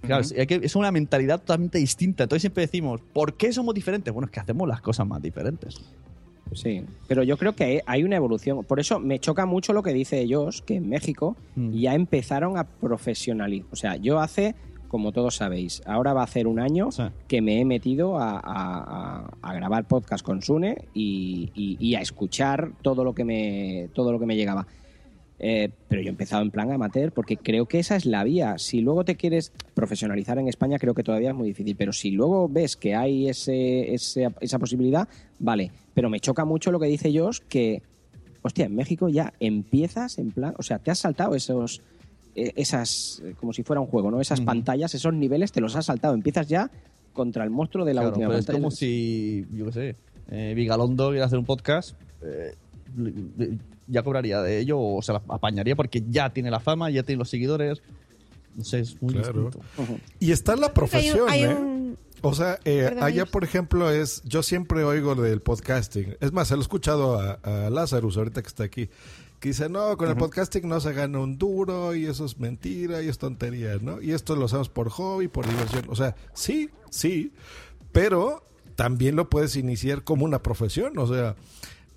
[0.00, 2.24] Claro, es- hay que- es una mentalidad totalmente distinta.
[2.24, 4.12] Entonces siempre decimos, ¿por qué somos diferentes?
[4.12, 5.80] Bueno, es que hacemos las cosas más diferentes.
[6.54, 8.64] Sí, pero yo creo que hay una evolución.
[8.64, 11.70] Por eso me choca mucho lo que dice ellos, que en México Mm.
[11.70, 13.68] ya empezaron a profesionalizar.
[13.72, 14.54] O sea, yo hace,
[14.92, 16.90] como todos sabéis, ahora va a hacer un año
[17.26, 21.96] que me he metido a, a- a- a grabar podcast con Sune y, y- y
[21.96, 24.68] a escuchar todo lo que me, todo lo que me llegaba.
[25.44, 28.58] Eh, pero yo he empezado en plan amateur porque creo que esa es la vía.
[28.58, 31.74] Si luego te quieres profesionalizar en España, creo que todavía es muy difícil.
[31.74, 35.08] Pero si luego ves que hay ese, ese- esa posibilidad,
[35.40, 35.72] vale.
[35.94, 37.82] Pero me choca mucho lo que dice Josh, que,
[38.42, 41.82] hostia, en México ya empiezas en plan, o sea, te has saltado esos,
[42.34, 44.20] esas, eh, como si fuera un juego, ¿no?
[44.20, 46.14] Esas pantallas, esos niveles, te los has saltado.
[46.14, 46.70] Empiezas ya
[47.12, 48.58] contra el monstruo de la Claro, última pero es pantalla.
[48.62, 49.96] como si, yo qué sé,
[50.30, 52.54] eh, Vigalondo quiere hacer un podcast, eh,
[53.86, 57.18] ya cobraría de ello o se la apañaría porque ya tiene la fama, ya tiene
[57.18, 57.82] los seguidores.
[58.56, 59.44] No sé, es muy Claro.
[59.50, 59.60] distinto.
[60.20, 61.54] Y está la profesión, hay ¿eh?
[61.54, 64.22] un- O sea, eh, Perdón, allá, por ejemplo, es.
[64.24, 66.16] Yo siempre oigo del podcasting.
[66.20, 68.88] Es más, se lo he escuchado a, a Lazarus ahorita que está aquí.
[69.42, 73.02] Que dice: No, con el podcasting no se gana un duro y eso es mentira
[73.02, 74.00] y es tontería, ¿no?
[74.00, 75.84] Y esto lo hacemos por hobby, por diversión.
[75.88, 77.32] O sea, sí, sí.
[77.90, 78.46] Pero
[78.76, 80.96] también lo puedes iniciar como una profesión.
[80.96, 81.34] O sea.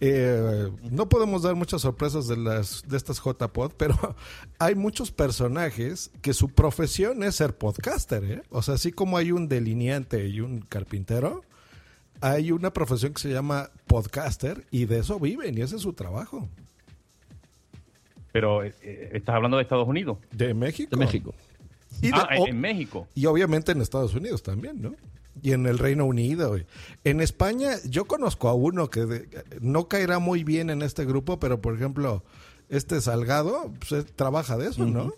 [0.01, 3.95] eh, no podemos dar muchas sorpresas de las de estas JPod, pero
[4.59, 8.43] hay muchos personajes que su profesión es ser podcaster, ¿eh?
[8.49, 11.43] O sea, así como hay un delineante y un carpintero,
[12.21, 15.93] hay una profesión que se llama podcaster y de eso viven y ese es su
[15.93, 16.49] trabajo.
[18.35, 20.17] Pero, eh, eh, ¿estás hablando de Estados Unidos?
[20.33, 20.89] De México.
[20.91, 21.33] De México.
[22.01, 23.07] Y de- ah, en- México.
[23.15, 24.93] Y obviamente en Estados Unidos también, ¿no?
[25.41, 26.57] Y en el Reino Unido.
[27.05, 29.29] En España, yo conozco a uno que de-
[29.61, 32.25] no caerá muy bien en este grupo, pero por ejemplo,
[32.67, 35.13] este Salgado pues, trabaja de eso, ¿no?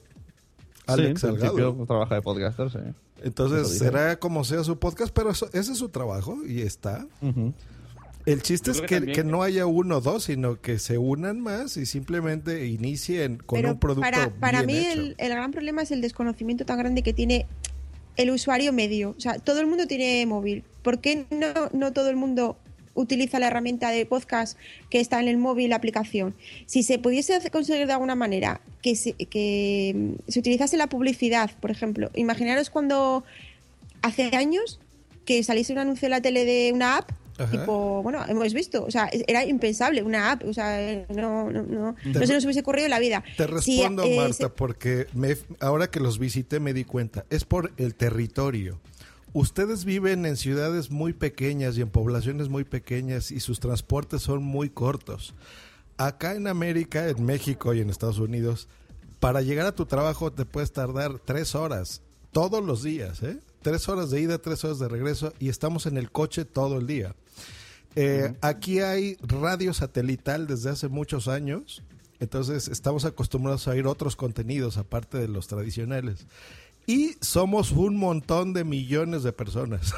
[0.86, 1.86] Alex Sí, Salgado.
[1.88, 2.78] trabaja de podcaster, sí.
[3.24, 7.08] Entonces, será como sea su podcast, pero eso- ese es su trabajo y está.
[8.28, 10.98] El chiste es que que, también- que no haya uno o dos, sino que se
[10.98, 15.02] unan más y simplemente inicien con Pero un producto para, para bien mí hecho.
[15.02, 17.46] el, el gran problema es el desconocimiento tan grande que tiene
[18.18, 19.16] el usuario medio.
[19.18, 20.64] O sea, todo el mundo tiene móvil.
[20.82, 22.58] ¿Por qué no, no todo el mundo
[22.96, 24.58] utiliza la herramienta de podcast
[24.90, 26.36] que está en el móvil, la aplicación?
[26.66, 31.52] Si se pudiese conseguir de alguna manera que se, que mm, se utilizase la publicidad,
[31.62, 33.24] por ejemplo, imaginaros cuando
[34.02, 34.80] hace años
[35.26, 37.12] que saliese un anuncio en la tele de una app.
[37.38, 37.52] Ajá.
[37.52, 41.96] Tipo, bueno, hemos visto, o sea, era impensable una app, o sea, no, no, no,
[42.02, 43.24] Te- no se nos hubiese ocurrido en la vida.
[43.38, 47.26] Te respondo, eh, Marta, porque me- ahora que los visité me di cuenta.
[47.30, 48.80] Es por el territorio.
[49.34, 54.42] Ustedes viven en ciudades muy pequeñas y en poblaciones muy pequeñas y sus transportes son
[54.44, 55.36] muy cortos.
[55.98, 58.68] Acá en América, en México y en Estados Unidos,
[59.20, 62.02] para llegar a tu trabajo te puedes tardar tres horas
[62.32, 63.38] todos los días, ¿eh?
[63.68, 66.88] Tres horas de ida, tres horas de regreso y estamos en el coche todo el
[66.88, 67.14] día.
[67.98, 71.84] Eh, Aquí hay radio satelital desde hace muchos años,
[72.22, 76.28] entonces estamos acostumbrados a oír otros contenidos aparte de los tradicionales.
[76.86, 79.94] Y somos un montón de millones de personas.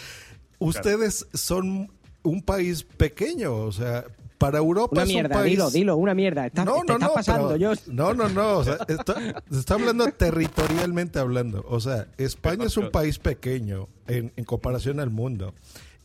[0.58, 1.92] Ustedes son
[2.22, 4.06] un país pequeño, o sea,
[4.40, 5.50] para Europa Una es un mierda, país...
[5.52, 6.46] dilo, dilo, una mierda.
[6.46, 7.72] Está, No, te no, está no, pasando, pero- yo.
[7.92, 9.14] no, no, no, o sea, está,
[9.50, 11.62] se está hablando territorialmente hablando.
[11.68, 15.52] O sea, España es un país pequeño en, en comparación al mundo.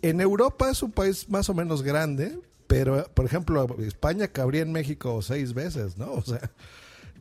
[0.02, 2.38] En Europa es un país más o menos grande,
[2.68, 6.12] pero, por ejemplo, España cabría en México seis veces, ¿no?
[6.12, 6.52] O sea,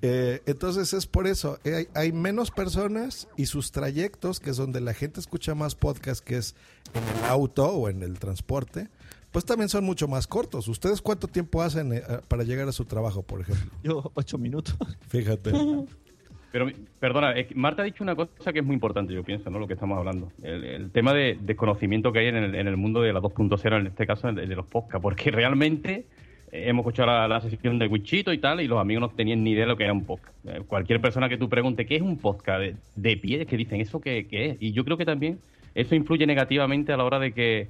[0.02, 4.56] eh, entonces es por eso, eh, hay, hay menos personas y sus trayectos, que es
[4.56, 6.54] donde la gente escucha más podcast, que es
[6.92, 8.88] en el auto o en el transporte,
[9.35, 10.69] pues también son mucho más cortos.
[10.69, 13.69] ¿Ustedes cuánto tiempo hacen eh, para llegar a su trabajo, por ejemplo?
[13.82, 14.77] Yo, ocho minutos.
[15.09, 15.51] Fíjate.
[16.52, 16.70] Pero,
[17.01, 19.59] perdona, es que Marta ha dicho una cosa que es muy importante, yo pienso, ¿no?
[19.59, 20.31] Lo que estamos hablando.
[20.40, 23.81] El, el tema de desconocimiento que hay en el, en el mundo de la 2.0,
[23.81, 25.02] en este caso, de, de los podcasts.
[25.02, 26.06] Porque realmente
[26.52, 29.43] eh, hemos escuchado la, la sesión de Wichito y tal, y los amigos no tenían
[29.43, 30.32] ni idea de lo que era un podcast.
[30.47, 32.61] Eh, cualquier persona que tú pregunte, ¿qué es un podcast?
[32.61, 34.56] De, de pie, es que dicen, ¿eso qué, qué es?
[34.61, 35.40] Y yo creo que también
[35.74, 37.66] eso influye negativamente a la hora de que,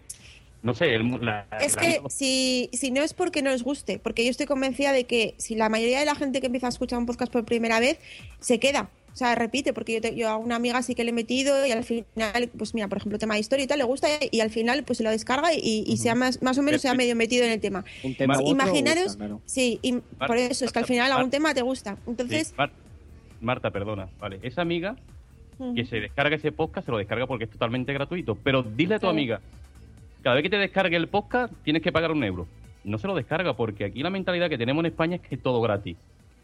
[0.65, 3.99] no sé, el, la, Es la- que si, si no es porque no les guste,
[4.01, 6.71] porque yo estoy convencida de que si la mayoría de la gente que empieza a
[6.71, 7.99] escuchar un podcast por primera vez
[8.41, 11.11] se queda, o sea, repite, porque yo, te- yo a una amiga sí que le
[11.11, 13.85] he metido y al final, pues mira, por ejemplo, tema de historia y tal, le
[13.85, 16.81] gusta y al final pues se lo descarga y, y sea más, más o menos
[16.83, 17.85] se ha medio metido en el tema.
[18.03, 19.41] Un tema otro Imaginaros, gusta, claro.
[19.47, 19.93] sí, y
[20.27, 21.97] por eso es que al final algún tema te gusta.
[22.09, 22.55] Entonces, Sí,
[23.41, 24.41] Marta, perdona, vale.
[24.43, 24.97] Esa amiga
[25.77, 28.35] que se descarga ese podcast, se lo descarga porque es totalmente gratuito.
[28.35, 29.41] Pero dile a tu amiga,
[30.25, 32.49] cada vez que te descargue el podcast, tienes que pagar un euro.
[32.83, 35.43] No se lo descarga porque aquí la mentalidad que tenemos en España es que es
[35.43, 35.97] todo gratis.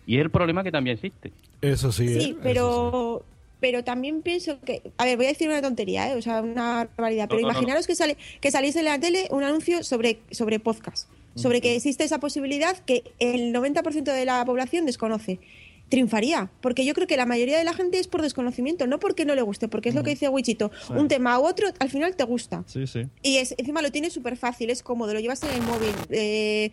[0.06, 1.32] Y es el problema que también existe.
[1.62, 2.20] Eso sí.
[2.20, 3.24] Sí, pero
[3.58, 6.16] pero también pienso que, a ver, voy a decir una tontería, ¿eh?
[6.16, 9.44] o sea, una barbaridad, pero No, imaginaros que sale que saliese en la tele un
[9.44, 14.84] anuncio sobre sobre podcast, sobre que existe esa posibilidad que el 90% de la población
[14.84, 15.38] desconoce.
[15.90, 19.24] Triunfaría, porque yo creo que la mayoría de la gente es por desconocimiento, no porque
[19.26, 20.92] no le guste, porque es lo que dice Wichito, Sí.
[20.94, 22.62] un tema u otro al final te gusta.
[22.66, 23.08] Sí, sí.
[23.22, 26.70] Y es, encima lo tienes súper fácil, es cómodo, lo llevas en el móvil, eh,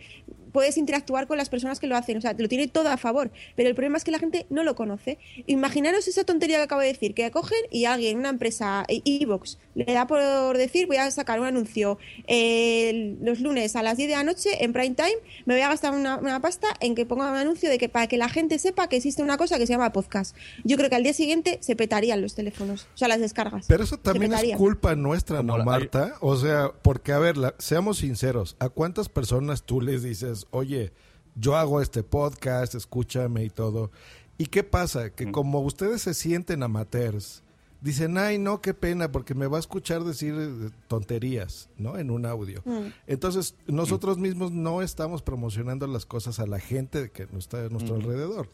[0.58, 3.30] puedes interactuar con las personas que lo hacen, o sea, lo tiene todo a favor.
[3.56, 5.20] Pero el problema es que la gente no lo conoce.
[5.46, 9.60] Imaginaros esa tontería que acabo de decir, que cogen y alguien, una empresa, e- Evox,
[9.76, 14.10] le da por decir, voy a sacar un anuncio eh, los lunes a las 10
[14.10, 15.14] de la noche en prime time,
[15.46, 18.08] me voy a gastar una, una pasta en que ponga un anuncio de que para
[18.08, 20.36] que la gente sepa que existe una cosa que se llama podcast.
[20.64, 23.66] Yo creo que al día siguiente se petarían los teléfonos, o sea, las descargas.
[23.68, 26.16] Pero eso también es culpa nuestra, ¿no, Marta?
[26.22, 30.92] O sea, porque, a ver, la- seamos sinceros, ¿a cuántas personas tú les dices, oye,
[31.36, 33.92] yo hago este podcast, escúchame y todo?
[34.38, 35.10] ¿Y qué pasa?
[35.12, 37.44] Que como ustedes se sienten amateurs,
[37.82, 41.98] dicen, ay, no, qué pena, porque me va a escuchar decir eh, tonterías, ¿no?
[41.98, 42.62] En un audio.
[42.66, 42.88] Mm.
[43.08, 47.70] Entonces, nosotros mismos no estamos promocionando las cosas a la gente que no está a
[47.70, 48.50] nuestro alrededor.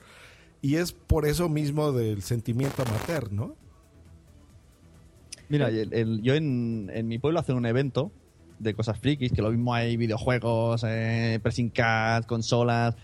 [0.61, 3.55] Y es por eso mismo del sentimiento amateur, ¿no?
[5.49, 8.11] Mira, el- el- yo en, en mi pueblo hacen un evento
[8.59, 12.95] de cosas frikis, que lo mismo hay videojuegos, eh, pressing cards, consolas.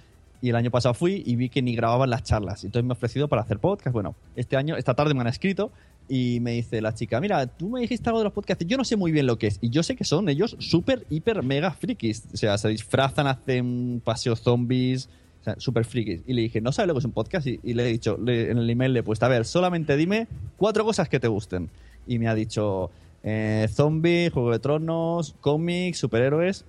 [0.42, 2.64] Y el año pasado fui y vi que ni grababan las charlas.
[2.64, 3.94] Entonces me he ofrecido para hacer podcast.
[3.94, 5.72] Bueno, este año, esta tarde me han escrito
[6.08, 8.84] y me dice la chica, mira, tú me dijiste algo de los podcasts, yo no
[8.84, 9.60] sé muy bien lo que es.
[9.62, 12.24] Y yo sé que son ellos súper, hiper, mega frikis.
[12.34, 15.10] O sea, se disfrazan, hacen paseos zombies,
[15.42, 16.22] o sea, súper frikis.
[16.26, 17.46] Y le dije, ¿no sabes lo que es un podcast?
[17.46, 20.28] Y, y le he dicho, en el email le he puesto, a ver, solamente dime
[20.58, 21.70] cuatro cosas que te gusten.
[22.08, 22.90] Y me ha dicho,
[23.24, 26.66] eh, zombie, Juego de Tronos, cómics, superhéroes.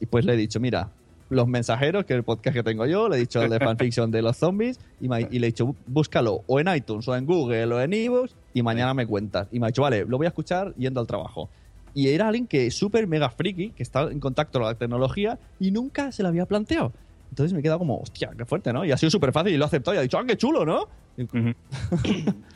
[0.00, 0.90] Y pues le he dicho, mira,
[1.30, 4.10] Los Mensajeros, que es el podcast que tengo yo, le he dicho el de fanfiction
[4.10, 7.08] de los zombies, y, me ha- y le he dicho, "Bú- búscalo o en iTunes,
[7.08, 9.48] o en Google, o en iVoox, y mañana me cuentas.
[9.50, 11.48] Y me ha dicho, vale, lo voy a escuchar yendo al trabajo.
[11.94, 15.38] Y era alguien que es súper mega friki, que está en contacto con la tecnología,
[15.58, 16.92] y nunca se lo había planteado.
[17.30, 18.84] Entonces me he quedado como, hostia, qué fuerte, ¿no?
[18.84, 20.64] Y ha sido súper fácil y lo ha aceptado y ha dicho, ah, qué chulo,
[20.66, 20.88] ¿no?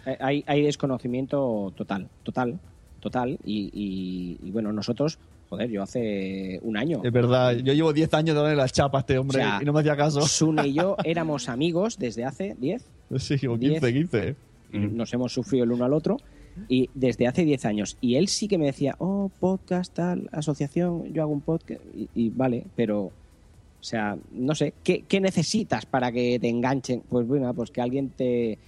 [0.06, 2.58] Eh, hay, hay desconocimiento total, total,
[3.00, 3.38] total.
[3.44, 5.18] Y, y- y bueno, nosotros,
[5.48, 7.00] joder, yo hace un año.
[7.04, 9.64] Es verdad, yo llevo 10 años dándole las chapas a este hombre O sea, y
[9.64, 10.20] no me hacía caso.
[10.22, 12.84] Sune y yo éramos amigos desde hace 10.
[13.18, 13.80] Sí, o 10.
[13.80, 14.36] 15, 15.
[14.72, 16.18] Nos hemos sufrido el uno al otro.
[16.68, 17.96] Y desde hace 10 años.
[18.00, 21.80] Y él sí que me decía, oh, podcast, tal, asociación, yo hago un podcast.
[21.96, 23.12] Y, y vale, pero, o
[23.80, 27.02] sea, no sé, ¿qué, qué necesitas para que te enganchen?
[27.08, 28.58] Pues bueno, pues que alguien te,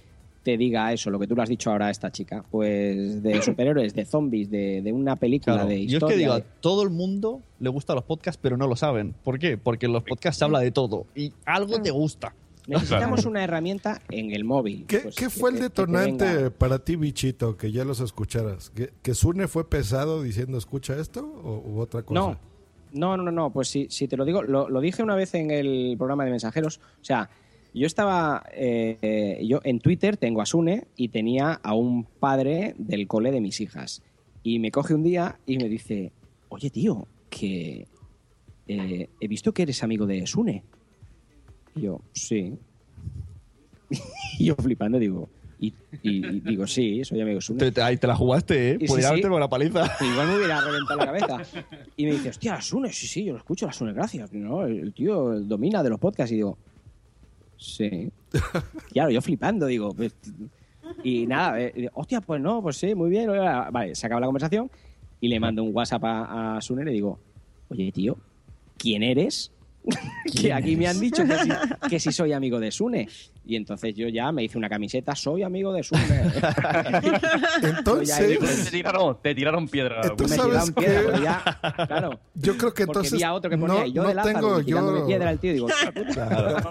[0.43, 2.43] te diga eso, lo que tú le has dicho ahora a esta chica.
[2.49, 5.69] Pues de superhéroes, de zombies, de, de una película, Claro.
[5.69, 6.07] de Yo historia.
[6.07, 9.13] es que digo, a todo el mundo le gustan los podcasts, pero no lo saben.
[9.23, 9.57] ¿Por qué?
[9.57, 12.33] Porque en los podcasts se habla de todo y algo te gusta.
[12.67, 14.85] Necesitamos una herramienta en el móvil.
[14.87, 16.49] ¿Qué, Pues, qué que- fue el que- que detonante venga.
[16.51, 18.69] para ti, bichito, que ya los escucharas?
[18.69, 22.19] ¿Que, que Sune fue pesado diciendo escucha esto o u otra cosa?
[22.19, 22.37] No,
[22.93, 25.33] no, no, no, no, pues si, si te lo digo, lo, lo dije una vez
[25.33, 27.29] en el programa de mensajeros, o sea,
[27.73, 33.07] yo estaba, eh, yo en Twitter tengo a Sune y tenía a un padre del
[33.07, 34.01] cole de mis hijas
[34.43, 36.11] y me coge un día y me dice,
[36.49, 37.87] oye tío, que
[38.67, 40.63] eh, he visto que eres amigo de Sune.
[41.75, 42.53] Y yo, sí.
[44.39, 45.29] y yo flipando digo,
[45.59, 45.73] y,
[46.41, 47.59] digo, sí, soy amigo de Sune.
[47.59, 48.77] Te, te- ahí te la jugaste, ¿eh?
[48.79, 49.09] Y Podría sí.
[49.11, 49.85] haberte con la paliza.
[50.01, 51.37] Igual me hubiera reventado la cabeza.
[51.97, 54.33] Y me dice, hostia, Sune, sí, sí, yo lo escucho, la Sune, gracias.
[54.33, 54.65] ¿no?
[54.65, 56.31] El tío domina de los podcasts.
[56.31, 56.57] Y digo,
[57.61, 58.11] sí.
[58.91, 59.93] Claro, yo flipando, digo.
[59.93, 60.13] pues,
[61.03, 63.29] y nada, eh, hostia, pues no, pues sí, muy bien.
[63.29, 64.69] Vale, se acaba la conversación
[65.19, 67.19] y le mando un WhatsApp a, a Sune y le digo,
[67.69, 68.17] oye, tío,
[68.77, 69.51] ¿quién eres?
[70.39, 71.49] que aquí me han dicho que si,
[71.89, 73.07] que si soy amigo de Sune.
[73.45, 76.03] Y entonces yo ya me hice una camiseta, soy amigo de Sune.
[77.63, 80.01] Entonces, te tiraron, te tiraron piedra.
[80.15, 82.19] Tú me sabes tiraron piedra, ya, claro.
[82.35, 84.33] Yo creo que entonces vi a otro que ponía, no, y yo no de Lázaro,
[84.35, 86.69] tengo yo piedra al tío, digo, "Hostia puta".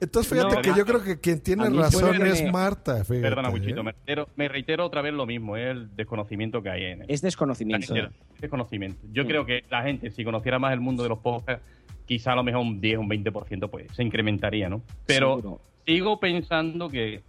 [0.00, 3.04] Entonces fíjate No, que yo creo que quien tiene razón fue es Marta.
[3.04, 3.52] Fíjate, Perdona, ¿eh?
[3.52, 7.00] Buchito, me reitero, me reitero otra vez lo mismo, es el desconocimiento que hay en
[7.02, 7.06] él.
[7.08, 7.94] Es desconocimiento.
[8.38, 8.98] Desconocimiento.
[9.12, 9.26] Yo Mm.
[9.26, 11.64] creo que la gente, si conociera más el mundo de los podcasts,
[12.06, 14.82] quizá a lo mejor un 10, un 20% pues se incrementaría, ¿no?
[15.06, 15.60] Pero Seguro.
[15.86, 17.22] sigo pensando que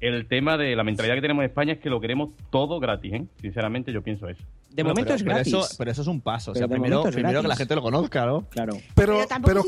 [0.00, 3.12] el tema de la mentalidad que tenemos en España es que lo queremos todo gratis,
[3.14, 3.24] ¿eh?
[3.40, 4.42] Sinceramente yo pienso eso.
[4.70, 5.52] De Bueno, momento pero- es pero gratis.
[5.54, 6.52] eso- pero eso es un paso.
[6.52, 8.46] O sea, primero, que la gente lo conozca, ¿no?
[8.48, 8.76] Claro.
[8.94, 9.18] Pero,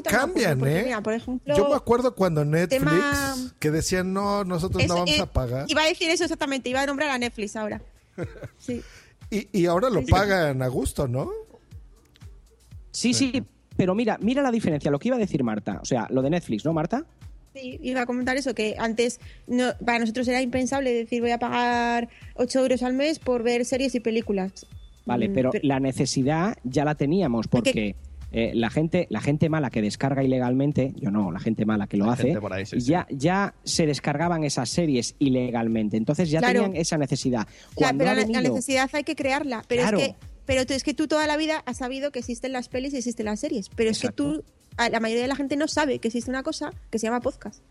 [0.05, 0.83] cambian, porque, ¿eh?
[0.85, 5.01] mira, por ejemplo, Yo me acuerdo cuando Netflix, tema- que decían, no, nosotros Eso, no
[5.01, 5.65] vamos eh, a pagar.
[5.69, 7.81] Iba a decir eso exactamente, iba a nombrar a Netflix ahora.
[8.59, 8.83] Sí.
[9.31, 10.13] Y, y ahora lo Sí, sí.
[10.13, 11.31] pagan a gusto, ¿no?
[12.91, 13.43] Sí, sí,
[13.77, 15.79] pero mira, mira la diferencia, lo que iba a decir Marta.
[15.83, 17.05] O sea, lo de Netflix, ¿no, Marta?
[17.55, 21.39] Sí, iba a comentar eso, que antes no, para nosotros era impensable decir voy a
[21.39, 24.67] pagar 8 euros al mes por ver series y películas.
[25.05, 27.97] Vale, Mm, pero la necesidad ya la teníamos porque
[28.33, 31.97] eh, la gente la gente mala que descarga ilegalmente, yo no, la gente mala que
[31.97, 32.87] lo La hace, gente por ahí, sí, sí.
[32.87, 36.63] ya ya se descargaban esas series ilegalmente, entonces ya Claro.
[36.63, 37.49] tenían esa necesidad.
[37.75, 39.65] Claro, pero ha la, necesidad hay que crearla.
[39.67, 39.99] Pero Claro.
[39.99, 40.15] es que
[40.47, 42.99] pero tú, es que tú toda la vida has sabido que existen las pelis y
[42.99, 43.69] existen las series.
[43.69, 44.45] Pero es que tú,
[44.89, 47.63] la mayoría de la gente no sabe que existe una cosa que se llama podcast.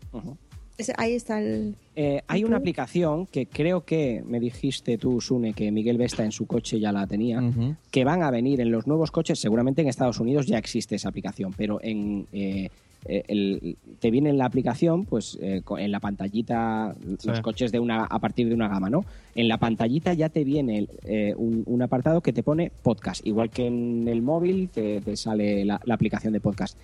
[0.96, 1.74] Ahí está el...
[1.94, 6.24] Eh, hay ¿Y una aplicación que creo que me dijiste tú, Sune, que Miguel Vesta
[6.24, 7.42] en su coche ya la tenía,
[7.90, 11.10] que van a venir en los nuevos coches, seguramente en Estados Unidos ya existe esa
[11.10, 12.70] aplicación, pero en eh,
[13.04, 17.78] eh, el- te viene en la aplicación, pues eh, en la pantallita, los coches de
[17.78, 19.04] una a partir de una gama, ¿no?
[19.34, 23.50] En la pantallita ya te viene eh, un, un apartado que te pone podcast, igual
[23.50, 26.78] que en el móvil te, te sale la, la aplicación de podcast.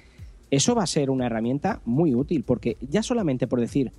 [0.50, 3.92] Eso va a ser una herramienta muy útil, porque ya solamente por decir,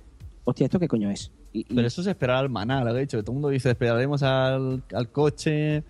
[0.44, 1.30] hostia, ¿esto qué coño es?
[1.52, 3.20] Y- y- Pero eso es esperar al maná, lo he dicho.
[3.22, 5.82] Todo el mundo dice, esperaremos al, al coche.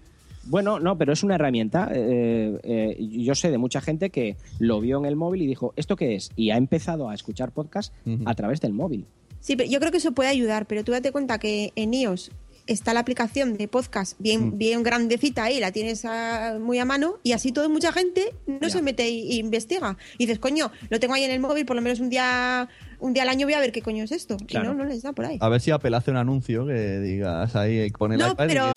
[0.44, 1.90] Bueno, no, pero es una herramienta.
[1.92, 5.74] eh, eh, yo sé de mucha gente que lo vio en el móvil y dijo,
[5.76, 6.30] ¿esto qué es?
[6.36, 7.92] Y ha empezado a escuchar podcast
[8.24, 9.04] a través del móvil.
[9.40, 12.30] Sí, pero yo creo que eso puede ayudar, pero tú date cuenta que en iOS
[12.68, 14.58] está la aplicación de podcast bien, Mm.
[14.58, 18.60] bien grandecita ahí, la tienes a- muy a mano y así todo mucha gente no
[18.60, 18.70] Ya.
[18.70, 19.96] se mete y, y investiga.
[20.18, 22.68] Y dices, coño, lo tengo ahí en el móvil, por lo menos un día
[23.00, 24.36] un día al año voy a ver qué coño es esto.
[24.48, 24.66] Claro.
[24.72, 25.38] Y no, no les da por ahí.
[25.40, 28.48] A ver si Apple hace un anuncio que digas ahí, pone el No, iPad y
[28.48, 28.72] pero-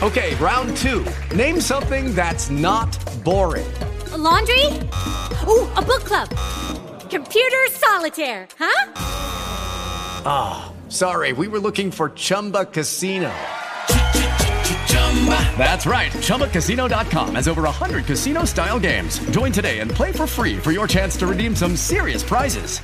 [0.00, 1.04] Okay, round two.
[1.36, 2.88] Name something that's not
[3.24, 3.66] boring.
[4.12, 4.66] A laundry?
[5.46, 6.28] Ooh, a book club.
[7.10, 8.92] Computer solitaire, huh?
[10.24, 13.32] Ah, sorry, we were looking for Chumba Casino.
[15.56, 16.10] That's right.
[16.10, 19.20] ChumbaCasino.com has over 100 casino style games.
[19.30, 22.80] Join today and play for free for your chance to redeem some serious prizes.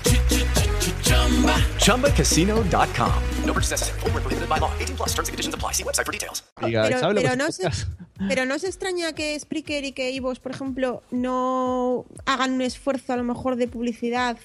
[1.82, 3.22] ChumbaCasino.com.
[3.44, 4.01] No purchase necessary.
[4.01, 4.70] Void where prohibited by law.
[4.78, 5.72] 18 plus terms and conditions apply.
[5.72, 6.43] See website for details.
[6.60, 7.68] Pero, ¿sabes lo pero no se,
[8.28, 13.12] pero no se extraña que Spreaker y que Ivos, por ejemplo, no hagan un esfuerzo
[13.14, 14.39] a lo mejor de publicidad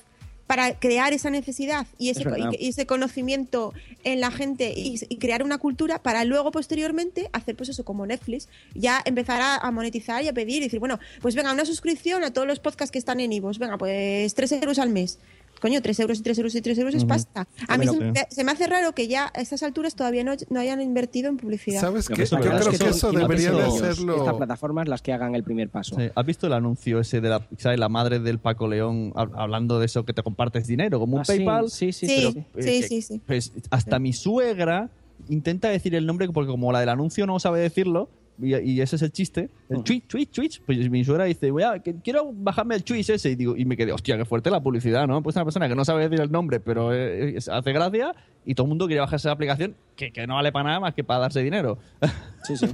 [0.48, 5.18] para crear esa necesidad y ese, y- y ese conocimiento en la gente y, y
[5.18, 9.72] crear una cultura para luego posteriormente hacer pues eso como Netflix, ya empezar a, a
[9.72, 12.92] monetizar y a pedir y decir, bueno, pues venga, una suscripción a todos los podcasts
[12.92, 15.18] que están en Ivos, venga, pues 3 euros al mes.
[15.64, 17.08] Coño, 3 euros y 3 euros y 3 euros es Ujú.
[17.08, 17.48] pasta.
[17.70, 20.34] A mí se me, se me hace raro que ya a estas alturas todavía no,
[20.50, 21.80] no hayan invertido en publicidad.
[21.80, 22.26] ¿Sabes qué?
[22.26, 24.18] Yo creo es que eso debería de hacerlo.
[24.18, 25.96] Estas plataformas las que hagan el primer paso.
[25.96, 26.10] Sí.
[26.14, 27.80] ¿Has visto el anuncio ese de la, ¿sabes?
[27.80, 31.22] la madre del Paco León hab- hablando de eso que te compartes dinero, como un
[31.22, 31.70] Ah, sí, PayPal?
[31.70, 32.32] sí, sí, Sí, pero,
[32.66, 33.22] sí, eh, sí, sí.
[33.26, 34.90] Pues hasta mi suegra
[35.30, 38.10] intenta decir el nombre porque como la del anuncio no sabe decirlo,
[38.42, 41.64] y, y ese es el chiste, el tweet, tweet, tweet, pues mi suegra dice, voy
[41.64, 44.50] a, que quiero bajarme el tweet ese, y digo, y me quedé, hostia, qué fuerte
[44.50, 45.22] la publicidad, ¿no?
[45.22, 48.16] Pues una persona que no sabe decir el nombre, pero eh, es- hace gracia,
[48.46, 50.94] y todo el mundo quiere bajarse la aplicación que, que no vale para nada más
[50.94, 51.78] que para darse dinero.
[52.44, 52.66] Sí, sí.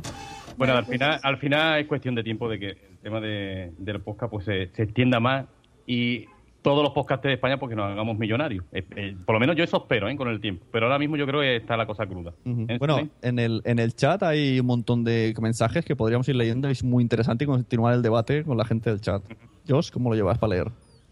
[0.57, 4.01] Bueno, al final, al final es cuestión de tiempo de que el tema de, del
[4.01, 5.45] podcast pues se, se extienda más
[5.85, 6.25] y
[6.61, 8.65] todos los podcasts de España porque nos hagamos millonarios.
[8.71, 10.15] Eh, eh, por lo menos yo eso espero ¿eh?
[10.15, 10.65] con el tiempo.
[10.71, 12.33] Pero ahora mismo yo creo que está la cosa cruda.
[12.45, 12.65] Ujú.
[12.67, 13.09] ¿Eh, Bueno, Sune?
[13.21, 16.67] en el, en el chat hay un montón de mensajes que podríamos ir leyendo.
[16.67, 19.23] Es muy interesante y continuar el debate con la gente del chat.
[19.67, 20.71] Josh, ¿cómo lo llevas para leer?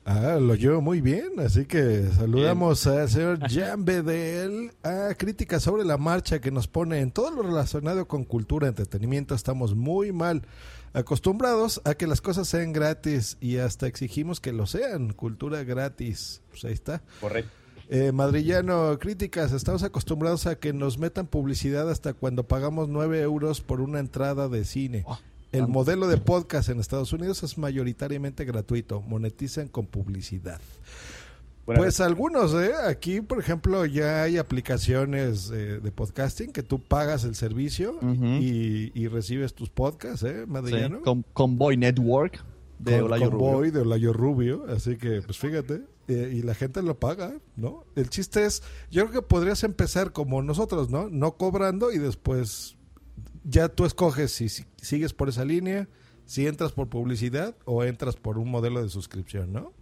[0.09, 5.83] Ah, lo llevo muy bien, así que saludamos al señor Jan Bedel a críticas sobre
[5.83, 9.35] la marcha que nos pone en todo lo relacionado con cultura, entretenimiento.
[9.35, 10.43] Estamos muy mal
[10.97, 16.41] acostumbrados a que las cosas sean gratis y hasta exigimos que lo sean, cultura gratis.
[16.49, 17.03] Pues ahí está.
[17.21, 17.51] Correcto.
[17.89, 23.61] Eh, Madrillano, críticas, estamos acostumbrados a que nos metan publicidad hasta cuando pagamos 9 euros
[23.61, 25.05] por una entrada de cine.
[25.51, 30.59] El modelo de podcast en Estados Unidos es mayoritariamente gratuito, monetizan con publicidad.
[31.67, 32.71] Buenas Pues algunos, ¿eh?
[32.87, 37.99] Aquí, por ejemplo, ya hay aplicaciones eh, de podcasting que tú pagas el servicio
[38.39, 40.97] y, y recibes tus podcasts, ¿eh, Madrillano?
[40.97, 42.43] Sí, con Convoy Network
[42.79, 43.71] de Con- Olayo Convoy Rubio.
[43.73, 47.83] de Olayo Rubio, así que pues fíjate, eh, y la gente lo paga, ¿no?
[47.97, 51.09] El chiste es, yo creo que podrías empezar como nosotros, ¿no?
[51.09, 52.77] No cobrando y después
[53.43, 55.89] ya tú escoges si, si sigues por esa línea,
[56.25, 59.73] si entras por publicidad o entras por un modelo de suscripción, ¿no?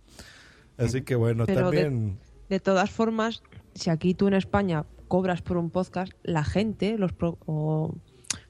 [0.78, 2.20] Así que bueno, Pero de- también...
[2.50, 3.42] De todas formas,
[3.74, 7.96] si aquí tú en España cobras por un podcast, la gente, los, pro- o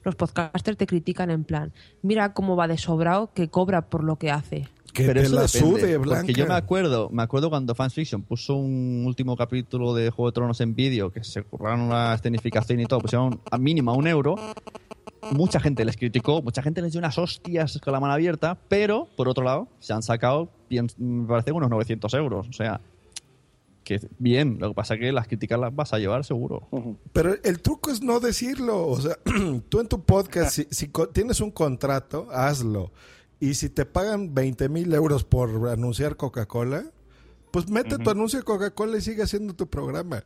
[0.02, 1.72] los podcasters te critican en plan,
[2.02, 4.68] mira cómo va de sobrado que cobra por lo que hace.
[4.92, 6.32] Que Pero te eso la depende, sude, Porque Blanca.
[6.32, 10.34] yo me acuerdo, me acuerdo cuando Fans Fiction puso un último capítulo de Juego de
[10.34, 14.36] Tronos en vídeo, que se curraron la escenificación y todo, pusieron a mínima un euro.
[15.32, 19.08] Mucha gente les criticó, mucha gente les dio unas hostias con la mano abierta, pero
[19.16, 20.48] por otro lado, se han sacado,
[20.98, 22.48] me parece, unos 900 euros.
[22.48, 22.80] O sea,
[23.84, 26.68] que bien, lo que pasa es que las críticas las vas a llevar seguro.
[27.12, 28.86] Pero el truco es no decirlo.
[28.88, 29.16] O sea,
[29.68, 32.90] tú en tu podcast, si, tienes un contrato, hazlo.
[33.38, 36.84] Y si te pagan 20 mil euros por anunciar Coca-Cola,
[37.50, 40.24] pues mete tu anuncio de Coca-Cola y sigue haciendo tu programa.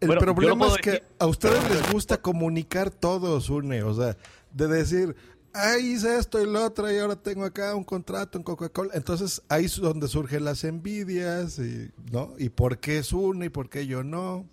[0.00, 3.82] El Bueno, problema es que decir- a ustedes les gusta comunicar todo, Sune.
[3.82, 4.16] O sea,
[4.52, 5.14] de decir,
[5.58, 8.92] ay, hice esto y lo otro y ahora tengo acá un contrato en Coca-Cola.
[8.94, 12.34] Entonces ahí es donde surgen las envidias, y, ¿no?
[12.38, 14.46] ¿Y por qué Sune y por qué yo no?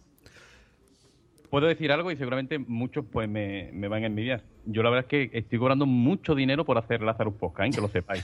[1.49, 4.43] Puedo decir algo y seguramente muchos pues me, me van a envidiar.
[4.65, 7.75] Yo la verdad es que estoy cobrando mucho dinero por hacer Lazarus Podcast, ¿eh?
[7.75, 8.23] que lo sepáis.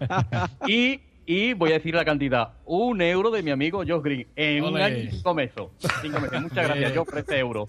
[0.66, 1.00] y,
[1.30, 4.76] y voy a decir la cantidad, un euro de mi amigo Josh Green en un
[4.78, 5.62] año y cinco meses.
[6.00, 6.40] Cinco meses.
[6.40, 7.66] Muchas gracias, Josh, por este euro.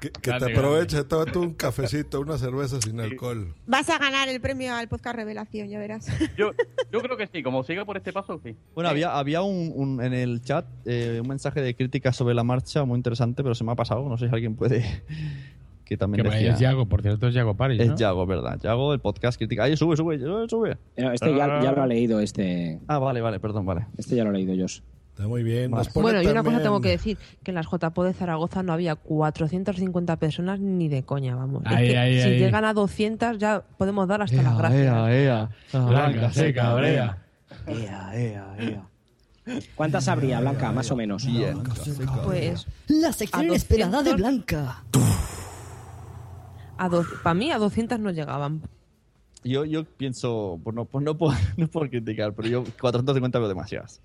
[0.00, 3.52] Que, que te aproveche, tómate un cafecito, una cerveza sin alcohol.
[3.66, 6.06] Vas a ganar el premio al podcast Revelación, ya verás.
[6.38, 6.52] Yo,
[6.92, 8.54] yo creo que sí, como siga por este paso, sí.
[8.74, 12.44] Bueno, había, había un, un- en el chat eh, un mensaje de crítica sobre la
[12.44, 14.08] marcha muy interesante, pero se me ha pasado.
[14.08, 15.02] No sé si alguien puede.
[15.90, 16.52] Que también Que decía.
[16.52, 17.96] es Yago, por cierto, es Yago Paris, Es.
[17.96, 18.60] Yago, ¿verdad?
[18.62, 19.64] Yago, el podcast crítica.
[19.64, 20.16] Ay, sube, sube,
[20.48, 20.78] sube.
[20.94, 22.78] Pero este ya, ya lo ha leído, este.
[22.86, 23.86] Ah, vale, vale, perdón, vale.
[23.98, 24.82] Este ya lo ha leído, Josh.
[25.08, 25.72] Está muy bien.
[25.72, 28.72] Pone Bueno, y una cosa tengo que decir, que en las JPO de Zaragoza no
[28.72, 31.64] había 450 personas ni de coña, vamos.
[31.66, 32.38] Es Ahí, que ahí, si ahí.
[32.38, 34.82] llegan a 200 ya podemos dar hasta las Ea, gracias.
[34.86, 35.48] ea, ea.
[35.72, 37.18] Ah, Blanca, se cabrea.
[37.66, 38.82] Ea, ea, ea.
[39.74, 41.26] ¿Cuántas habría, Blanca, más o menos?
[42.24, 44.16] Pues La sección A inesperada de 200.
[44.16, 44.84] Blanca.
[46.80, 48.62] A dos, para mí a 200 no llegaban.
[49.44, 53.48] Yo, yo pienso, pues no, pues no, por, no por criticar, pero yo 450 veo
[53.48, 54.00] demasiadas.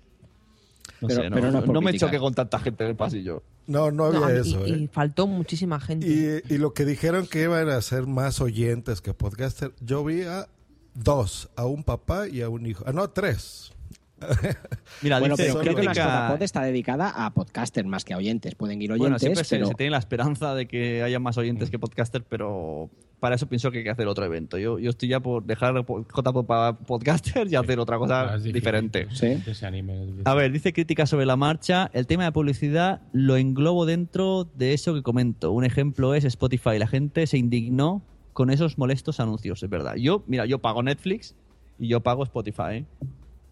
[1.00, 3.42] No Pero- sé, no, pero no no me choque con tanta gente en el pasillo.
[3.66, 4.88] No, no había No, y- eso, y, ¿eh?
[4.90, 6.06] faltó muchísima gente.
[6.48, 10.22] Y, y lo que dijeron que iban a ser más oyentes que podcaster, yo vi
[10.22, 10.46] a
[10.94, 12.84] dos, a un papá y a un hijo.
[12.86, 13.72] Ah, no, tres.
[15.02, 18.14] Mira, bueno, dice pero creo que la crítica- JPod está dedicada a podcasters más que
[18.14, 18.54] a oyentes.
[18.54, 19.66] Pueden ir Bueno, oyentes, siempre se, pero...
[19.68, 22.90] se tiene la esperanza de que haya más oyentes que podcaster, pero
[23.20, 24.56] para eso pienso que hay que hacer otro evento.
[24.58, 29.06] Yo, yo estoy ya por dejar JPod para podcaster y hacer otra cosa Ah, diferente.
[29.08, 29.94] Que se anime.
[30.00, 30.22] es difícil.
[30.26, 31.90] A ver, dice crítica sobre la marcha.
[31.92, 35.52] El tema de publicidad lo englobo dentro de eso que comento.
[35.52, 36.78] Un ejemplo es Spotify.
[36.78, 38.02] La gente se indignó
[38.32, 39.96] con esos molestos anuncios, es verdad.
[39.96, 41.34] Yo, mira, yo pago Netflix
[41.78, 42.84] y yo pago Spotify.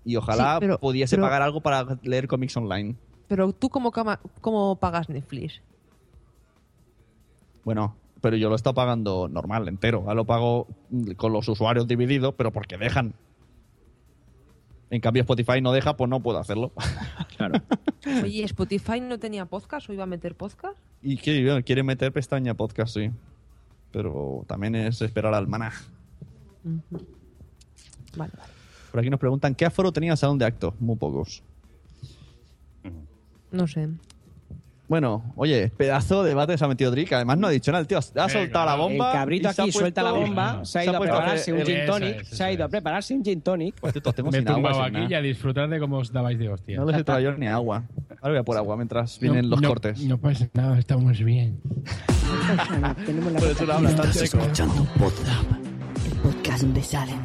[0.04, 2.96] Y ojalá Sí, pero- pudiese pero- pagar algo para leer cómics online.
[3.28, 3.90] Pero tú, ¿cómo,
[4.40, 5.62] cómo pagas Netflix?
[7.64, 10.00] Bueno, pero yo lo he estado pagando normal, entero.
[10.00, 13.14] Ahora lo pago mm, con los usuarios divididos, pero porque dejan.
[14.90, 16.72] En cambio, Spotify no deja, pues no puedo hacerlo.
[17.36, 17.60] Claro.
[18.22, 20.78] Oye, ¿Spotify no tenía podcast o iba a meter podcast?
[21.02, 23.10] Y que quiere meter pestaña podcast, sí.
[23.90, 25.72] Pero también es esperar al maná.
[26.62, 26.92] Vale,
[28.16, 28.52] vale.
[28.94, 30.72] Por aquí nos preguntan, ¿qué aforo tenía el salón de actos?
[30.78, 31.42] Muy pocos.
[33.50, 33.88] No sé.
[34.86, 37.12] Bueno, oye, pedazo de debate se ha metido Drick.
[37.12, 39.10] Además no ha dicho nada, el tío ha soltado la bomba.
[39.10, 42.28] El cabrito aquí suelta la bomba, se ha ido a prepararse un gin tonic, es,
[42.28, 43.74] se ha ido a prepararse un gin tonic.
[43.80, 46.38] Pues estos tengo Me he sin agua, aquí y a disfrutar de cómo os dabais
[46.38, 46.78] de hostia.
[46.78, 47.82] No les he traído ni agua.
[48.20, 50.04] Ahora voy a por agua mientras vienen los no, cortes.
[50.04, 51.60] No pasa nada, estamos bien.
[53.04, 55.46] Tenemos la Estás escuchando Podzap,
[56.06, 57.18] el podcast donde salen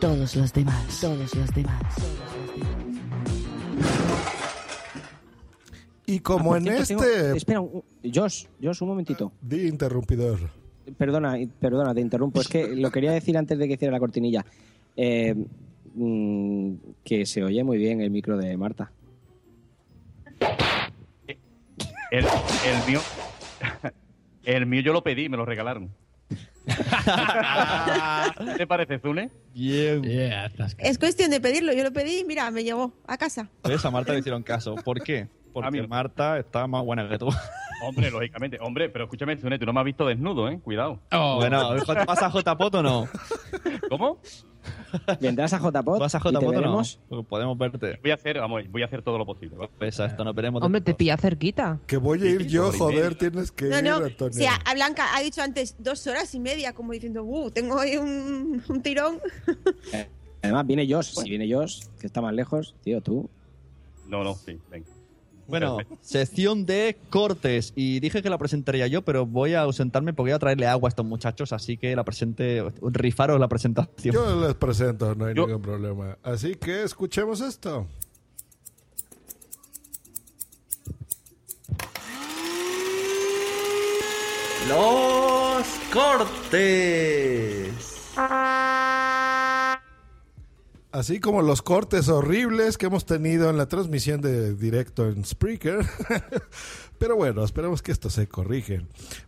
[0.00, 1.94] todos los demás, todos los demás.
[6.06, 7.36] Y como Por en cierto, tengo- este...
[7.36, 7.60] Espera,
[8.14, 9.32] Josh, Josh, un momentito.
[9.42, 10.38] Di interrumpidor.
[10.96, 12.40] Perdona, perdona, te interrumpo.
[12.40, 14.44] Es que lo quería decir antes de que hiciera la cortinilla.
[14.96, 15.34] Eh,
[15.94, 16.72] mm,
[17.04, 18.90] que se oye muy bien el micro de Marta.
[22.10, 23.00] El, el mío.
[24.44, 25.90] El mío yo lo pedí, me lo regalaron.
[26.68, 29.30] ¿Qué te parece, Zune?
[29.54, 30.02] Bien.
[30.78, 31.72] Es cuestión de pedirlo.
[31.72, 33.48] Yo lo pedí y mira, me llevó a casa.
[33.64, 33.84] ¿Ves?
[33.84, 34.74] A Marta le hicieron caso.
[34.76, 35.28] ¿Por qué?
[35.52, 35.88] Porque no.
[35.88, 37.28] Marta está más buena que tú.
[37.82, 38.58] Hombre, lógicamente.
[38.60, 40.58] Hombre, pero escúchame, Zune, tú no me has visto desnudo, ¿eh?
[40.60, 41.00] Cuidado.
[41.10, 43.08] Bueno, ¿te vas a JPOT o no?
[43.88, 44.20] ¿Cómo?
[45.20, 45.98] ¿Vendrás a JPOT?
[46.00, 46.76] ¿Vas a JPOT o no?
[46.76, 47.98] Pues Podemos verte.
[48.02, 49.56] Voy a hacer, vamos, voy a hacer todo lo posible.
[49.78, 50.62] Pesa esto, nos veremos.
[50.62, 51.78] Hombre, te pilla cerquita.
[51.86, 53.96] Que voy a ir yo, joder, tienes que No, ir, no.
[53.96, 54.32] Antonio.
[54.32, 57.78] Si a, a Blanca ha dicho antes dos horas y media, como diciendo, uh, tengo
[57.78, 59.20] ahí un, un tirón.
[60.42, 61.14] Además, viene Josh.
[61.14, 63.28] Si viene Josh, que está más lejos, tío, tú.
[64.06, 64.86] No, no, sí, venga.
[65.48, 67.72] Bueno, sección de cortes.
[67.74, 70.88] Y dije que la presentaría yo, pero voy a ausentarme porque voy a traerle agua
[70.88, 74.14] a estos muchachos, así que la presente, rifaros la presentación.
[74.14, 76.18] Yo les presento, no hay Yo- ningún problema.
[76.22, 77.86] Así que escuchemos esto.
[84.68, 87.72] Los cortes.
[90.98, 95.86] Así como los cortes horribles que hemos tenido en la transmisión de directo en Spreaker.
[96.98, 98.82] Pero bueno, esperemos que esto se corrige.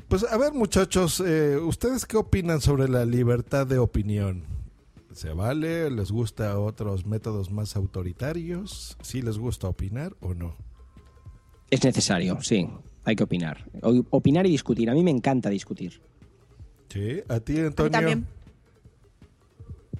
[0.08, 4.42] Pues a ver muchachos, eh, ¿ustedes qué opinan sobre la libertad de opinión?
[5.12, 5.90] ¿Se vale?
[5.90, 8.96] ¿Les gusta otros métodos más autoritarios?
[9.02, 10.56] ¿Sí les gusta opinar o no?
[11.70, 12.68] Es necesario, sí.
[13.04, 13.64] Hay que opinar.
[13.82, 14.90] O- Opinar y discutir.
[14.90, 16.00] A mí me encanta discutir.
[16.88, 17.92] Sí, a ti Antonio.
[17.92, 18.26] también.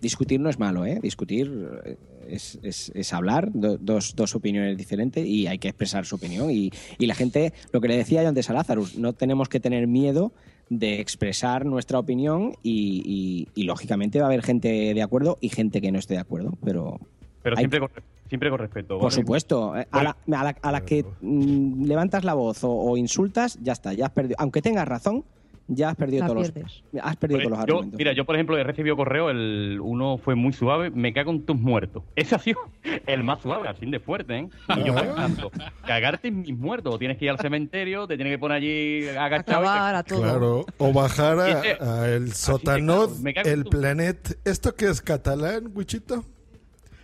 [0.01, 0.99] Discutir no es malo, ¿eh?
[1.03, 1.53] Discutir
[1.85, 1.97] eh,
[2.29, 6.51] es, es- es hablar, do- dos, dos opiniones diferentes y hay que expresar su opinión.
[6.51, 9.61] Y, y la gente, lo que le decía yo antes a Lazarus, no tenemos que
[9.61, 10.33] tener miedo
[10.69, 15.49] de expresar nuestra opinión y, y- y, lógicamente va a haber gente de acuerdo y
[15.49, 16.99] gente que no esté de acuerdo, pero
[17.43, 17.89] Pero Hay- siempre con,
[18.29, 18.99] siempre con respeto.
[18.99, 22.71] por supuesto, eh, a la, a la- a la que mm, levantas la voz o,
[22.71, 24.37] o insultas, ya está, ya has perdido.
[24.39, 25.25] Aunque tengas razón,
[25.73, 26.83] ya has perdido La todos pierdes.
[26.93, 27.99] los, has perdido todos los yo, argumentos.
[27.99, 31.47] mira, yo por ejemplo he recibido correo, el uno fue muy suave, me cago en
[31.47, 32.03] tus muertos.
[32.17, 32.59] Ese ha sido
[33.07, 34.49] el más suave, así de fuerte, ¿eh?
[34.77, 35.51] Y yo pensando,
[35.87, 39.63] cagarte en mis muertos, tienes que ir al cementerio, te tienes que poner allí agachado.
[39.63, 40.21] y Acabar a todo.
[40.23, 42.33] Claro, o bajar a, Ese- a el
[43.25, 44.39] en el planet.
[44.45, 46.25] ¿Esto qué es catalán, Wichito?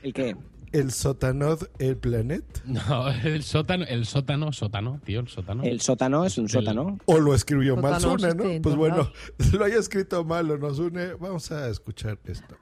[0.02, 0.36] ¿El qué?
[0.77, 2.44] El sotanod, el planet.
[2.66, 5.62] No, el sótano, el sótano, sótano, tío, el sótano.
[5.62, 6.98] El sótano es un sótano.
[7.07, 8.62] O lo escribió mal Sótano Sune, ¿no?
[8.62, 9.11] Pues bueno,
[9.55, 11.15] lo haya escrito mal o nos une.
[11.15, 12.57] Vamos a escuchar esto.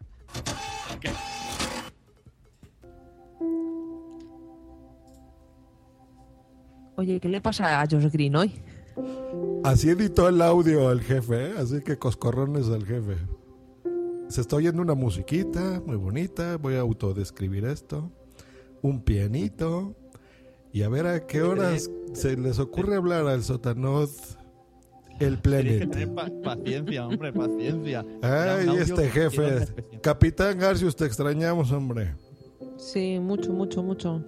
[6.94, 8.52] Oye, ¿qué le pasa a Josh Green hoy?
[9.64, 11.54] Así editó el audio el jefe, ¿eh?
[11.58, 13.16] así que coscorrones al jefe.
[14.34, 16.56] Se está oyendo una musiquita muy bonita.
[16.56, 18.10] Voy a autodescribir esto.
[18.82, 19.94] Un pianito.
[20.72, 24.08] Y a ver a qué horas se les ocurre hablar al sotanod
[25.20, 25.90] el Tienes que planet.
[25.92, 28.04] tener pa- paciencia, hombre, paciencia.
[28.22, 29.66] Ay, este jefe.
[30.02, 32.16] Capitán Garcius, te extrañamos, hombre.
[32.76, 34.20] Sí, mucho, mucho, mucho.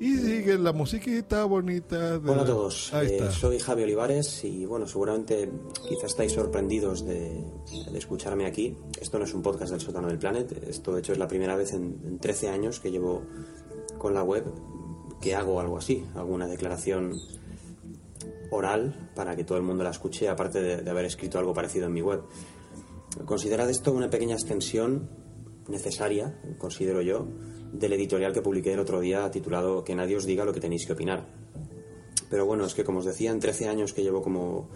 [0.00, 2.18] Y sigue la musiquita bonita.
[2.18, 2.30] De...
[2.30, 3.30] Hola a todos, Ahí Eh, está.
[3.32, 5.50] soy Javi Olivares y bueno, seguramente
[5.86, 7.44] quizás estáis sorprendidos de,
[7.92, 8.74] de escucharme aquí.
[8.98, 11.54] Esto no es un podcast del sótano del Planet, esto de hecho es la primera
[11.54, 13.22] vez en, en 13 años que llevo
[13.98, 14.44] con la web
[15.20, 17.12] que hago algo así, alguna declaración
[18.50, 21.86] oral para que todo el mundo la escuche, aparte de, de haber escrito algo parecido
[21.86, 22.22] en mi web.
[23.26, 25.10] Considerad esto una pequeña extensión
[25.68, 27.28] necesaria, considero yo,
[27.72, 30.86] del editorial que publiqué el otro día titulado Que nadie os diga lo que tenéis
[30.86, 31.26] que opinar.
[32.30, 34.68] Pero bueno, es que como os decía, en 13 años que llevo como,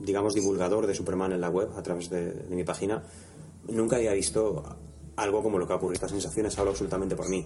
[0.00, 3.02] digamos, divulgador de Superman en la web a través de, mi página,
[3.68, 4.64] nunca había visto
[5.16, 5.94] algo como lo que ha ocurrido.
[5.94, 7.44] Estas sensaciones hablo absolutamente por mí.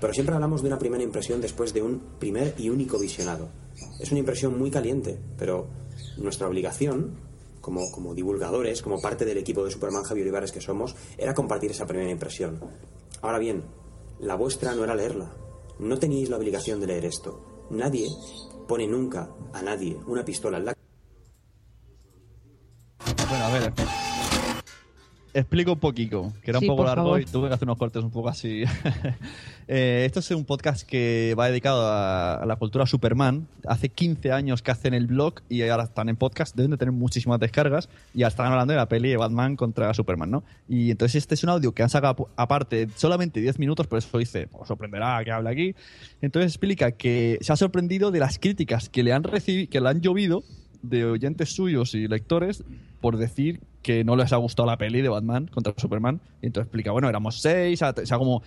[0.00, 3.48] Pero siempre hablamos de una primera impresión después de un primer y único visionado.
[3.98, 5.66] Es una impresión muy caliente, pero
[6.16, 7.16] nuestra obligación,
[7.60, 11.72] como, como divulgadores, como parte del equipo de Superman Javier Olivares que somos, era compartir
[11.72, 12.60] esa primera impresión.
[13.20, 13.62] Ahora bien,
[14.20, 15.30] la vuestra no era leerla.
[15.78, 17.66] No teníais la obligación de leer esto.
[17.70, 18.08] Nadie
[18.68, 20.74] pone nunca a nadie una pistola en la
[23.28, 23.99] Bueno, a ver.
[25.32, 27.20] Explico un poquito, que era un poco largo favor.
[27.20, 28.64] y tuve que hacer unos cortes un poco así.
[29.72, 33.46] Eh, esto es un podcast que va dedicado a, a la cultura Superman.
[33.68, 36.56] Hace 15 años que hacen el blog y ahora están en podcast.
[36.56, 37.88] Deben de tener muchísimas descargas.
[38.12, 40.42] Y están hablando de la peli de Batman contra Superman, ¿no?
[40.68, 43.98] Y entonces este es un audio que han sacado ap- aparte solamente 10 minutos, por
[43.98, 45.74] eso dice, os sorprenderá que hable aquí.
[46.20, 49.88] Entonces explica que se ha sorprendido de las críticas que le han recibido, que le
[49.88, 50.42] han llovido
[50.82, 52.64] de oyentes suyos y lectores
[53.00, 56.20] por decir que no les ha gustado la peli de Batman contra Superman.
[56.42, 58.42] Y entonces explica, bueno, éramos seis, o sea, como...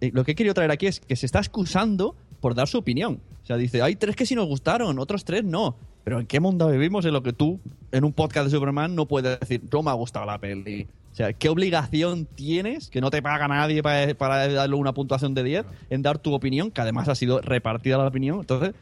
[0.00, 2.78] eh, Lo que he querido traer aquí es que se está excusando por dar su
[2.78, 3.20] opinión.
[3.42, 5.76] O sea, dice, hay tres que sí nos gustaron, otros tres no.
[6.04, 7.60] Pero ¿en qué mundo vivimos en lo que tú,
[7.92, 10.88] en un podcast de Superman, no puedes decir, no me ha gustado la peli?
[11.12, 15.34] O sea, ¿qué obligación tienes, que no te paga nadie para, para darle una puntuación
[15.34, 18.38] de 10, en dar tu opinión, que además ha sido repartida la opinión?
[18.40, 18.74] Entonces,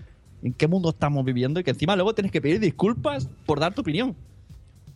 [0.42, 1.58] ¿en qué mundo estamos viviendo?
[1.58, 4.14] Y que encima luego tienes que pedir disculpas por dar tu opinión.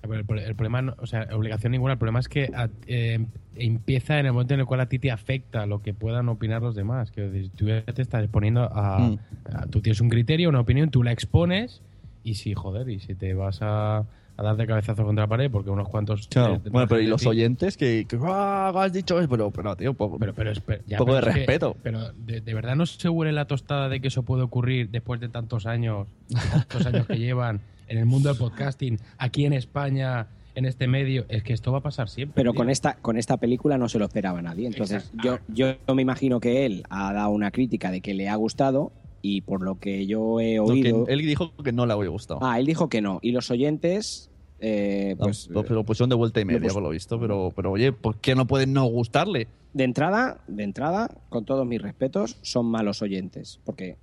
[0.03, 1.93] Pero el, el problema, no- o sea, obligación ninguna.
[1.95, 2.51] El problema es que
[2.87, 3.25] eh,
[3.57, 6.61] empieza en el momento en el cual a ti te afecta lo que puedan opinar
[6.63, 7.11] los demás.
[7.11, 9.19] Que tú ya te estás exponiendo a, Mm.
[9.55, 11.83] a- Tú tienes un criterio, una opinión, tú la expones
[12.25, 15.51] y si, joder, y si te vas a, a dar de cabezazo contra la pared
[15.51, 16.27] porque unos cuantos...
[16.29, 16.55] Claro.
[16.55, 19.93] eh, bueno, pero y los oyentes que, que "Ah, has dicho eso, pero, pero tío,
[19.95, 21.77] poco, Pero, pero, espe- ya, poco pero de es que- respeto.
[21.83, 25.21] pero de, de verdad no se huele la tostada de que eso puede ocurrir después
[25.21, 26.07] de tantos años,
[26.53, 27.61] tantos años que llevan
[27.93, 31.27] en el mundo del podcasting, aquí en España, en este medio.
[31.29, 32.35] Es que esto va a pasar siempre.
[32.35, 32.59] Pero tío.
[32.59, 34.67] con esta, con esta película no se lo esperaba nadie.
[34.67, 38.37] Entonces, yo, yo me imagino que él ha dado una crítica de que le ha
[38.37, 41.07] gustado y por lo que yo he No, que oído.
[41.07, 42.41] él dijo que no le había gustado.
[42.43, 43.19] Ah, él dijo que no.
[43.23, 45.49] Y los oyentes, eh, pues.
[45.49, 47.21] Lo, lo pusieron de vuelta y media, pus- por lo visto.
[47.21, 49.49] Pero, pero oye, ¿por qué no pueden no gustarle?
[49.75, 53.61] De entrada, de entrada, con todos mis respetos, son malos oyentes.
[53.65, 53.97] Porque,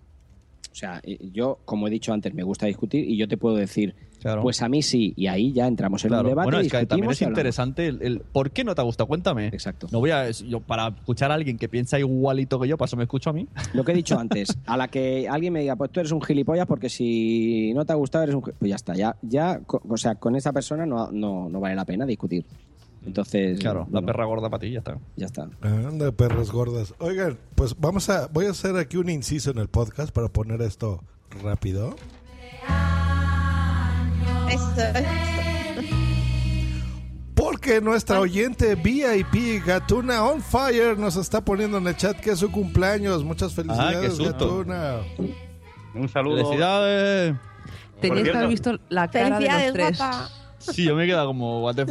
[0.72, 3.56] o sea, eh, yo, como he dicho antes, me gusta discutir y yo te puedo
[3.56, 4.42] decir, Claro.
[4.42, 6.24] pues a mí sí, y ahí ya entramos en Claro.
[6.26, 6.46] un debate.
[6.48, 9.08] bueno, es que también es interesante el, el por qué no te ha gustado.
[9.08, 9.48] Cuéntame.
[9.48, 9.88] Exacto.
[9.92, 10.30] No voy a.
[10.30, 13.48] Yo, para escuchar a alguien que piensa igualito que yo, paso me escucho a mí.
[13.74, 16.22] Lo que he dicho antes, a la que alguien me diga, pues tú eres un
[16.22, 18.44] gilipollas porque si no te ha gustado eres un...
[18.44, 18.52] gi-".
[18.60, 21.86] Pues ya está, ya, ya o sea, con esa persona no, no, no vale la
[21.86, 22.46] pena discutir.
[23.06, 23.60] Entonces...
[23.60, 24.98] Claro, la perra gorda para ti, ya está.
[25.16, 25.50] Ya está.
[25.62, 26.94] Anda, perros gordas.
[27.00, 30.62] Oigan, pues vamos a, voy a hacer aquí un inciso en el podcast para poner
[30.62, 31.02] esto
[31.42, 31.96] rápido.
[37.36, 42.40] Porque nuestra oyente VIP Gatuna On Fire nos está poniendo en el chat que es
[42.40, 43.24] su cumpleaños.
[43.24, 44.58] Muchas felicidades, Ah, susto.
[44.58, 44.96] Gatuna.
[45.96, 46.38] Un saludo.
[46.44, 47.36] ¡Felicidades!
[48.02, 50.76] Tenías que haber visto la cara de los Felicidades, tres.
[50.76, 51.64] Sí, yo me he quedado como.
[51.64, 51.86] what the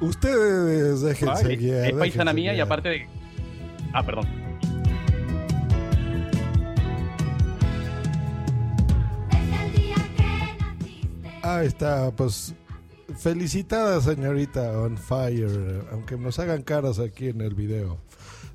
[0.00, 3.06] Ustedes déjense Ay, guiar, es paisana déjense mía y aparte de...
[3.92, 4.26] Ah, perdón.
[11.42, 12.54] Ahí está, pues
[13.18, 17.98] felicitada señorita On Fire, aunque nos hagan caras aquí en el video.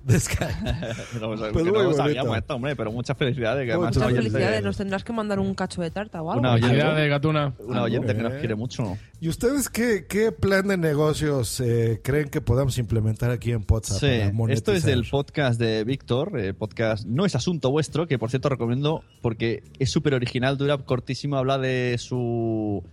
[0.07, 0.53] de Skype.
[1.19, 1.93] No, pues, Pues que no bonito.
[1.93, 3.69] sabíamos esto, hombre, pero muchas felicidades.
[3.69, 4.63] Que Muchas felicidades.
[4.63, 6.39] Nos tendrás que mandar un cacho de tarta o algo.
[6.41, 7.53] Una oyente, Gatuna.
[7.59, 8.97] una oyente que nos quiere mucho.
[9.19, 13.99] ¿Y ustedes qué, qué plan de negocios eh, creen que podamos implementar aquí en WhatsApp?
[13.99, 18.29] Sí, esto es del podcast de Víctor, eh, podcast No es asunto vuestro, que por
[18.29, 22.83] cierto recomiendo porque es súper original, dura cortísimo, habla de su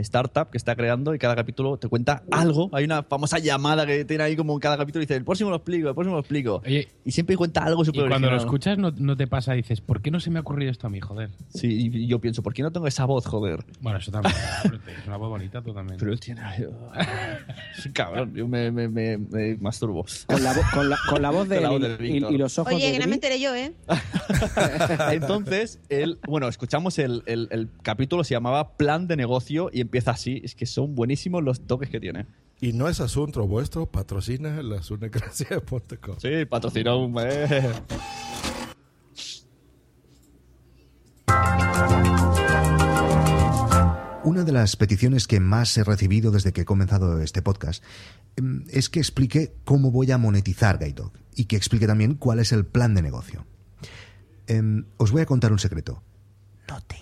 [0.00, 2.70] startup que está creando y cada capítulo te cuenta algo.
[2.72, 5.50] Hay una famosa llamada que tiene ahí como en cada capítulo y dice, el próximo
[5.50, 6.62] lo explico, el próximo lo explico.
[6.64, 8.36] Oye, y siempre cuenta algo y súper cuando original.
[8.36, 10.86] lo escuchas no, no te pasa, dices, ¿por qué no se me ha ocurrido esto
[10.86, 11.30] a mí, joder?
[11.48, 13.64] Sí, y yo pienso, ¿por qué no tengo esa voz, joder?
[13.80, 14.34] Bueno, eso también.
[14.64, 15.98] es una voz bonita, tú también.
[15.98, 16.40] Pero él tiene...
[17.94, 20.04] Cabrón, yo me, me, me, me masturbo.
[20.26, 22.16] Con la, vo- con la, con la voz de Con la él voz y- y,
[22.34, 23.72] y los ojos Oye, de que no me enteré yo, ¿eh?
[25.10, 30.12] Entonces, él, bueno, escuchamos el, el- el capítulo, se llamaba Plan de negocio y empieza
[30.12, 30.40] así.
[30.44, 32.26] Es que son buenísimos los toques que tiene.
[32.60, 36.16] Y no es asunto vuestro, patrocina la sunecracia.com.
[36.18, 37.16] Sí, patrocinó un...
[37.18, 37.72] eh.
[44.24, 47.82] una de las peticiones que más he recibido desde que he comenzado este podcast
[48.36, 52.38] em, es que explique cómo voy a monetizar Guide Dog y que explique también cuál
[52.38, 53.44] es el plan de negocio.
[54.46, 56.02] Em, os voy a contar un secreto.
[56.68, 57.01] No.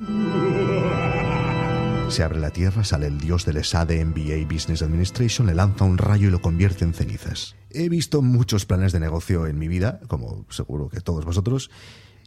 [2.10, 5.96] Se abre la tierra, sale el dios del ESADE MBA Business Administration, le lanza un
[5.96, 7.54] rayo y lo convierte en cenizas.
[7.70, 11.70] He visto muchos planes de negocio en mi vida, como seguro que todos vosotros,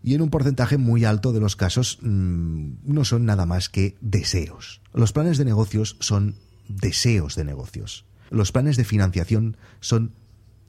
[0.02, 3.98] y en un porcentaje muy alto de los casos mm, no son nada más que
[4.00, 4.82] deseos.
[4.94, 6.38] Los planes de negocios son
[6.70, 8.06] deseos de negocios.
[8.30, 10.16] Los planes de financiación son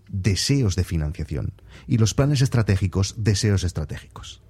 [0.09, 1.55] deseos de financiación.
[1.86, 4.43] Y los planes estratégicos, deseos estratégicos.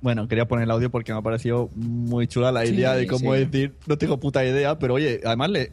[0.00, 3.06] Bueno, quería poner el audio porque me ha parecido muy chula la Sí, idea de
[3.06, 3.40] cómo sí.
[3.40, 5.72] decir, no tengo puta idea, pero oye, además le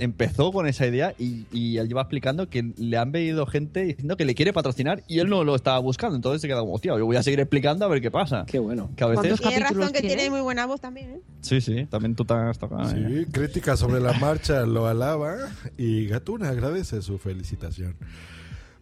[0.00, 4.16] empezó con esa idea y, y él lleva explicando que le han venido gente diciendo
[4.18, 6.16] que le quiere patrocinar y él no lo estaba buscando.
[6.16, 8.44] Entonces se queda como, hostia, yo voy a seguir explicando a ver qué pasa.
[8.46, 8.90] Qué bueno.
[8.96, 9.40] Que a veces...
[9.40, 11.20] Tiene razón que tiene muy buena voz también, ¿eh?
[11.40, 12.88] Sí, sí, también tú te has tocado.
[12.90, 13.26] Sí, ¿eh?
[13.32, 15.36] crítica sobre la marcha lo alaba
[15.78, 17.96] y Gatuna agradece su felicitación.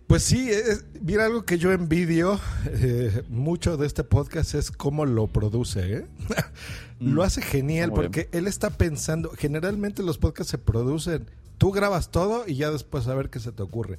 [0.06, 5.04] Pues sí, es- mira algo que yo envidio eh, mucho de este podcast es cómo
[5.04, 5.96] lo produce.
[5.98, 6.06] ¿eh?
[7.00, 11.26] lo hace genial porque él está pensando, generalmente los podcasts se producen,
[11.58, 13.98] tú grabas todo y ya después a ver qué se te ocurre.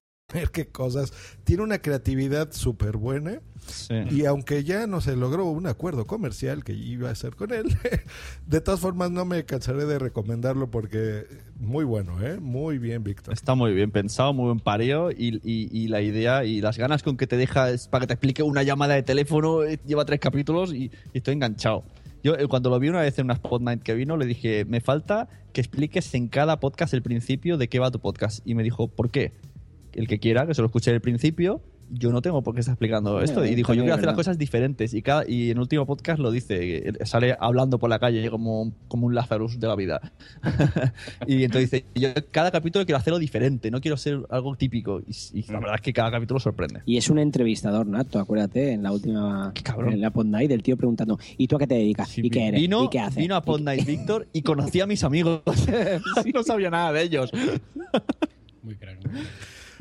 [0.33, 1.13] Ver qué cosas.
[1.43, 3.41] Tiene una creatividad súper buena.
[4.09, 7.65] Y aunque ya no se logró un acuerdo comercial que iba a hacer con él,
[8.47, 11.25] de todas formas no me cansaré de recomendarlo porque
[11.59, 12.39] muy bueno, ¿eh?
[12.39, 13.33] Muy bien, Víctor.
[13.33, 17.03] Está muy bien pensado, muy buen pareo y, y- y la idea y las ganas
[17.03, 20.05] con que te deja es para que te explique una llamada de teléfono, eh, lleva
[20.05, 21.83] tres capítulos y, y estoy enganchado.
[22.23, 24.65] Yo eh, cuando lo vi una vez en una Spot Night que vino, le dije,
[24.65, 28.39] me falta que expliques en cada podcast el principio de qué va tu podcast.
[28.45, 29.33] Y me dijo, ¿por qué?
[29.93, 31.61] El que quiera, que se lo escuche del principio,
[31.93, 33.45] yo no tengo por qué estar explicando esto.
[33.45, 34.93] Y dijo, yo quiero hacer las cosas diferentes.
[34.93, 38.29] Y, cada, y en el último podcast lo dice, eh, sale hablando por la calle
[38.29, 40.13] como, como un Lazarus de la vida.
[41.27, 45.01] y entonces dice, yo cada capítulo quiero hacerlo diferente, no quiero ser algo típico.
[45.01, 46.81] Y, y la verdad es que cada capítulo sorprende.
[46.85, 49.53] Y es un entrevistador nato, acuérdate, en la última.
[49.87, 52.17] En la Pod Night, el tío preguntando: ¿y tú a qué te dedicas?
[52.17, 52.61] ¿Y qué eres?
[52.61, 53.17] Vino, ¿Y qué haces?
[53.17, 55.41] vino a Pod Night Víctor y conocía a mis amigos.
[56.33, 57.31] no sabía nada de ellos.
[58.63, 58.99] Muy crack.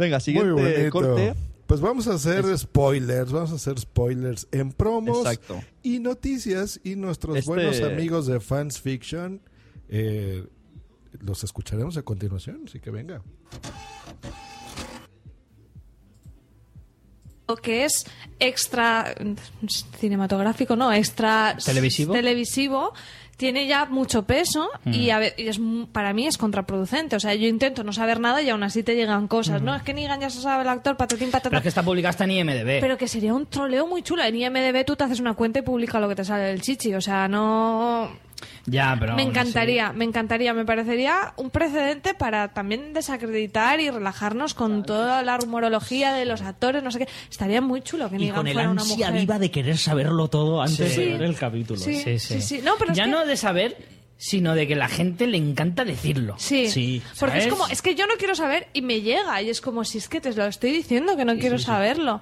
[0.00, 1.34] Venga, siguiente corte.
[1.66, 5.60] Pues vamos a hacer spoilers, vamos a hacer spoilers en promos Exacto.
[5.82, 9.40] y noticias y nuestros Este- buenos amigos de Fans Fiction
[9.88, 10.46] eh,
[11.20, 13.22] los escucharemos a continuación, así que venga.
[17.48, 18.04] Lo que es
[18.38, 19.14] extra
[19.98, 22.12] cinematográfico, no, extra ¿Televisivo?
[22.14, 22.92] televisivo
[23.40, 25.10] tiene ya mucho peso y, Mm.
[25.14, 25.58] a ve- y es
[25.92, 27.16] para mí es contraproducente.
[27.16, 29.62] O sea, yo intento no saber nada y aún así te llegan cosas.
[29.62, 29.64] Mm.
[29.64, 31.48] No, es que Nigan ya se sabe el actor, patatín, patata.
[31.48, 32.80] Pero es que está publicada hasta en IMDB.
[32.82, 34.22] Pero que sería un troleo muy chulo.
[34.22, 36.92] En IMDB tú te haces una cuenta y publica lo que te sale del chichi.
[36.92, 38.10] O sea, no...
[38.66, 39.14] ya, pero.
[39.16, 40.54] me así- encantaría, me encantaría.
[40.54, 46.42] Me parecería un precedente para también desacreditar y relajarnos con toda la rumorología de los
[46.42, 47.08] actores, no sé qué.
[47.30, 49.20] Estaría muy chulo que Y con el fuera una ansia mujer.
[49.20, 51.00] viva de querer saberlo todo antes Sí.
[51.04, 51.80] de ver el capítulo.
[51.80, 52.34] Sí, Sí, sí.
[52.40, 52.60] sí, sí.
[52.62, 53.76] No, pero es ya que- no de saber,
[54.16, 56.34] sino de que la gente le encanta decirlo.
[56.38, 59.40] Sí, porque es como, es que yo no quiero saber y me llega.
[59.40, 62.20] Y es como, si es que te lo estoy diciendo que no quiero saberlo.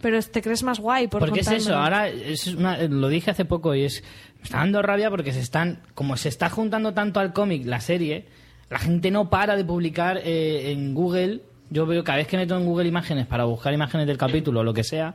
[0.00, 3.44] Pero te crees más guay por Porque es eso, ahora es una- lo dije hace
[3.46, 4.02] poco y es.
[4.44, 5.80] Me está dando rabia porque se están.
[5.94, 8.26] Como se está juntando tanto al cómic la serie,
[8.68, 11.40] la gente no para de publicar eh, en Google.
[11.70, 14.62] Yo veo cada vez que meto en Google imágenes para buscar imágenes del capítulo o
[14.62, 15.14] lo que sea.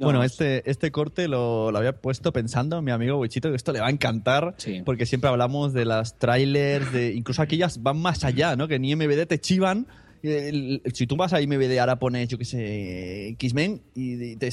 [0.00, 3.80] Bueno, este, este corte lo, lo había puesto pensando mi amigo Wichito que esto le
[3.80, 8.56] va a encantar porque siempre hablamos de las trailers, de incluso aquellas van más allá,
[8.56, 8.66] ¿no?
[8.66, 9.86] Que ni MBD te chivan
[10.22, 13.82] El- el- si tú vas a IMDb y ahora pones, yo qué sé, X-Men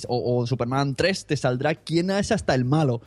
[0.07, 3.01] o, o Superman 3, te saldrá quién es hasta el malo.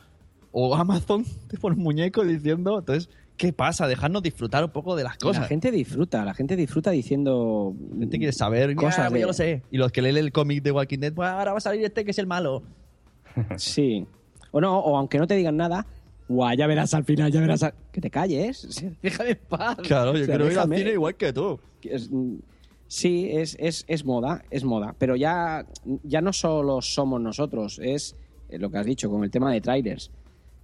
[0.51, 3.87] O Amazon te pone un muñeco diciendo, entonces, ¿qué pasa?
[3.87, 5.43] Dejarnos disfrutar un poco de las cosas.
[5.43, 7.75] La gente disfruta, la gente disfruta diciendo.
[7.91, 9.11] La gente quiere saber, cosas.
[9.13, 9.61] de- yo lo sé.
[9.71, 12.03] Y los que leen el cómic de Walking Dead, pues ahora va a salir este
[12.05, 12.63] que es el malo.
[13.57, 14.05] Sí.
[14.51, 15.85] O no, o aunque no te digan nada,
[16.27, 17.73] guau, ya verás al final, ya verás al...
[17.91, 19.77] Que te calles, déjame en paz.
[19.83, 20.77] Claro, yo O sea, quiero ir al déjame.
[20.77, 21.59] cine igual que tú.
[21.83, 22.35] Es- mm,
[22.87, 24.95] sí, es, es, es moda, es moda.
[24.97, 25.65] Pero ya,
[26.03, 28.15] ya no solo somos nosotros, es
[28.49, 30.11] eh, lo que has dicho con el tema de trailers.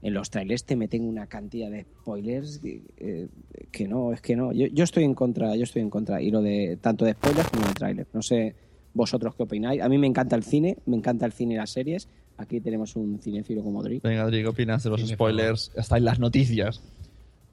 [0.02, 3.28] En los trailers te meten una cantidad de spoilers que, eh,
[3.72, 4.52] que no, es que no.
[4.52, 6.22] Yo, yo estoy en contra, yo estoy en contra.
[6.22, 8.10] Y lo de tanto de spoilers como de trailers.
[8.14, 8.54] No sé
[8.94, 9.82] vosotros qué opináis.
[9.82, 12.10] A mí me encanta el cine, me encanta el cine y las series.
[12.38, 14.00] Aquí tenemos un cinéfilo como Dri.
[14.04, 15.72] Venga, Adri, ¿qué opinas de los spoilers?
[15.78, 16.82] Hasta en las noticias.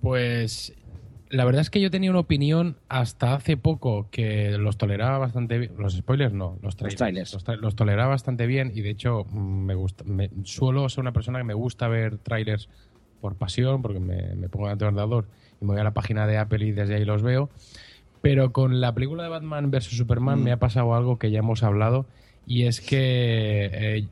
[0.01, 0.73] Pues
[1.29, 5.59] la verdad es que yo tenía una opinión hasta hace poco que los toleraba bastante
[5.59, 5.73] bien.
[5.79, 6.97] Los spoilers no, los trailers.
[6.99, 7.33] trailers.
[7.35, 11.01] Los, tra- los toleraba bastante bien y de hecho mm, me gusta, me, suelo ser
[11.03, 12.69] una persona que me gusta ver trailers
[13.21, 15.29] por pasión, porque me, me pongo delante del ordenador
[15.61, 17.51] y me voy a la página de Apple y desde ahí los veo.
[18.23, 20.43] Pero con la película de Batman vs Superman Mm.
[20.45, 22.07] me ha pasado algo que ya hemos hablado
[22.51, 24.07] y es que eh,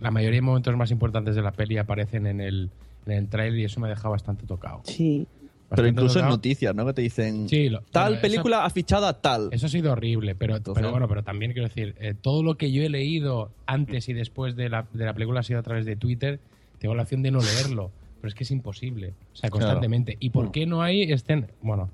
[0.00, 2.70] la mayoría de momentos más importantes de la peli aparecen en el,
[3.06, 4.80] en el trailer y eso me deja bastante tocado.
[4.84, 5.26] Sí.
[5.68, 6.36] Pero incluso en tocado.
[6.36, 6.86] noticias, ¿no?
[6.86, 9.48] Que te dicen, Sí, lo- tal eso- película ha fichado a tal.
[9.52, 12.56] Eso ha sido horrible, pero, Entonces- pero bueno, pero también quiero decir, eh, todo lo
[12.56, 15.62] que yo he leído antes y después de la, de la película ha sido a
[15.62, 16.40] través de Twitter,
[16.78, 19.66] tengo la opción de no leerlo, pero es que es imposible, o sea, Claro.
[19.66, 20.16] constantemente.
[20.20, 21.90] ¿Y por qué no hay estén, bueno,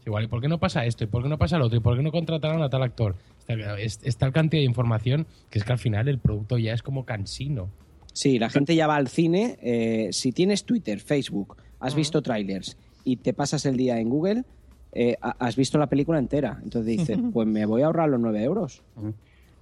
[0.00, 1.04] es igual, ¿y por qué no pasa esto?
[1.04, 1.78] ¿Y por qué no pasa lo otro?
[1.78, 3.14] ¿Y por qué no contrataron a tal actor?
[3.48, 6.72] Está, es, es tal cantidad de información que es que al final el producto ya
[6.74, 7.70] es como cansino.
[8.12, 9.58] Sí, la gente ya va al cine.
[9.62, 14.44] eh, si tienes Twitter, Facebook, has visto trailers y te pasas el día en Google,
[14.92, 16.58] eh, ha- has visto la película entera.
[16.62, 18.82] Entonces dices, pues me voy a ahorrar los 9 euros.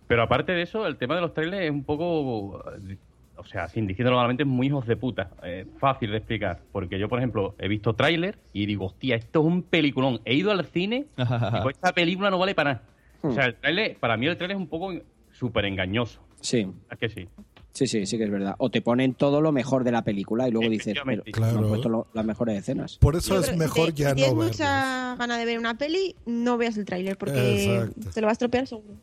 [0.08, 2.62] Pero aparte de eso, el tema de los trailers es un poco,
[3.36, 5.30] o sea, sin diciéndolo normalmente, es muy hijos de puta.
[5.42, 6.60] Eh, fácil de explicar.
[6.72, 10.20] Porque yo, por ejemplo, he visto tráiler y digo, hostia, esto es un peliculón.
[10.24, 11.22] He ido al cine y
[11.56, 12.82] digo, esta película no vale para nada.
[13.22, 14.92] O sea, el tráiler, para mí el tráiler es un poco
[15.32, 16.20] súper engañoso.
[16.40, 16.66] Sí.
[16.90, 17.28] ¿Es que sí?
[17.72, 18.54] Sí, sí, sí que es verdad.
[18.58, 21.40] O te ponen todo lo mejor de la película y luego dices, pero Efectivamente.
[21.40, 21.68] no han Claro.
[21.68, 22.96] puesto lo- las mejores escenas.
[22.98, 24.52] Por eso Yo es mejor si te- ya si tienes no verlo.
[24.52, 28.10] mucha gana de ver una peli, no veas el tráiler porque Exacto.
[28.14, 28.94] te lo va a estropear seguro.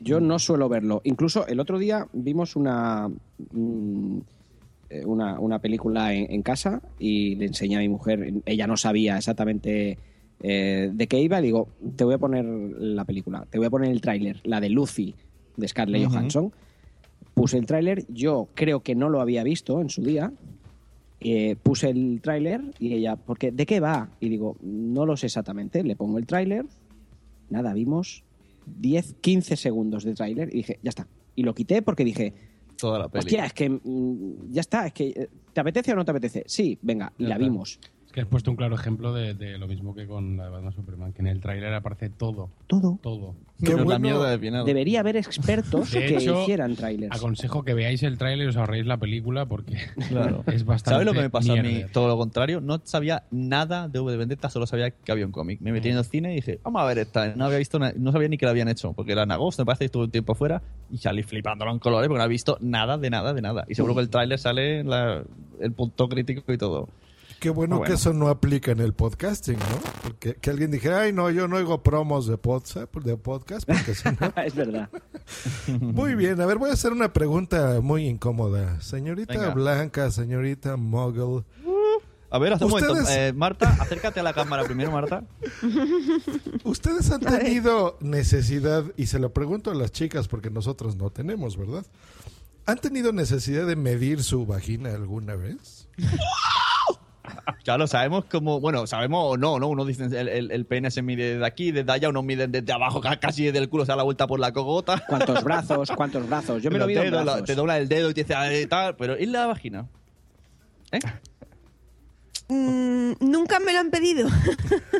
[0.00, 1.00] Yo no suelo verlo.
[1.04, 3.08] Incluso el otro día vimos una
[3.52, 4.18] mm,
[4.90, 8.32] eh, una, una película en, en casa y le enseñé a mi mujer.
[8.44, 9.96] Ella no sabía exactamente
[10.42, 11.40] eh, de qué iba.
[11.40, 14.70] Digo, te voy a poner la película, te voy a poner el tráiler, la de
[14.70, 15.14] Lucy
[15.56, 16.08] de Scarlett.
[16.08, 16.52] Johansson.
[17.34, 20.32] Puse el tráiler, yo creo que no lo había visto en su día.
[21.20, 24.10] Eh, puse el tráiler y ella, porque ¿de qué va?
[24.20, 25.84] Y digo, no lo sé exactamente.
[25.84, 26.64] Le pongo el tráiler,
[27.50, 28.24] nada, vimos
[28.66, 31.06] 10, 15 segundos de tráiler y dije, ya está.
[31.36, 32.34] Y lo quité porque dije,
[32.76, 33.20] Toda la peli.
[33.20, 36.44] hostia, es que mm, ya está, es que eh, ¿te apetece o no te apetece?
[36.46, 37.78] Sí, venga, y la vimos.
[38.12, 40.72] Que has puesto un claro ejemplo de, de lo mismo que con la de Batman
[40.72, 42.50] Superman, que en el tráiler aparece todo.
[42.66, 42.98] Todo.
[43.02, 43.36] Todo.
[43.60, 44.00] Qué Pero la bueno.
[44.00, 44.64] mierda final.
[44.64, 47.14] Debería haber expertos De que hecho, hicieran trailers.
[47.16, 49.76] Aconsejo que veáis el tráiler y os ahorréis la película porque
[50.08, 50.42] Claro.
[50.52, 51.82] es bastante ¿Sabes lo que me pasó a mí?
[51.92, 52.60] Todo lo contrario.
[52.60, 55.60] No sabía nada de V de Vendetta, solo sabía que había un cómic.
[55.60, 57.36] Me metí en el cine y dije, vamos a ver esta.
[57.36, 59.66] No había visto, no sabía ni que la habían hecho, porque era en agosto, me
[59.66, 62.56] parece que estuve un tiempo fuera y salí flipándolo en colores porque no había visto
[62.60, 63.64] nada de nada de nada.
[63.68, 65.22] Y seguro que el tráiler sale la-
[65.60, 66.88] el punto crítico y todo.
[67.40, 67.88] Qué bueno, bueno.
[67.88, 69.80] que eso no aplica en el podcasting, ¿no?
[70.02, 73.94] Porque que alguien dijera, ay, no, yo no oigo promos de podcast, de podcast porque
[73.94, 74.32] si no...
[74.44, 74.90] es verdad.
[75.80, 78.78] Muy bien, a ver, voy a hacer una pregunta muy incómoda.
[78.82, 79.54] Señorita Venga.
[79.54, 81.44] Blanca, señorita Muggle,
[82.30, 82.92] A ver, hace un momento.
[82.92, 85.24] Ustedes- Eh, Marta, acércate a la cámara primero, Marta.
[86.64, 91.56] ¿ustedes han tenido necesidad, y se lo pregunto a las chicas porque nosotros no tenemos,
[91.56, 91.86] ¿verdad?
[92.66, 95.88] ¿Han tenido necesidad de medir su vagina alguna vez?
[97.64, 98.60] Claro, sabemos cómo.
[98.60, 99.68] Bueno, sabemos o no, ¿no?
[99.68, 102.72] Uno dice el, el, el pene se mide de aquí, desde allá, unos miden desde
[102.72, 105.02] abajo, ca- casi desde el culo, se da la vuelta por la cogota.
[105.08, 105.90] ¿Cuántos brazos?
[105.96, 106.62] ¿Cuántos brazos?
[106.62, 107.44] Yo me lo mido la- brazos.
[107.44, 109.86] te dobla el dedo y te dice "Ah, eh, tal, pero ¿y la vagina?
[112.48, 114.28] Mm, nunca me lo han pedido.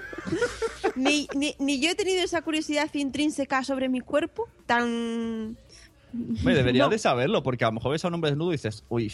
[0.97, 5.57] ni, ni, ni yo he tenido esa curiosidad intrínseca sobre mi cuerpo tan...
[6.13, 6.91] Me deberías No.
[6.91, 9.13] de saberlo, porque a lo mejor ves a un hombre desnudo y dices, uy,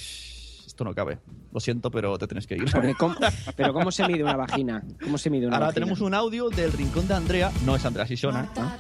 [0.77, 1.19] esto no cabe.
[1.55, 2.71] Lo siento, pero te tienes que ir.
[2.71, 3.15] Porque ¿cómo-
[3.57, 4.85] pero ¿cómo se mide una vagina?
[5.03, 5.85] ¿Cómo se mide una Ahora vagina?
[5.87, 7.51] tenemos un audio del rincón de Andrea.
[7.65, 8.51] No es Andrea Sisona.
[8.55, 8.73] ¿no?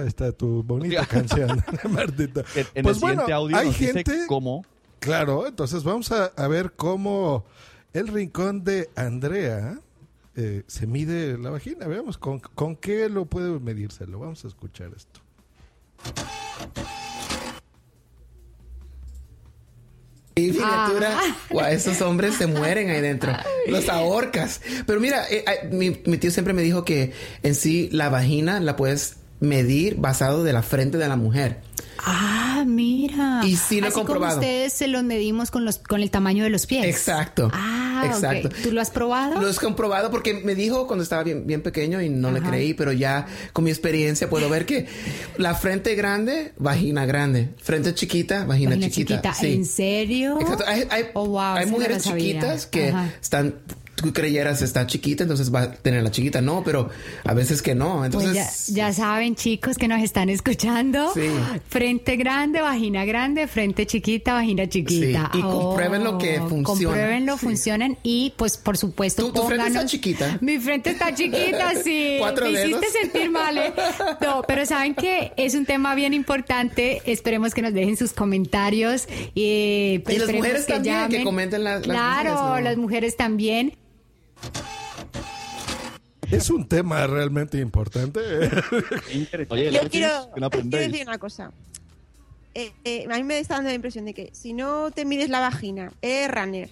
[0.00, 2.42] Ahí está tu bonita canción, Martita.
[2.56, 4.64] En, en Pues el bueno, siguiente audio hay nos dice gente- cómo.
[4.98, 7.44] Claro, entonces vamos a, a ver cómo
[7.92, 9.78] el rincón de Andrea
[10.34, 11.86] eh, se mide la vagina.
[11.86, 14.18] Veamos, ¿con, ¿con qué lo puede medírselo?
[14.18, 15.20] Vamos a escuchar esto.
[20.40, 20.92] Y Ah.
[21.50, 23.32] guau, esos hombres se mueren ahí dentro.
[23.66, 24.60] Los ahorcas.
[24.86, 27.12] Pero mira, eh, eh, mi, mi tío siempre me dijo que
[27.42, 31.60] en sí la vagina la puedes medir basado de la frente de la mujer.
[32.04, 33.40] Ah, mira.
[33.44, 34.34] Y sí lo he Así comprobado.
[34.36, 36.84] como ustedes se los medimos con los con el tamaño de los pies.
[36.86, 37.50] Exacto.
[37.52, 38.48] Ah, Exacto.
[38.48, 38.54] ok.
[38.62, 39.40] ¿Tú lo has probado?
[39.40, 42.74] Lo he comprobado porque me dijo cuando estaba bien, bien pequeño y no le creí,
[42.74, 44.86] pero ya con mi experiencia puedo ver que
[45.36, 47.48] la frente grande, vagina grande.
[47.62, 49.14] Frente chiquita, vagina, Vagina chiquita.
[49.16, 49.34] chiquita.
[49.34, 49.52] Sí.
[49.54, 50.38] ¿En serio?
[50.40, 50.64] Exacto.
[50.66, 53.12] Hay, hay- Oh, wow, hay eso no mujeres lo chiquitas que Ajá.
[53.20, 53.54] están,
[53.96, 56.40] tú creyeras está chiquita, entonces va a tener la chiquita.
[56.40, 56.90] No, pero
[57.24, 58.04] a veces que no.
[58.04, 61.12] Entonces, Pues ya, ya saben, chicos, que nos están escuchando.
[61.14, 61.22] Sí.
[61.68, 65.30] Frente grande, vagina grande, frente chiquita, vagina chiquita.
[65.32, 66.62] Sí, y compruébenlo que funciona.
[66.64, 67.36] Compruébenlo,
[68.02, 70.38] Y, pues, por supuesto, ¿Tu- tu frente está chiquita?
[70.40, 72.16] Mi frente está chiquita, sí.
[72.18, 73.72] ¿Cuatro Me hiciste sentir mal, ¿eh?
[74.20, 77.00] No, pero saben que es un tema bien importante.
[77.06, 79.06] Esperemos que nos dejen sus comentarios.
[79.34, 82.60] Y, pues, Y las mujeres también, que comenten la- las Claro, mujeres, ¿no?
[82.60, 83.74] las mujeres también.
[86.30, 88.20] Es un tema realmente importante.
[89.48, 90.30] Oye, Yo quiero,
[90.62, 91.50] decir una cosa.
[92.54, 95.28] Eh, eh, a mí me está dando la impresión de que si no te mides
[95.30, 96.70] la vagina, eres runner,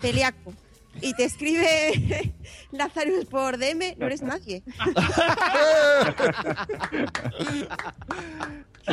[0.00, 0.52] celíaco,
[1.00, 2.34] y te escribe
[2.72, 4.62] Lazarus por DM, no eres nadie.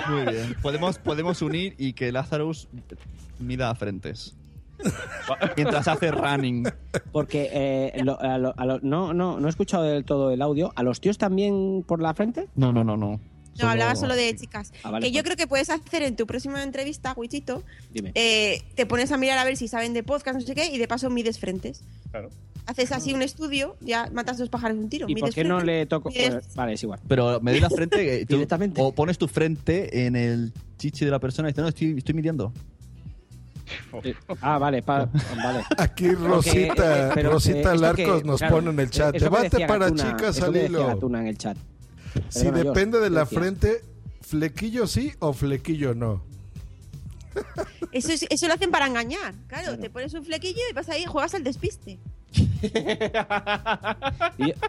[0.10, 0.56] Muy bien.
[0.62, 2.68] Podemos, podemos unir y que Lazarus
[3.40, 4.36] mida frentes.
[5.56, 6.66] Mientras hace running.
[7.14, 10.42] Porque eh, lo- a lo- a lo- no, no, no he escuchado del todo el
[10.42, 10.74] audio.
[10.76, 12.50] ¿A los tíos también por la frente?
[12.56, 13.20] No, no, no, no.
[13.62, 14.74] No, hablaba solo de chicas.
[14.84, 15.24] Ah, vale, que yo pues.
[15.24, 18.12] creo que puedes hacer en tu próxima entrevista, Wichito, Dime.
[18.16, 20.78] eh, te pones a mirar a ver si saben de podcast, no sé qué, y
[20.78, 21.82] de paso mides frentes.
[22.12, 22.30] Claro.
[22.68, 25.06] Haces así un estudio, ya matas dos pájaros de un tiro.
[25.08, 26.10] ¿Y por qué no frentes, le toco?
[26.10, 27.00] mides- Bueno, vale, es igual.
[27.08, 28.46] Pero medir la frente eh, tú-
[28.78, 32.16] o pones tu frente en el chichi de la persona y dices, no, estoy, estoy
[32.16, 32.52] midiendo.
[34.42, 35.06] Ah, vale, pa-
[35.44, 35.64] vale.
[35.78, 39.16] Aquí Rosita, eh, pero, Rosita eh, Larcos que, nos claro, pone en el chat.
[39.16, 41.00] Debate para Gatuna, chicas al hilo.
[41.20, 41.58] En el chat.
[42.30, 43.40] Si depende de ¿qué la decías?
[43.42, 43.82] frente,
[44.22, 46.24] flequillo sí o flequillo no.
[47.92, 49.34] Eso, es- eso lo hacen para engañar.
[49.48, 52.00] Claro, te pones un flequillo y vas ahí y juegas al despiste.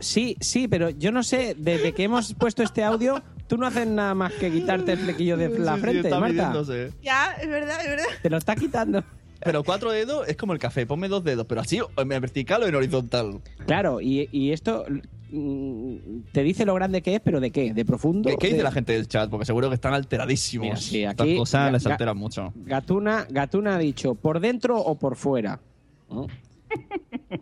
[0.01, 3.87] Sí, sí, pero yo no sé, desde que hemos puesto este audio, tú no haces
[3.87, 6.33] nada más que quitarte el flequillo de la Sí, sí, frente, está Marta.
[6.35, 6.93] midiéndose.
[7.03, 8.05] Ya, es verdad, es verdad.
[8.23, 9.03] Te lo está quitando.
[9.41, 12.67] Pero cuatro dedos es como el café, ponme dos dedos, pero así en vertical o
[12.67, 13.41] en horizontal.
[13.67, 14.85] Claro, y, y esto
[15.29, 17.73] te dice lo grande que es, pero ¿de qué?
[17.75, 18.29] ¿De profundo?
[18.31, 19.29] ¿Qué, qué dice De- la gente del chat?
[19.29, 20.65] Porque seguro que están alteradísimos.
[20.67, 22.53] Mira, sí, Estas aquí cosas ga- les alteran mucho.
[22.55, 25.61] Gatuna, Gatuna ha dicho, ¿por dentro o por fuera?
[26.11, 26.27] ¿No?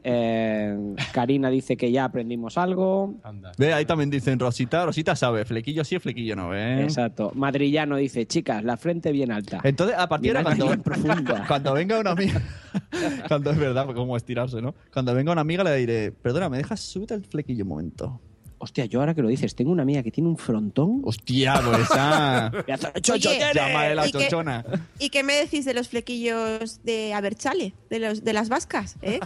[0.02, 3.14] Eh, Karina dice que ya aprendimos algo.
[3.58, 4.84] Ve, ahí también dicen Rosita.
[4.84, 6.82] Rosita sabe, flequillo sí, flequillo no, ¿eh?
[6.82, 7.32] Exacto.
[7.34, 9.60] Madrillano dice, chicas, la frente bien alta.
[9.62, 10.42] Entonces, a partir de
[11.48, 12.40] cuando, venga una amiga,
[13.28, 14.74] cuando es verdad, como estirarse, ¿no?
[14.92, 18.20] Cuando venga una amiga le diré, perdona, ¿me dejas subir el flequillo un momento?
[18.64, 21.02] Hostia, yo ahora que lo dices, tengo una amiga que tiene un frontón.
[21.04, 22.50] Hostia, pues ah.
[23.12, 24.64] Oye, la ¿y qué- chochona.
[24.98, 27.74] ¿Y qué me decís de los flequillos de Aberchale?
[27.90, 29.20] De, los, de las vascas, ¿eh?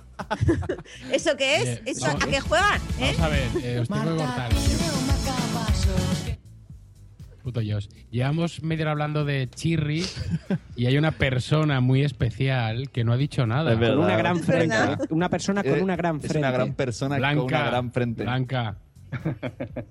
[1.12, 1.62] ¿Eso qué es?
[1.62, 2.80] Oye, ¿Eso vamos- ¿A qué juegan?
[3.00, 3.14] ¿eh?
[3.16, 4.50] Vamos a ver, eh, os tengo que cortar.
[7.42, 7.86] Puto Josh.
[8.10, 10.04] Llevamos media hora hablando de Chirri
[10.76, 13.72] y hay una persona muy especial que no ha dicho nada.
[13.72, 13.94] Es verdad.
[13.96, 14.76] Con una gran Es frente.
[14.76, 15.00] verdad.
[15.02, 15.06] ¿eh?
[15.10, 16.38] Una persona con Eh, una gran Es frente.
[16.40, 17.36] una gran persona Blanca.
[17.40, 18.22] con una gran frente.
[18.24, 18.76] Blanca.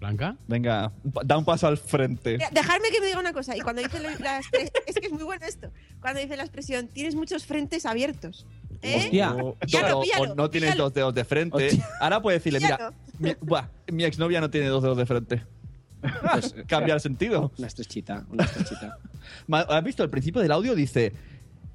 [0.00, 0.36] ¿Blanca?
[0.48, 0.92] Venga,
[1.24, 2.36] da un paso al frente.
[2.50, 3.56] Dejadme que me diga una cosa.
[3.56, 4.38] Y cuando dice la, la
[4.86, 5.70] es que es muy bueno esto.
[6.00, 8.44] Cuando dice la expresión, tienes muchos frentes abiertos.
[8.82, 8.96] ¿Eh?
[8.96, 9.32] Hostia.
[9.36, 9.56] O,
[10.34, 11.68] no tienes dos dedos de frente.
[12.00, 15.42] Ahora puedes decirle, mira, mi, buah, mi exnovia no tiene dos dedos de frente.
[16.00, 17.52] Pues, Cambia el sentido.
[17.56, 18.98] Una estrechita, una estrechita.
[19.52, 20.02] ¿Has visto?
[20.02, 21.12] Al principio del audio dice.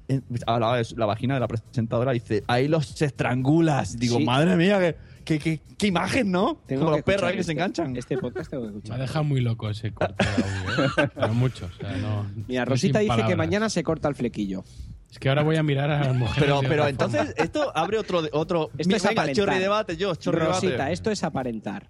[0.08, 3.98] en- hablaba de la vagina de la presentadora, dice, ahí los estrangulas.
[3.98, 4.24] Digo, Sí.
[4.24, 4.96] madre mía, qué,
[5.28, 6.60] qué, qué- qué imagen, ¿no?
[6.66, 7.96] Tengo Como que los perros escuchar ahí que se este- enganchan.
[7.96, 8.98] Este podcast tengo que Me ha escuchar.
[9.00, 10.84] dejado muy loco ese corte de audio.
[11.04, 11.08] ¿eh?
[11.14, 11.66] Pero mucho.
[11.66, 13.36] o sea, no- Mira, Rosita dice que palabras.
[13.38, 14.64] mañana se corta el flequillo.
[15.10, 16.40] Es que ahora voy a mirar a las mujeres.
[16.42, 18.22] Pero, pero entonces, esto abre otro.
[18.32, 19.34] otro Esto es venga, aparentar.
[19.46, 20.92] chorri debate, yo, chorri Rosita, debate.
[20.92, 21.86] esto es aparentar.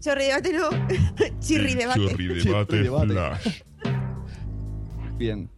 [0.00, 0.68] Chorri debate no.
[1.40, 2.00] Chirri debate.
[2.00, 3.12] Chorri Chorri debate debate.
[3.14, 3.62] flash.
[5.16, 5.50] Bien.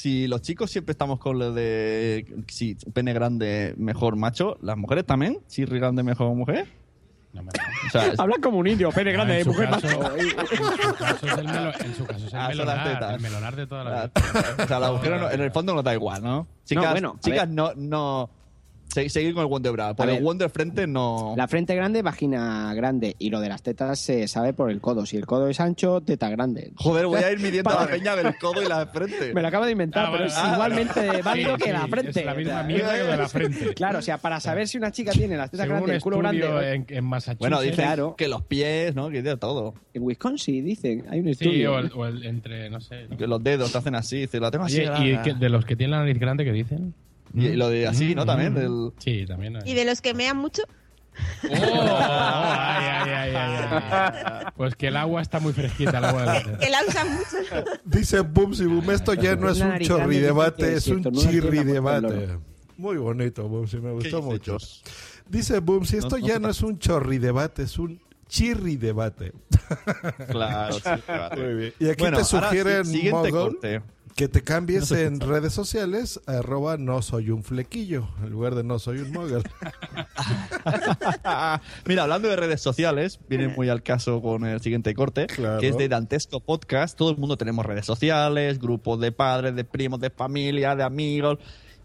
[0.00, 5.04] Si los chicos siempre estamos con lo de si pene grande mejor macho, las mujeres
[5.04, 6.66] también, si grande mejor mujer.
[7.34, 10.16] No me O sea, Habla como un indio, pene grande, en su mujer caso- macho.
[10.16, 13.14] en su caso es el melo- en su caso es el Ah, melonar, tetas.
[13.14, 14.12] el melonar de toda la vida.
[14.64, 16.46] o sea, la mujer no- en el fondo no da igual, ¿no?
[16.64, 18.30] Chicas, bueno, chicas no, no,
[18.90, 19.94] seguir con el Wonderbra.
[19.94, 20.24] Por A el ver.
[20.24, 21.34] Wonder frente no.
[21.36, 23.14] La frente grande, vagina grande.
[23.18, 25.06] Y lo de las tetas se sabe por el codo.
[25.06, 26.72] Si el codo es ancho, teta grande.
[26.76, 29.32] Joder, voy a ir midiendo la peña del codo y la frente.
[29.34, 31.22] Me lo acabo de inventar, Ah, pero es ah, igualmente vale.
[31.22, 32.20] válido Sí, que la sí, frente.
[32.20, 33.74] es la misma mierda que lo de la frente.
[33.74, 36.18] Claro, o sea, para saber si una chica tiene las tetas Según grandes, el culo
[36.18, 36.74] grande.
[36.74, 37.38] en, en Massachusetts.
[37.40, 38.14] Bueno, dicen Claro.
[38.16, 39.08] que los pies, ¿no?
[39.10, 39.74] Que de todo.
[39.94, 41.04] En Wisconsin, dicen.
[41.10, 41.74] Hay un Sí, estudio.
[41.74, 43.06] o el, o el entre, no sé.
[43.08, 43.16] ¿no?
[43.16, 44.18] Que los dedos te hacen así.
[44.20, 44.80] Dice, la tengo así.
[44.86, 46.94] Oye, ¿y que- de los que tienen la nariz grande qué dicen?
[47.34, 48.24] Y lo de así, ¿no?
[48.24, 48.52] Mm, También.
[48.52, 48.56] mm.
[48.56, 49.56] del- Sí, también.
[49.56, 49.62] hay.
[49.70, 50.62] ¿Y de los que mean mucho?
[51.44, 53.74] Oh, ay, ay, ay, ay,
[54.24, 54.46] ay.
[54.56, 57.64] Pues que el agua está muy fresquita, el agua del Que la usan mucho.
[57.84, 62.38] Dice Bumsy Boom, esto ya no es un chorri debate, es un chirri debate.
[62.76, 64.56] Muy bonito, Bumsy, me gustó mucho.
[65.28, 69.32] Dice Bumsy, esto ya no es un chorri debate, es un chirri debate.
[70.28, 71.36] Claro, sí, claro.
[71.42, 71.74] Muy bien.
[71.78, 73.82] Y aquí Bueno, te ahora sugieren, sí, siguiente corte.
[74.20, 78.62] Que te cambies No en redes sociales, arroba no soy un flequillo, en lugar de
[78.62, 79.42] no soy un mogul.
[81.86, 85.58] Mira, hablando de redes sociales, viene muy al caso con el siguiente corte, Claro.
[85.58, 86.98] que es de Dantesco Podcast.
[86.98, 91.38] Todo el mundo tenemos redes sociales, grupos de padres, de primos, de familia, de amigos.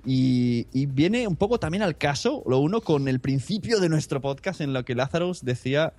[0.06, 4.20] Y, y viene un poco también al caso, lo uno con el principio de nuestro
[4.20, 5.94] podcast, en lo que Lazarus decía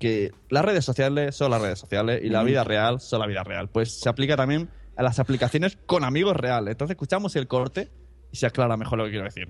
[0.00, 3.44] que las redes sociales son las redes sociales y la vida real son la vida
[3.44, 3.68] real.
[3.68, 4.68] Pues se aplica también
[4.98, 6.72] a las aplicaciones con amigos reales.
[6.72, 7.88] Entonces escuchamos el corte
[8.32, 9.48] y se aclara mejor lo que quiero decir.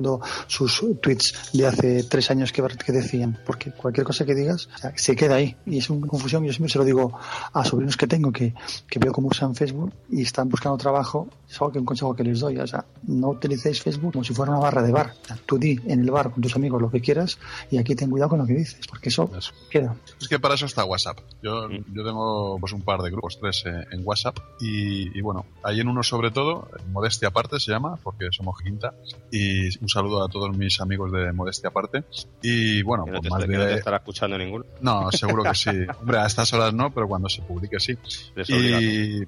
[0.00, 4.68] Viendo sus tweets de hace tres años que, que decían, porque cualquier cosa que digas
[4.74, 6.44] o sea, se queda ahí y es una confusión.
[6.44, 7.12] Yo siempre se lo digo
[7.52, 8.54] a sobrinos que tengo que,
[8.88, 11.28] que veo cómo usan Facebook y están buscando trabajo.
[11.48, 12.58] Es algo que un consejo que les doy.
[12.58, 15.14] O sea, no utilicéis Facebook como si fuera una barra de bar.
[15.22, 17.38] O sea, tú di en el bar con tus amigos lo que quieras
[17.70, 19.30] y aquí ten cuidado con lo que dices, porque eso
[19.70, 19.94] queda.
[20.20, 21.18] Es que para eso está WhatsApp.
[21.42, 24.38] Yo, yo tengo pues un par de grupos, tres eh, en WhatsApp.
[24.60, 28.94] Y, y bueno, hay en uno sobre todo, Modestia Aparte se llama, porque somos quinta.
[29.30, 32.04] Y saludo a todos mis amigos de Modestia Aparte.
[32.42, 34.64] Y bueno, Que no, pues te, más que no te estará escuchando ninguno.
[34.80, 35.70] No, seguro que sí.
[36.00, 37.96] Hombre, a estas horas no, pero cuando se publique sí.
[38.36, 39.22] Es Y,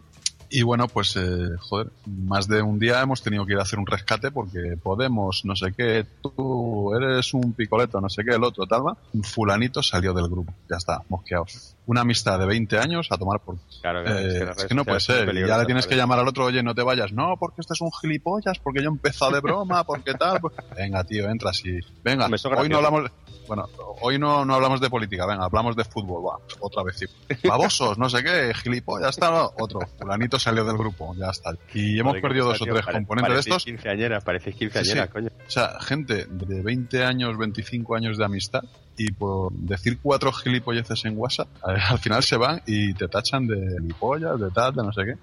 [0.52, 3.78] y bueno, pues, eh, joder, más de un día hemos tenido que ir a hacer
[3.78, 8.44] un rescate porque Podemos, no sé qué, tú eres un picoleto, no sé qué, el
[8.44, 8.96] otro, tal, va.
[9.14, 10.52] Un fulanito salió del grupo.
[10.68, 11.76] Ya está, mosqueados.
[11.86, 13.56] Una amistad de 20 años a tomar por...
[13.80, 15.34] Claro, claro, Eh, es que es que no puede ser.
[15.34, 17.12] Y ya le tienes que llamar al otro, oye, no te vayas.
[17.12, 20.40] No, porque este es un gilipollas, porque yo he empezado de broma, porque tal.
[20.40, 21.78] pues- Venga, tío, entras y...
[22.04, 23.10] Venga, hoy no hablamos...
[23.46, 23.68] Bueno,
[24.00, 27.04] hoy no, no hablamos de política, venga, hablamos de fútbol, va, otra vez.
[27.42, 29.50] Babosos, no sé qué, gilipollas, va.
[29.58, 29.80] otro.
[29.98, 31.52] Fulanito salió del grupo, ya está.
[31.74, 33.64] Y hemos perdido dos o tres pare- componentes de estos.
[33.64, 34.72] quinceañeras, parecéis Sí, sí.
[34.72, 35.28] quinceañeras, coño.
[35.46, 38.62] O sea, gente de 20 años, 25 años de amistad
[38.96, 43.46] y por decir cuatro gilipolleces en WhatsApp, eh, al final se van y te tachan
[43.46, 45.16] de gilipollas, de tal, de no sé qué.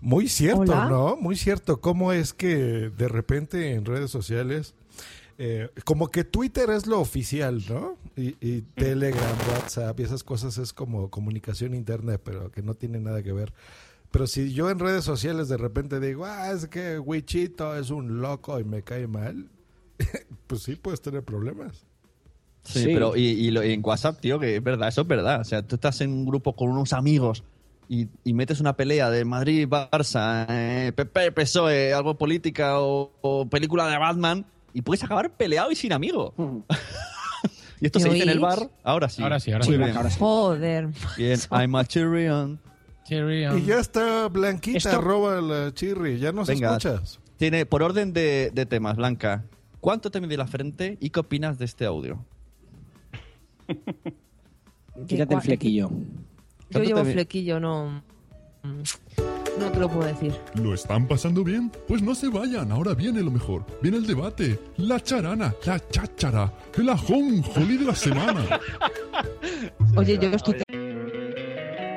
[0.00, 0.88] Muy cierto, Hola.
[0.88, 1.16] ¿no?
[1.16, 1.80] Muy cierto.
[1.80, 2.56] ¿Cómo es que
[2.90, 4.74] de repente en redes sociales,
[5.38, 7.96] eh, como que Twitter es lo oficial, ¿no?
[8.16, 13.00] Y, y Telegram, WhatsApp y esas cosas es como comunicación interna, pero que no tiene
[13.00, 13.52] nada que ver.
[14.10, 18.20] Pero si yo en redes sociales de repente digo, ah, es que Wichito es un
[18.20, 19.48] loco y me cae mal,
[20.46, 21.84] pues sí puedes tener problemas.
[22.62, 22.90] Sí, Sí.
[22.92, 25.40] pero y, y lo- y en WhatsApp, tío, que es verdad, eso es verdad.
[25.40, 27.44] O sea, tú estás en un grupo con unos amigos
[27.88, 33.46] y, y metes una pelea de Madrid, Barça, eh, PP, PSOE, algo política o, o
[33.48, 36.34] película de Batman y puedes acabar peleado y sin amigo.
[37.80, 38.70] y esto ¿Me se dice en el bar.
[38.82, 39.22] Ahora sí.
[39.22, 39.82] Ahora sí, ahora Muy sí.
[39.82, 40.10] bien.
[40.18, 40.88] Joder.
[41.16, 42.60] Bien, I'm a Tyrion.
[43.08, 47.20] Y ya está Blanquita, Esto- roba la chirri, ya nos Venga, escuchas.
[47.36, 49.44] Tiene, por orden de, de temas, Blanca,
[49.80, 52.24] ¿cuánto te mide la frente y qué opinas de este audio?
[55.06, 55.90] Quítate el flequillo.
[56.68, 58.02] Yo ¿Cuánto llevo flequillo, no.
[58.62, 58.82] mm,
[59.60, 60.34] No te lo puedo decir.
[60.54, 61.70] ¿Lo están pasando bien?
[61.88, 63.64] Pues no se vayan, ahora viene lo mejor.
[63.82, 68.44] Viene el debate, la charana, la cháchara, el ajonjolí de la semana.
[69.96, 70.56] Oye, yo estoy.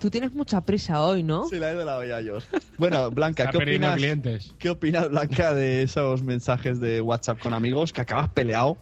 [0.00, 1.44] Tú tienes mucha prisa hoy, ¿no?
[1.44, 2.38] Sí, la he de la olla yo.
[2.76, 4.52] Bueno, Blanca, ¿qué opinas, clientes.
[4.58, 8.76] ¿qué opinas, Blanca, de esos mensajes de WhatsApp con amigos que acabas peleado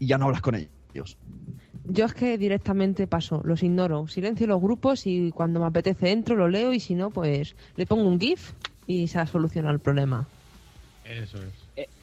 [0.00, 1.16] y ya no hablas con ellos?
[1.84, 6.34] Yo es que directamente paso, los ignoro, silencio los grupos y cuando me apetece entro,
[6.34, 8.50] lo leo y si no, pues le pongo un GIF
[8.88, 10.26] y se soluciona el problema.
[11.04, 11.61] Eso es.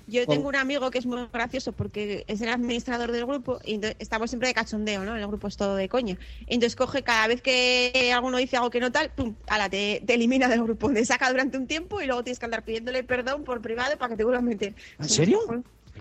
[0.10, 3.80] Yo tengo un amigo que es muy gracioso porque es el administrador del grupo y
[4.00, 5.16] estamos siempre de cachondeo, ¿no?
[5.16, 6.18] El grupo es todo de coña.
[6.48, 10.14] Entonces coge cada vez que alguno dice algo que no tal, pum, ala, te, te
[10.16, 13.44] elimina del grupo, te saca durante un tiempo y luego tienes que andar pidiéndole perdón
[13.44, 14.76] por privado para que te vuelva a meter.
[14.98, 15.40] ¿En serio?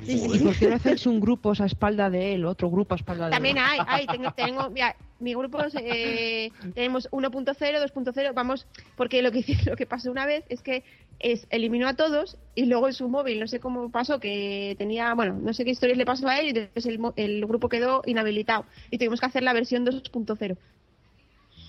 [0.07, 2.97] Sí, ¿Y por qué no hacéis un grupo a espalda de él, otro grupo a
[2.97, 3.63] espalda de También él?
[3.67, 8.67] hay, hay, tengo, tengo- mira, mi grupo es, eh, tenemos 1.0, 2.0, vamos,
[8.97, 10.83] porque lo que hice- lo que pasó una vez es que
[11.21, 15.13] es, eliminó a todos y luego en su móvil, no sé cómo pasó, que tenía,
[15.15, 17.69] bueno, no sé qué historias le pasó a él y entonces el, mo- el grupo
[17.69, 20.57] quedó inhabilitado y tuvimos que hacer la versión 2.0.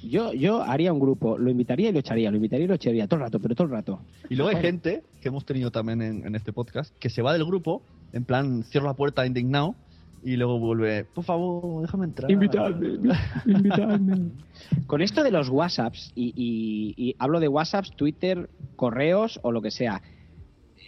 [0.03, 3.05] Yo, yo haría un grupo, lo invitaría y lo echaría, lo invitaría y lo echaría
[3.07, 3.99] todo el rato, pero todo el rato.
[4.29, 7.33] Y luego hay gente que hemos tenido también en, en este podcast que se va
[7.33, 7.81] del grupo,
[8.13, 9.75] en plan, cierra la puerta indignado
[10.21, 12.29] y luego vuelve, por favor, déjame entrar.
[12.29, 12.99] Invitadme,
[13.45, 14.31] invitadme.
[14.87, 19.61] Con esto de los WhatsApps, y, y- y hablo de WhatsApps, Twitter, correos o lo
[19.61, 20.01] que sea,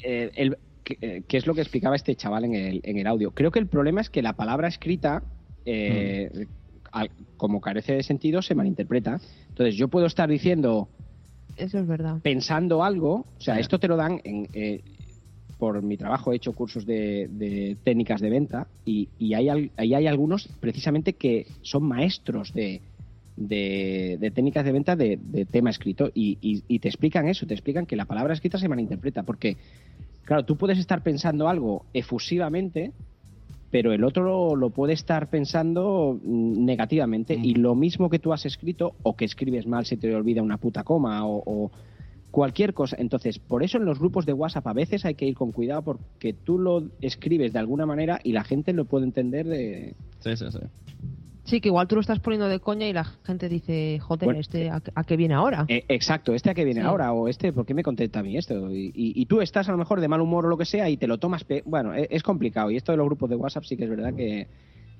[0.03, 3.07] eh, el- que, eh, que es lo que explicaba este chaval en el, en el
[3.07, 3.31] audio.
[3.31, 5.23] Creo que el problema es que la palabra escrita,
[5.65, 6.48] eh,
[6.91, 9.19] al- como carece de sentido, se malinterpreta.
[9.49, 10.89] Entonces yo puedo estar diciendo,
[11.56, 12.19] Eso es verdad.
[12.23, 14.81] pensando algo, o sea, esto te lo dan en, eh,
[15.61, 20.07] por mi trabajo he hecho cursos de, de técnicas de venta y, y hay, hay
[20.07, 22.81] algunos precisamente que son maestros de,
[23.38, 27.45] de, de técnicas de venta de, de tema escrito y, y- y te explican eso,
[27.45, 29.55] te explican que la palabra escrita se malinterpreta porque,
[30.25, 32.91] claro, tú puedes estar pensando algo efusivamente
[33.69, 38.33] pero el otro lo, lo puede estar pensando mm, negativamente y lo mismo que tú
[38.33, 41.71] has escrito o que escribes mal se te olvida una puta coma o, o
[42.31, 42.95] cualquier cosa.
[42.99, 45.81] Entonces, por eso en los grupos de WhatsApp a veces hay que ir con cuidado
[45.83, 49.95] porque tú lo escribes de alguna manera y la gente lo puede entender de...
[50.19, 50.59] Sí, sí, sí.
[51.43, 54.39] Sí, que igual tú lo estás poniendo de coña y la gente dice, joder, Bueno,
[54.39, 55.65] este, ¿a, a qué viene ahora?
[55.67, 56.87] Eh, exacto, este a que viene Sí.
[56.87, 58.71] ahora o este, ¿por qué me contesta a mí esto?
[58.73, 60.87] Y, y- y tú estás a lo mejor de mal humor o lo que sea
[60.89, 61.43] y te lo tomas...
[61.43, 63.89] pe- Bueno, e- es, complicado y esto de los grupos de WhatsApp sí que es
[63.89, 64.47] verdad que...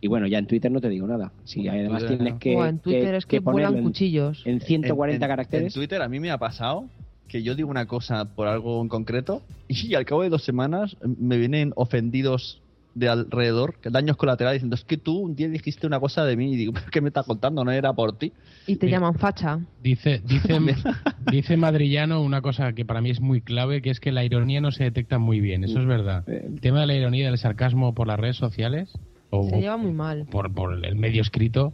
[0.02, 1.32] Y bueno, ya en Twitter no te digo nada.
[1.44, 2.40] Si además Twitter, tienes no.
[2.40, 2.54] que...
[2.54, 4.42] En Twitter es que ponerlo vuelan en- cuchillos.
[4.46, 5.68] En 140 En- en- caracteres.
[5.76, 6.86] En Twitter a mí me ha pasado
[7.32, 10.98] que yo digo una cosa por algo en concreto y al cabo de dos semanas
[11.02, 12.62] me vienen ofendidos
[12.94, 16.52] de alrededor, daños colaterales, diciendo, es que tú un día dijiste una cosa de mí
[16.52, 17.64] y digo, ¿qué me estás contando?
[17.64, 18.34] No era por ti.
[18.68, 19.62] Y te llaman facha.
[19.82, 20.60] Dice, dice,
[21.32, 24.60] dice Madrillano una cosa que para mí es muy clave, que es que la ironía
[24.60, 25.64] no se detecta muy bien.
[25.64, 26.28] Eso es verdad.
[26.28, 28.92] El tema de la ironía y del sarcasmo por las redes sociales
[29.30, 30.26] o Se lleva muy mal.
[30.30, 31.72] por, por el medio escrito,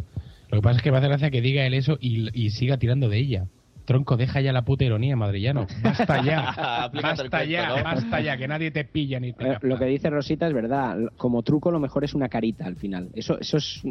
[0.52, 2.78] lo que pasa es que me hace gracia que diga él eso y, y siga
[2.78, 3.48] tirando de ella.
[3.88, 5.66] Tronco, deja ya la puta ironía, madrillano.
[5.82, 6.90] Basta ya.
[6.94, 7.84] Basta cuento, ya, ¿no?
[7.86, 10.98] basta ya, que nadie te pilla ni te Eh, Lo que dice Rosita es verdad.
[11.16, 13.08] Como truco lo mejor es una carita al final.
[13.14, 13.82] Eso, eso es...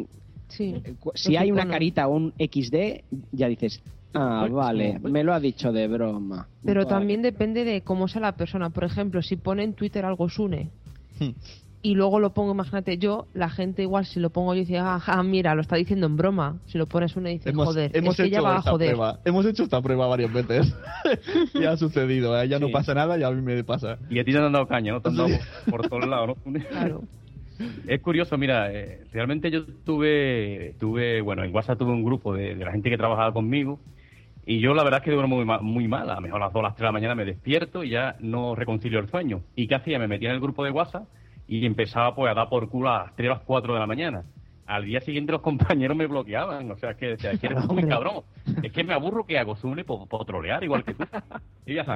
[0.49, 0.75] Sí.
[1.15, 3.01] Si Los hay una carita o un XD,
[3.31, 3.81] ya dices,
[4.13, 6.47] ah, vale, me lo ha dicho de broma.
[6.63, 6.89] Pero Vale.
[6.89, 8.69] también depende de cómo sea la persona.
[8.69, 10.69] Por ejemplo, si pone en Twitter algo Sune
[11.19, 11.31] Hmm.
[11.83, 14.99] Y luego lo pongo, imagínate yo, la gente igual si lo pongo yo dice, ah,
[15.23, 16.57] mira, lo está diciendo en broma.
[16.65, 18.71] Si lo pones Sune dice, Hemos, joder, hemos es que ella hecho va a esta
[18.71, 18.89] joder.
[18.89, 19.19] prueba.
[19.23, 20.75] Hemos hecho esta prueba varias veces.
[21.53, 22.47] y ha sucedido, ¿eh?
[22.49, 23.99] ya no pasa nada y a mí me pasa.
[24.09, 25.01] Y a ti te han dado caña, ¿no?
[25.01, 25.29] Te han dado
[25.69, 26.59] por, todos lados, ¿no?
[26.69, 27.03] Claro.
[27.87, 32.55] Es curioso, mira, eh, realmente yo tuve, tuve, bueno, en WhatsApp tuve un grupo de,
[32.55, 33.79] de la gente que trabajaba conmigo
[34.45, 36.45] y yo la verdad es que duermo muy, ma- muy mal, a lo mejor a
[36.45, 39.09] las 2 o las 3 de la mañana me despierto y ya no reconcilio el
[39.09, 39.41] sueño.
[39.55, 39.97] ¿Y qué hacía?
[39.99, 41.07] Me metía en el grupo de WhatsApp
[41.47, 43.87] y empezaba pues a dar por culo a las 3 o las 4 de la
[43.87, 44.23] mañana.
[44.65, 47.65] Al día siguiente los compañeros me bloqueaban, o sea, es que, decía, es que eres
[47.67, 48.23] muy cabrón.
[48.63, 51.05] Es que me aburro que hago Zune por, por trolear igual que tú.
[51.65, 51.95] Y ya está.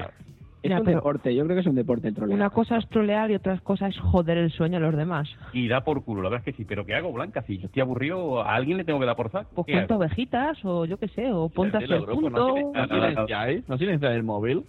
[0.64, 2.36] Es Mira, un pero- deporte, yo creo que es un deporte el troleo.
[2.36, 5.28] Una cosa es trolear y otra cosa es joder el sueño a los demás.
[5.54, 6.66] Y da por culo, la verdad es que sí.
[6.70, 7.42] Pero ¿qué hago, Blanca?
[7.42, 9.50] Si yo estoy aburrido, a alguien le tengo que dar por saco.
[9.56, 10.04] Pues ¿Qué cuenta hago?
[10.04, 12.30] ovejitas o yo qué sé, o ponte a hacer punto.
[12.30, 13.68] ¿No, silen- no silenciáis?
[13.68, 14.64] ¿No silenciáis el móvil?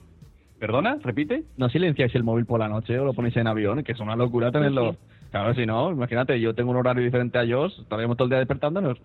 [0.62, 0.96] ¿Perdona?
[1.02, 1.42] ¿Repite?
[1.56, 3.82] ¿No silenciáis el móvil por la noche o lo ponéis en avión?
[3.82, 4.94] Que es una locura tenerlo.
[5.32, 8.38] Claro, si no, imagínate, yo tengo un horario diferente a ellos, estaríamos todo el día
[8.38, 8.96] despertándonos.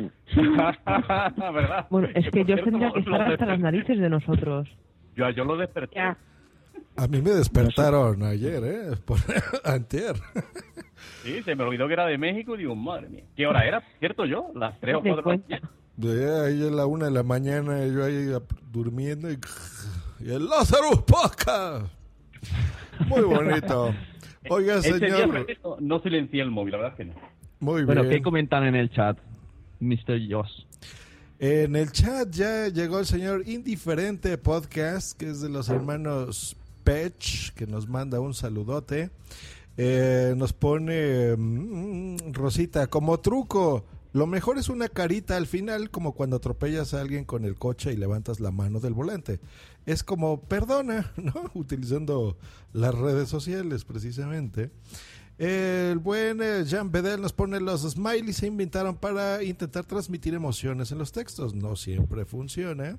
[0.36, 1.86] ¿Verdad?
[1.90, 4.68] Bueno, es que yo cierto, tendría que estar hasta las narices de nosotros.
[5.14, 6.00] Yo, yo lo desperté.
[6.00, 8.96] A mí me despertaron ayer, ¿eh?
[9.04, 9.18] Por
[9.64, 10.16] antier.
[11.22, 13.24] Sí, se me olvidó que era de México y digo, madre mía.
[13.36, 13.80] ¿Qué hora era?
[14.00, 14.48] ¿Cierto yo?
[14.56, 15.70] Las 3 o Te 4 de la mañana.
[15.96, 18.28] De ahí a la una de la mañana, yo ahí
[18.70, 19.38] durmiendo y,
[20.20, 21.86] y el Lazarus Podcast.
[23.06, 23.94] Muy bonito.
[24.50, 25.46] Oiga, día señor.
[25.64, 27.14] no, no silencié el móvil, la verdad es que no.
[27.60, 28.14] Muy Bueno, bien.
[28.16, 29.18] ¿qué comentan en el chat,
[29.80, 30.20] Mr.
[30.30, 30.66] Joss?
[31.38, 37.52] En el chat ya llegó el señor Indiferente Podcast, que es de los hermanos Pech,
[37.54, 39.10] que nos manda un saludote.
[39.78, 43.84] Eh, nos pone mm, Rosita, como truco,
[44.16, 47.92] lo mejor es una carita al final, como cuando atropellas a alguien con el coche
[47.92, 49.40] y levantas la mano del volante.
[49.84, 51.50] Es como perdona, ¿no?
[51.52, 52.38] Utilizando
[52.72, 54.70] las redes sociales, precisamente.
[55.38, 60.92] El buen eh, Jean Bedel nos pone los smileys se inventaron para intentar transmitir emociones
[60.92, 61.54] en los textos.
[61.54, 62.98] No siempre funciona.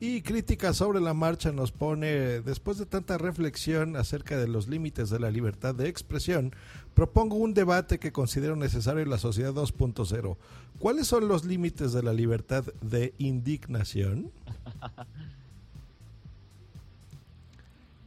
[0.00, 5.10] Y crítica sobre la marcha nos pone, después de tanta reflexión acerca de los límites
[5.10, 6.54] de la libertad de expresión,
[6.94, 10.36] propongo un debate que considero necesario en la sociedad 2.0.
[10.78, 14.30] ¿Cuáles son los límites de la libertad de indignación?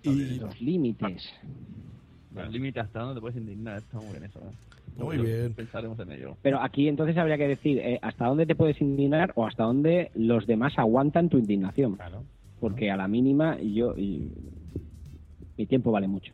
[0.04, 1.22] Y Los límites.
[2.36, 4.40] El límite hasta dónde te puedes indignar, está muy bien eso.
[4.40, 4.52] ¿eh?
[4.98, 5.54] Muy bien.
[5.54, 6.38] Pensaremos en ello.
[6.42, 10.12] Pero aquí entonces habría que decir eh, hasta dónde te puedes indignar o hasta dónde
[10.16, 11.98] los demás aguantan tu indignación.
[12.60, 14.32] Porque a la mínima yo y-
[15.58, 16.34] mi tiempo vale mucho.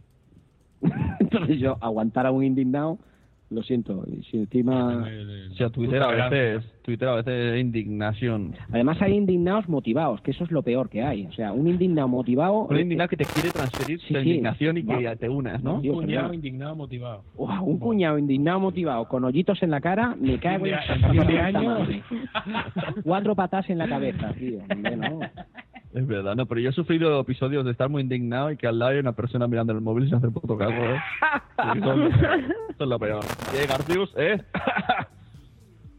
[1.19, 2.99] entonces yo aguantar a un indignado,
[3.49, 4.03] lo siento.
[4.07, 5.06] Y si encima
[5.52, 8.53] O sea, Twitter a veces, Twitter a veces es indignación.
[8.72, 11.26] Además hay indignados motivados, que eso es lo peor que hay.
[11.28, 12.68] O sea, un indignado motivado...
[12.69, 14.19] Un indignado que te quiere transferir Sí, su sí.
[14.19, 15.15] indignación y que Va.
[15.15, 15.80] te unas, ¿no?
[15.82, 16.36] Dios, Cuñado perdón.
[16.36, 17.24] indignado motivado.
[17.38, 21.19] Uah, un cuñado indignado motivado con hoyitos en la cara, me cae en fin de
[21.26, 21.69] puta año.
[21.80, 22.03] madre.
[23.03, 24.60] Cuatro patas en la cabeza, tío.
[24.69, 25.19] Hombre, no.
[25.98, 28.78] Es verdad, no, pero yo he sufrido episodios de estar muy indignado y que al
[28.78, 30.99] lado hay una persona mirando el móvil y se hace puto caso, ¿eh?
[31.74, 32.15] Sí, eso, es-
[32.69, 33.24] eso es lo peor.
[33.52, 34.14] ¿Qué, Garcius?
[34.15, 34.44] ¿Eh?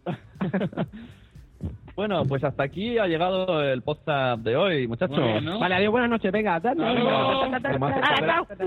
[1.99, 5.19] bueno, pues hasta aquí ha llegado el podcast de hoy, muchachos.
[5.19, 5.59] Bueno.
[5.59, 6.63] Vale, adiós, buenas noches, venga.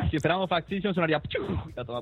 [0.09, 1.21] si esperamos Faction sonaría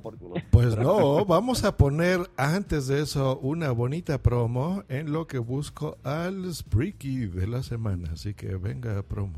[0.02, 0.42] por culo.
[0.50, 6.00] Pues no, vamos a poner antes de eso una bonita promo en lo que busco
[6.04, 8.10] al Spreaky de la semana.
[8.14, 9.38] Así que venga, promo.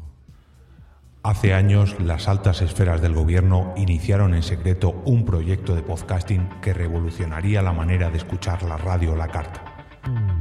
[1.24, 6.74] Hace años, las altas esferas del gobierno iniciaron en secreto un proyecto de podcasting que
[6.74, 10.41] revolucionaría la manera de escuchar la radio a la carta.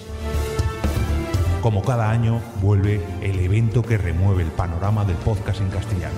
[1.61, 6.15] Como cada año, vuelve el evento que remueve el panorama del podcast en castellano.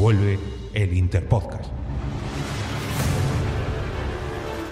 [0.00, 0.40] Vuelve
[0.74, 1.70] el Interpodcast.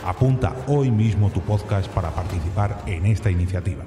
[0.05, 3.85] Apunta hoy mismo tu podcast para participar en esta iniciativa.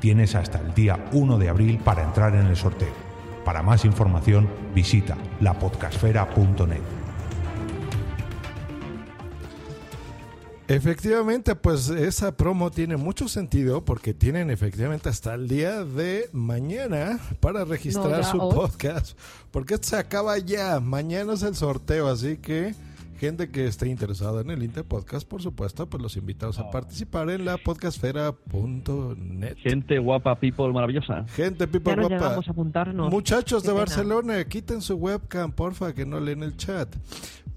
[0.00, 2.92] Tienes hasta el día 1 de abril para entrar en el sorteo.
[3.42, 6.95] Para más información, visita lapodcasfera.net.
[10.68, 17.20] Efectivamente, pues esa promo tiene mucho sentido porque tienen efectivamente hasta el día de mañana
[17.40, 18.54] para registrar No, su hoy.
[18.54, 19.18] podcast.
[19.52, 20.80] Porque esto se acaba ya.
[20.80, 22.74] Mañana es el sorteo, así que
[23.20, 27.44] gente que esté interesada en el Interpodcast, por supuesto, pues los invitamos a participar en
[27.46, 29.56] la podcastfera.net.
[29.62, 31.24] Gente guapa, people maravillosa.
[31.28, 32.24] Gente, people Ya nos guapa.
[32.24, 33.10] llegamos a apuntarnos.
[33.10, 33.84] Muchachos Qué de pena.
[33.84, 36.94] Barcelona, quiten su webcam, porfa, que no leen el chat.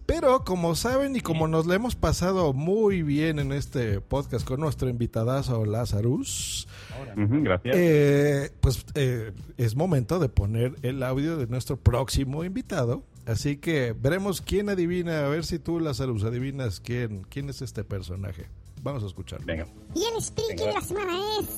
[0.10, 4.60] Pero como saben y como nos le hemos pasado muy bien en este podcast con
[4.60, 6.68] nuestro invitadazo Lazarus,
[7.16, 7.76] gracias.
[7.78, 13.04] eh, pues eh, es momento de poner el audio de nuestro próximo invitado.
[13.28, 17.84] Así que veremos quién adivina, a ver si tú, Lazarus, adivinas quién, quién es este
[17.84, 18.48] personaje.
[18.82, 19.46] Vamos a escuchar.
[19.46, 19.68] Venga.
[19.94, 21.50] Y el speaker de la semana es.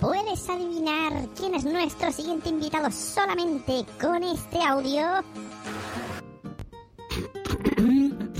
[0.00, 5.22] ¿Puedes adivinar quién es nuestro siguiente invitado solamente con este audio?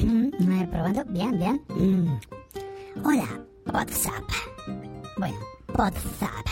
[0.03, 1.05] Ver, probando.
[1.07, 1.63] Bien, bien.
[1.69, 2.21] Mm.
[3.05, 3.29] Hola,
[3.73, 4.25] WhatsApp.
[5.19, 5.37] Bueno,
[5.77, 6.47] WhatsApp.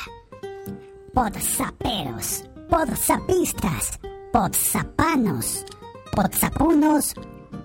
[1.13, 3.99] Podsaperos, podsapistas,
[4.33, 5.67] podsapanos,
[6.15, 7.15] podsapunos,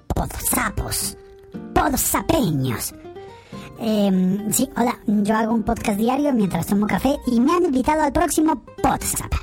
[0.07, 1.18] podsapos,
[1.74, 2.95] podsapeños.
[3.80, 8.02] Eh, sí, hola, yo hago un podcast diario mientras tomo café y me han invitado
[8.02, 9.36] al próximo podcast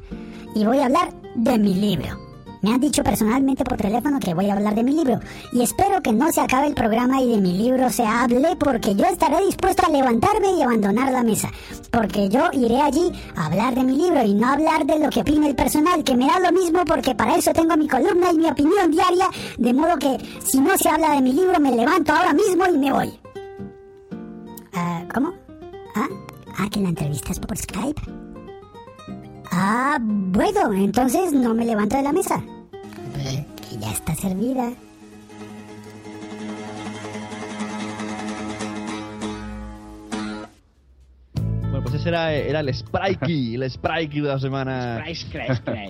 [0.55, 2.32] y voy a hablar de mi libro.
[2.63, 5.19] Me han dicho personalmente por teléfono que voy a hablar de mi libro
[5.53, 8.95] y espero que no se acabe el programa y de mi libro se hable porque
[8.95, 11.51] yo estaré dispuesto a levantarme y abandonar la mesa.
[11.91, 15.23] Porque yo iré allí a hablar de mi libro y no hablar de lo que
[15.23, 18.39] opina el personal, que me da lo mismo porque para eso tengo mi columna y
[18.39, 19.27] mi opinión diaria,
[19.59, 22.79] de modo que si no se habla de mi libro me levanto ahora mismo y
[22.79, 23.19] me voy.
[24.73, 25.33] Ah, ¿Cómo?
[25.97, 26.09] Ah,
[26.59, 28.22] ah, que la entrevista es por Skype.
[29.55, 32.43] Ah, bueno, entonces no me levanto de la mesa.
[33.69, 34.73] Que ya está servida.
[41.35, 45.05] Bueno, pues ese era, era el Sprikey, el Sprikey de la semana.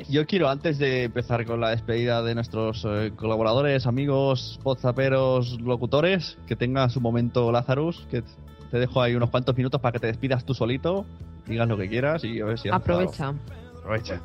[0.09, 6.37] Yo quiero, antes de empezar con la despedida de nuestros eh, colaboradores, amigos, podzaperos, locutores,
[6.49, 8.25] que tenga su momento Lazarus, que
[8.73, 11.07] te dejo ahí unos cuantos minutos para que te despidas tú solito,
[11.47, 13.35] digas lo que quieras y a ver si has Aprovecha.
[13.81, 14.21] Aprovecha.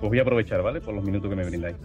[0.00, 0.80] Pues voy a aprovechar, ¿vale?
[0.80, 1.76] Por los minutos que me brindáis.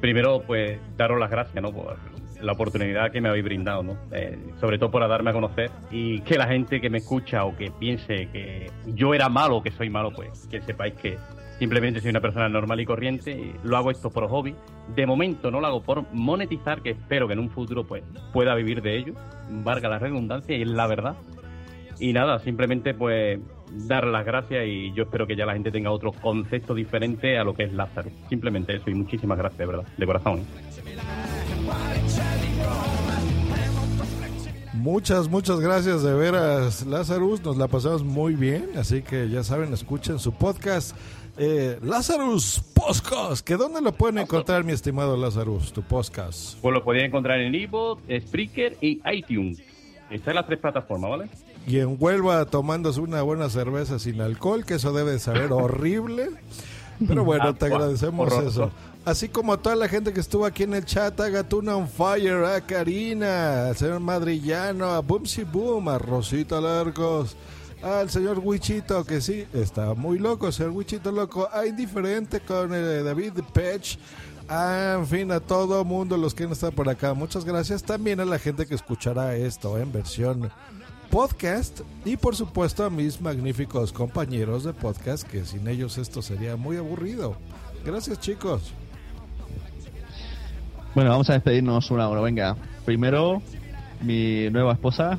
[0.00, 1.72] Primero, pues, daros las gracias, ¿no?
[1.72, 1.96] Por
[2.40, 3.96] la oportunidad que me habéis brindado, ¿no?
[4.10, 7.56] Eh, sobre todo por darme a conocer y que la gente que me escucha o
[7.56, 11.18] que piense que yo era malo o que soy malo, pues, que sepáis que
[11.60, 14.56] simplemente soy una persona normal y corriente y lo hago esto por hobby.
[14.96, 18.02] De momento no lo hago por monetizar, que espero que en un futuro, pues,
[18.32, 19.14] pueda vivir de ello.
[19.48, 21.14] Valga la redundancia y es la verdad.
[22.00, 23.38] Y nada, simplemente pues
[23.72, 27.44] dar las gracias y yo espero que ya la gente tenga otro concepto diferente a
[27.44, 28.10] lo que es Lázaro.
[28.28, 30.40] Simplemente eso y muchísimas gracias, de verdad, de corazón.
[30.40, 30.44] ¿eh?
[34.74, 37.42] Muchas, muchas gracias de veras, Lazarus.
[37.44, 38.70] Nos la pasamos muy bien.
[38.76, 40.96] Así que ya saben, escuchen su podcast.
[41.38, 43.46] Eh, Lazarus Podcast.
[43.46, 45.72] ¿Que dónde lo pueden encontrar, mi estimado Lazarus?
[45.72, 46.58] Tu podcast.
[46.60, 49.62] Pues lo podéis encontrar en Ivo, Spreaker y iTunes.
[50.10, 51.28] Están las tres plataformas, ¿vale?
[51.66, 56.30] Y en Huelva tomándose una buena cerveza sin alcohol, que eso debe de saber horrible.
[57.06, 58.64] Pero bueno, te agradecemos horroroso.
[58.64, 58.72] eso.
[59.04, 61.88] Así como a toda la gente que estuvo aquí en el chat, a Gatuna on
[61.88, 67.36] Fire, a Karina, al señor Madrillano, a Boomsy Boom, a Rosita Largos,
[67.82, 73.02] al señor Wichito, que sí, está muy loco, señor Wichito loco, a Indiferente con eh,
[73.02, 73.98] David Pech,
[74.48, 77.12] a, en fin, a todo mundo los que han estado por acá.
[77.12, 80.52] Muchas gracias también a la gente que escuchará esto en versión
[81.12, 86.56] podcast y por supuesto a mis magníficos compañeros de podcast que sin ellos esto sería
[86.56, 87.36] muy aburrido.
[87.84, 88.72] Gracias chicos.
[90.94, 92.56] Bueno, vamos a despedirnos una hora, venga.
[92.86, 93.42] Primero,
[94.00, 95.18] mi nueva esposa,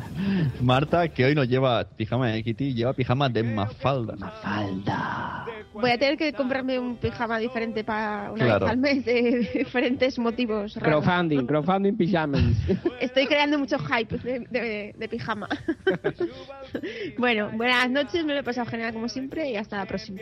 [0.60, 4.14] Marta, que hoy nos lleva pijama de Kitty, lleva pijama de Mafalda.
[4.16, 5.46] Mafalda.
[5.74, 8.66] Voy a tener que comprarme un pijama diferente para una Claro.
[8.66, 10.74] vez al mes de diferentes motivos.
[10.76, 11.02] raros.
[11.04, 12.42] Crowdfunding, crowdfunding pijamas.
[13.00, 15.48] Estoy creando mucho hype de, de- de pijama.
[17.18, 20.20] bueno, buenas noches, me lo he pasado genial como siempre y hasta la próxima.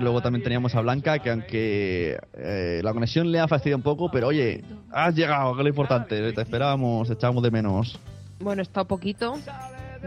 [0.00, 4.10] Luego también teníamos a Blanca, que aunque eh, la conexión le ha fastidiado un poco,
[4.10, 4.62] pero oye,
[4.92, 6.32] has llegado, que es lo importante.
[6.32, 7.98] Te esperábamos, echábamos de menos.
[8.40, 9.34] Bueno, está poquito.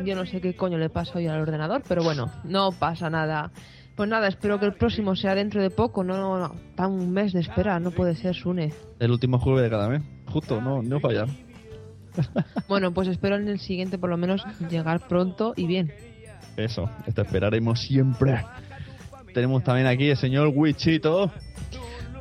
[0.03, 3.52] Yo no sé qué coño le pasa hoy al ordenador, pero bueno, no pasa nada.
[3.95, 6.03] Pues nada, espero que el próximo sea dentro de poco.
[6.03, 6.56] No, no, no.
[6.70, 8.74] Está un mes de espera, no puede ser, Sune.
[9.00, 10.02] El último jueves de cada mes.
[10.28, 11.28] Justo, no, no fallar.
[12.68, 15.92] Bueno, pues espero en el siguiente por lo menos llegar pronto y bien.
[16.58, 18.44] Eso, esto esperaremos siempre.
[19.34, 21.32] Tenemos también aquí el señor Wichito.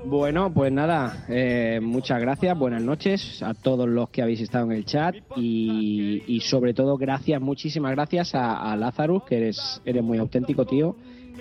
[0.05, 4.73] Bueno, pues nada, eh, muchas gracias, buenas noches a todos los que habéis estado en
[4.73, 10.03] el chat y, y sobre todo gracias, muchísimas gracias a, a Lazarus, que eres, eres
[10.03, 10.97] muy auténtico, tío.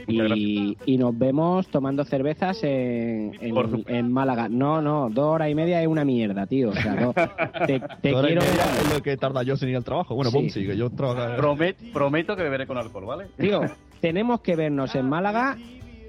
[0.07, 3.91] Y, y nos vemos tomando cervezas en, en, Por supuesto.
[3.93, 4.47] en Málaga.
[4.49, 6.69] No, no, dos horas y media es una mierda, tío.
[6.69, 10.15] O sea, no, te, quiero es lo que tarda yo sin ir al trabajo.
[10.15, 10.65] Bueno, Sí.
[10.65, 11.35] Que yo trabajo.
[11.41, 13.25] Promet- prometo que beberé con alcohol, ¿vale?
[13.37, 13.61] Tío,
[14.01, 15.57] tenemos que vernos en Málaga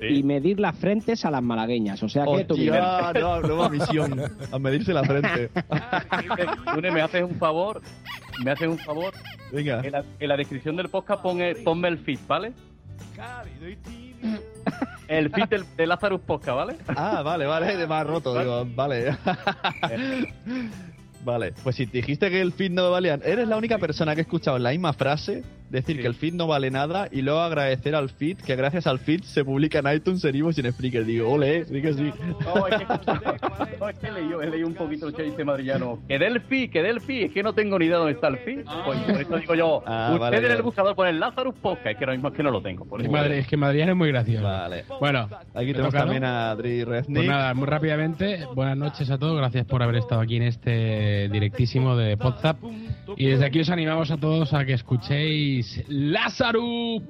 [0.08, 2.02] y medir las frentes a las malagueñas.
[2.02, 4.20] O sea que tú Hostia, no, nueva misión.
[4.50, 5.50] A medirse la frente.
[6.74, 7.80] Sune, me haces un favor,
[8.44, 9.12] me haces un favor.
[9.52, 9.80] Venga.
[9.84, 12.52] En la, en la descripción del podcast ponme, ponme el feed, ¿vale?
[15.08, 16.76] El feed del, de Lazarus Podcast, ¿vale?
[16.88, 19.16] Ah, vale, vale, de más roto, digo, vale.
[21.24, 24.20] vale, pues si te dijiste que el feed no valía, eres la única persona que
[24.20, 27.94] he escuchado la misma frase decir que el feed no vale nada y luego agradecer
[27.94, 31.04] al feed que gracias al feed se publica en iTunes, en Ivox y en Spreaker.
[31.04, 32.12] Digo, ole, sí que sí.
[32.44, 32.84] No, es que,
[33.80, 35.98] no, es que he, leído, he leído un poquito el chiste madrillano.
[36.06, 37.22] Que del fi, que del fi.
[37.24, 38.56] Es que no tengo ni idea dónde está el fi.
[38.84, 41.96] Pues por eso digo yo, Ah, usted vale, en el buscador pone Lazarus Podcast, es
[41.96, 42.84] que ahora mismo es que no lo tengo.
[42.84, 43.12] Por Es, eso.
[43.12, 44.44] Madrid, es que Madriano es muy gracioso.
[44.44, 44.84] Vale.
[45.00, 46.04] Bueno, Aquí ¿me tenemos toca, no?
[46.04, 47.16] también a Adri Reznik.
[47.16, 51.28] Pues nada, muy rápidamente, buenas noches a todos, gracias por haber estado aquí en este
[51.30, 52.58] directísimo de WhatsApp.
[53.16, 56.62] Y desde aquí os animamos a todos a que escuchéis Lázaro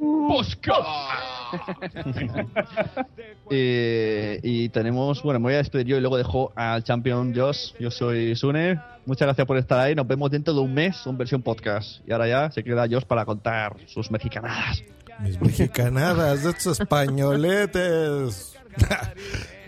[3.54, 7.74] Eh, y tenemos, bueno, me voy a despedir yo y luego dejo al champion Josh.
[7.78, 8.80] Yo soy Sune.
[9.04, 9.94] Muchas gracias por estar ahí.
[9.94, 12.00] Nos vemos dentro de un mes en versión podcast.
[12.08, 14.82] Y ahora ya se queda Josh para contar sus mexicanadas.
[15.20, 18.56] Mis mexicanadas, de estos españoletes.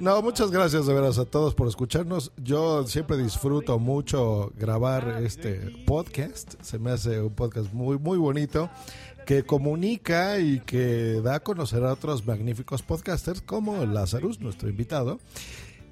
[0.00, 2.32] No, muchas gracias de veras a todos por escucharnos.
[2.36, 6.54] Yo siempre disfruto mucho grabar este podcast.
[6.62, 8.70] Se me hace un podcast muy, muy bonito
[9.24, 15.20] que comunica y que da a conocer a otros magníficos podcasters como Lazarus, nuestro invitado.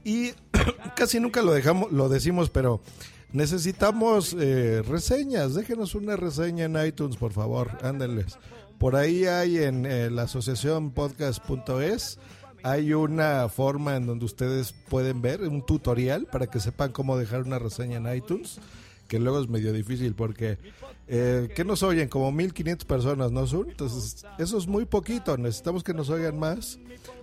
[0.04, 0.32] Y
[0.96, 2.80] casi nunca lo dejamos, lo decimos, pero
[3.32, 5.54] necesitamos eh, reseñas.
[5.54, 7.78] Déjenos una reseña en iTunes, por favor.
[7.82, 8.38] Ándenles.
[8.78, 12.18] Por ahí hay en eh, la asociación podcast.es
[12.62, 17.42] hay una forma en donde ustedes pueden ver un tutorial para que sepan cómo dejar
[17.42, 18.58] una reseña en iTunes,
[19.08, 20.58] que luego es medio difícil porque
[21.08, 23.70] eh, que nos oyen como 1500 personas, ¿no son?
[23.70, 26.78] Entonces, eso es muy poquito, necesitamos que nos oigan más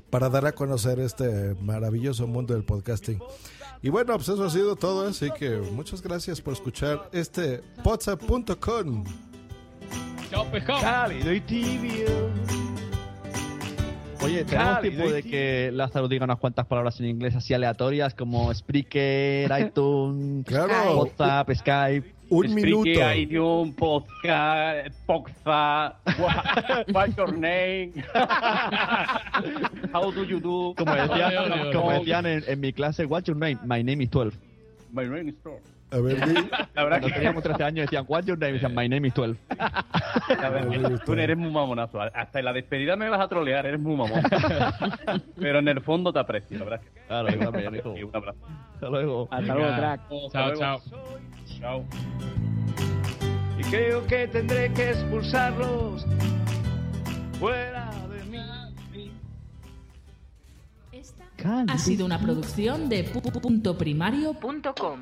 [0.09, 3.19] para dar a conocer este maravilloso mundo del podcasting.
[3.81, 9.05] Y bueno, pues eso ha sido todo, así que muchas gracias por escuchar este WhatsApp.com.
[10.65, 12.68] Cálido y tibio.
[14.21, 18.53] Oye, tenemos tiempo de que Lázaro diga unas cuantas palabras en inglés así aleatorias como
[18.53, 20.99] Spreaker, iTunes, Claro.
[20.99, 22.13] WhatsApp, Skype.
[22.31, 25.95] Un Spreaker, iTunes, podcast, Poxa,
[26.93, 27.91] what's your name?
[29.93, 30.75] How do you do?
[30.77, 33.57] Como decían, como en, en mi clase, what's your name?
[33.65, 34.37] My name is 12.
[34.91, 35.59] My name is Thor.
[35.91, 36.33] A ver, di.
[36.75, 38.51] La verdad Cuando que teníamos 13 años decían, what's your name?
[38.51, 39.39] Y decían, my name is 12.
[40.41, 41.99] La verdad, tú eres muy mamonazo.
[42.01, 44.21] Hasta en la despedida me vas a trolear, eres muy mamón.
[45.35, 46.81] Pero en el fondo te aprecio, la verdad.
[47.07, 47.29] Claro,
[47.75, 47.91] hijo.
[47.91, 48.39] Un abrazo.
[48.75, 49.27] Hasta luego.
[49.31, 50.01] Hasta luego, crack.
[50.31, 50.81] Chao, chao.
[51.59, 51.85] Chao.
[53.57, 56.05] Y creo que tendré que expulsarlos
[57.39, 58.37] fuera de mí.
[61.67, 65.01] Ha sido una producción de pu.primario.com.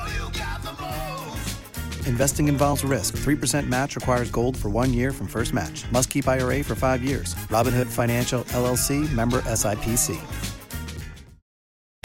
[2.05, 3.15] Investing involves risk.
[3.15, 5.85] 3% match requires gold for one year from first match.
[5.91, 7.33] Must keep IRA for five years.
[7.49, 10.19] Robinhood Financial LLC member SIPC.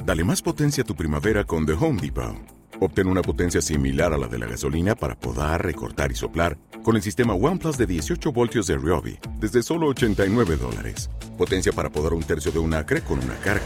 [0.06, 2.36] Dale más potencia a tu primavera con The Home Depot.
[2.80, 6.94] Obtén una potencia similar a la de la gasolina para podar, recortar y soplar con
[6.94, 11.10] el sistema OnePlus de 18 voltios de Ryobi desde solo 89 dólares.
[11.36, 13.64] Potencia para podar un tercio de un acre con una carga.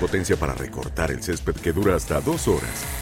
[0.00, 3.01] Potencia para recortar el césped que dura hasta dos horas.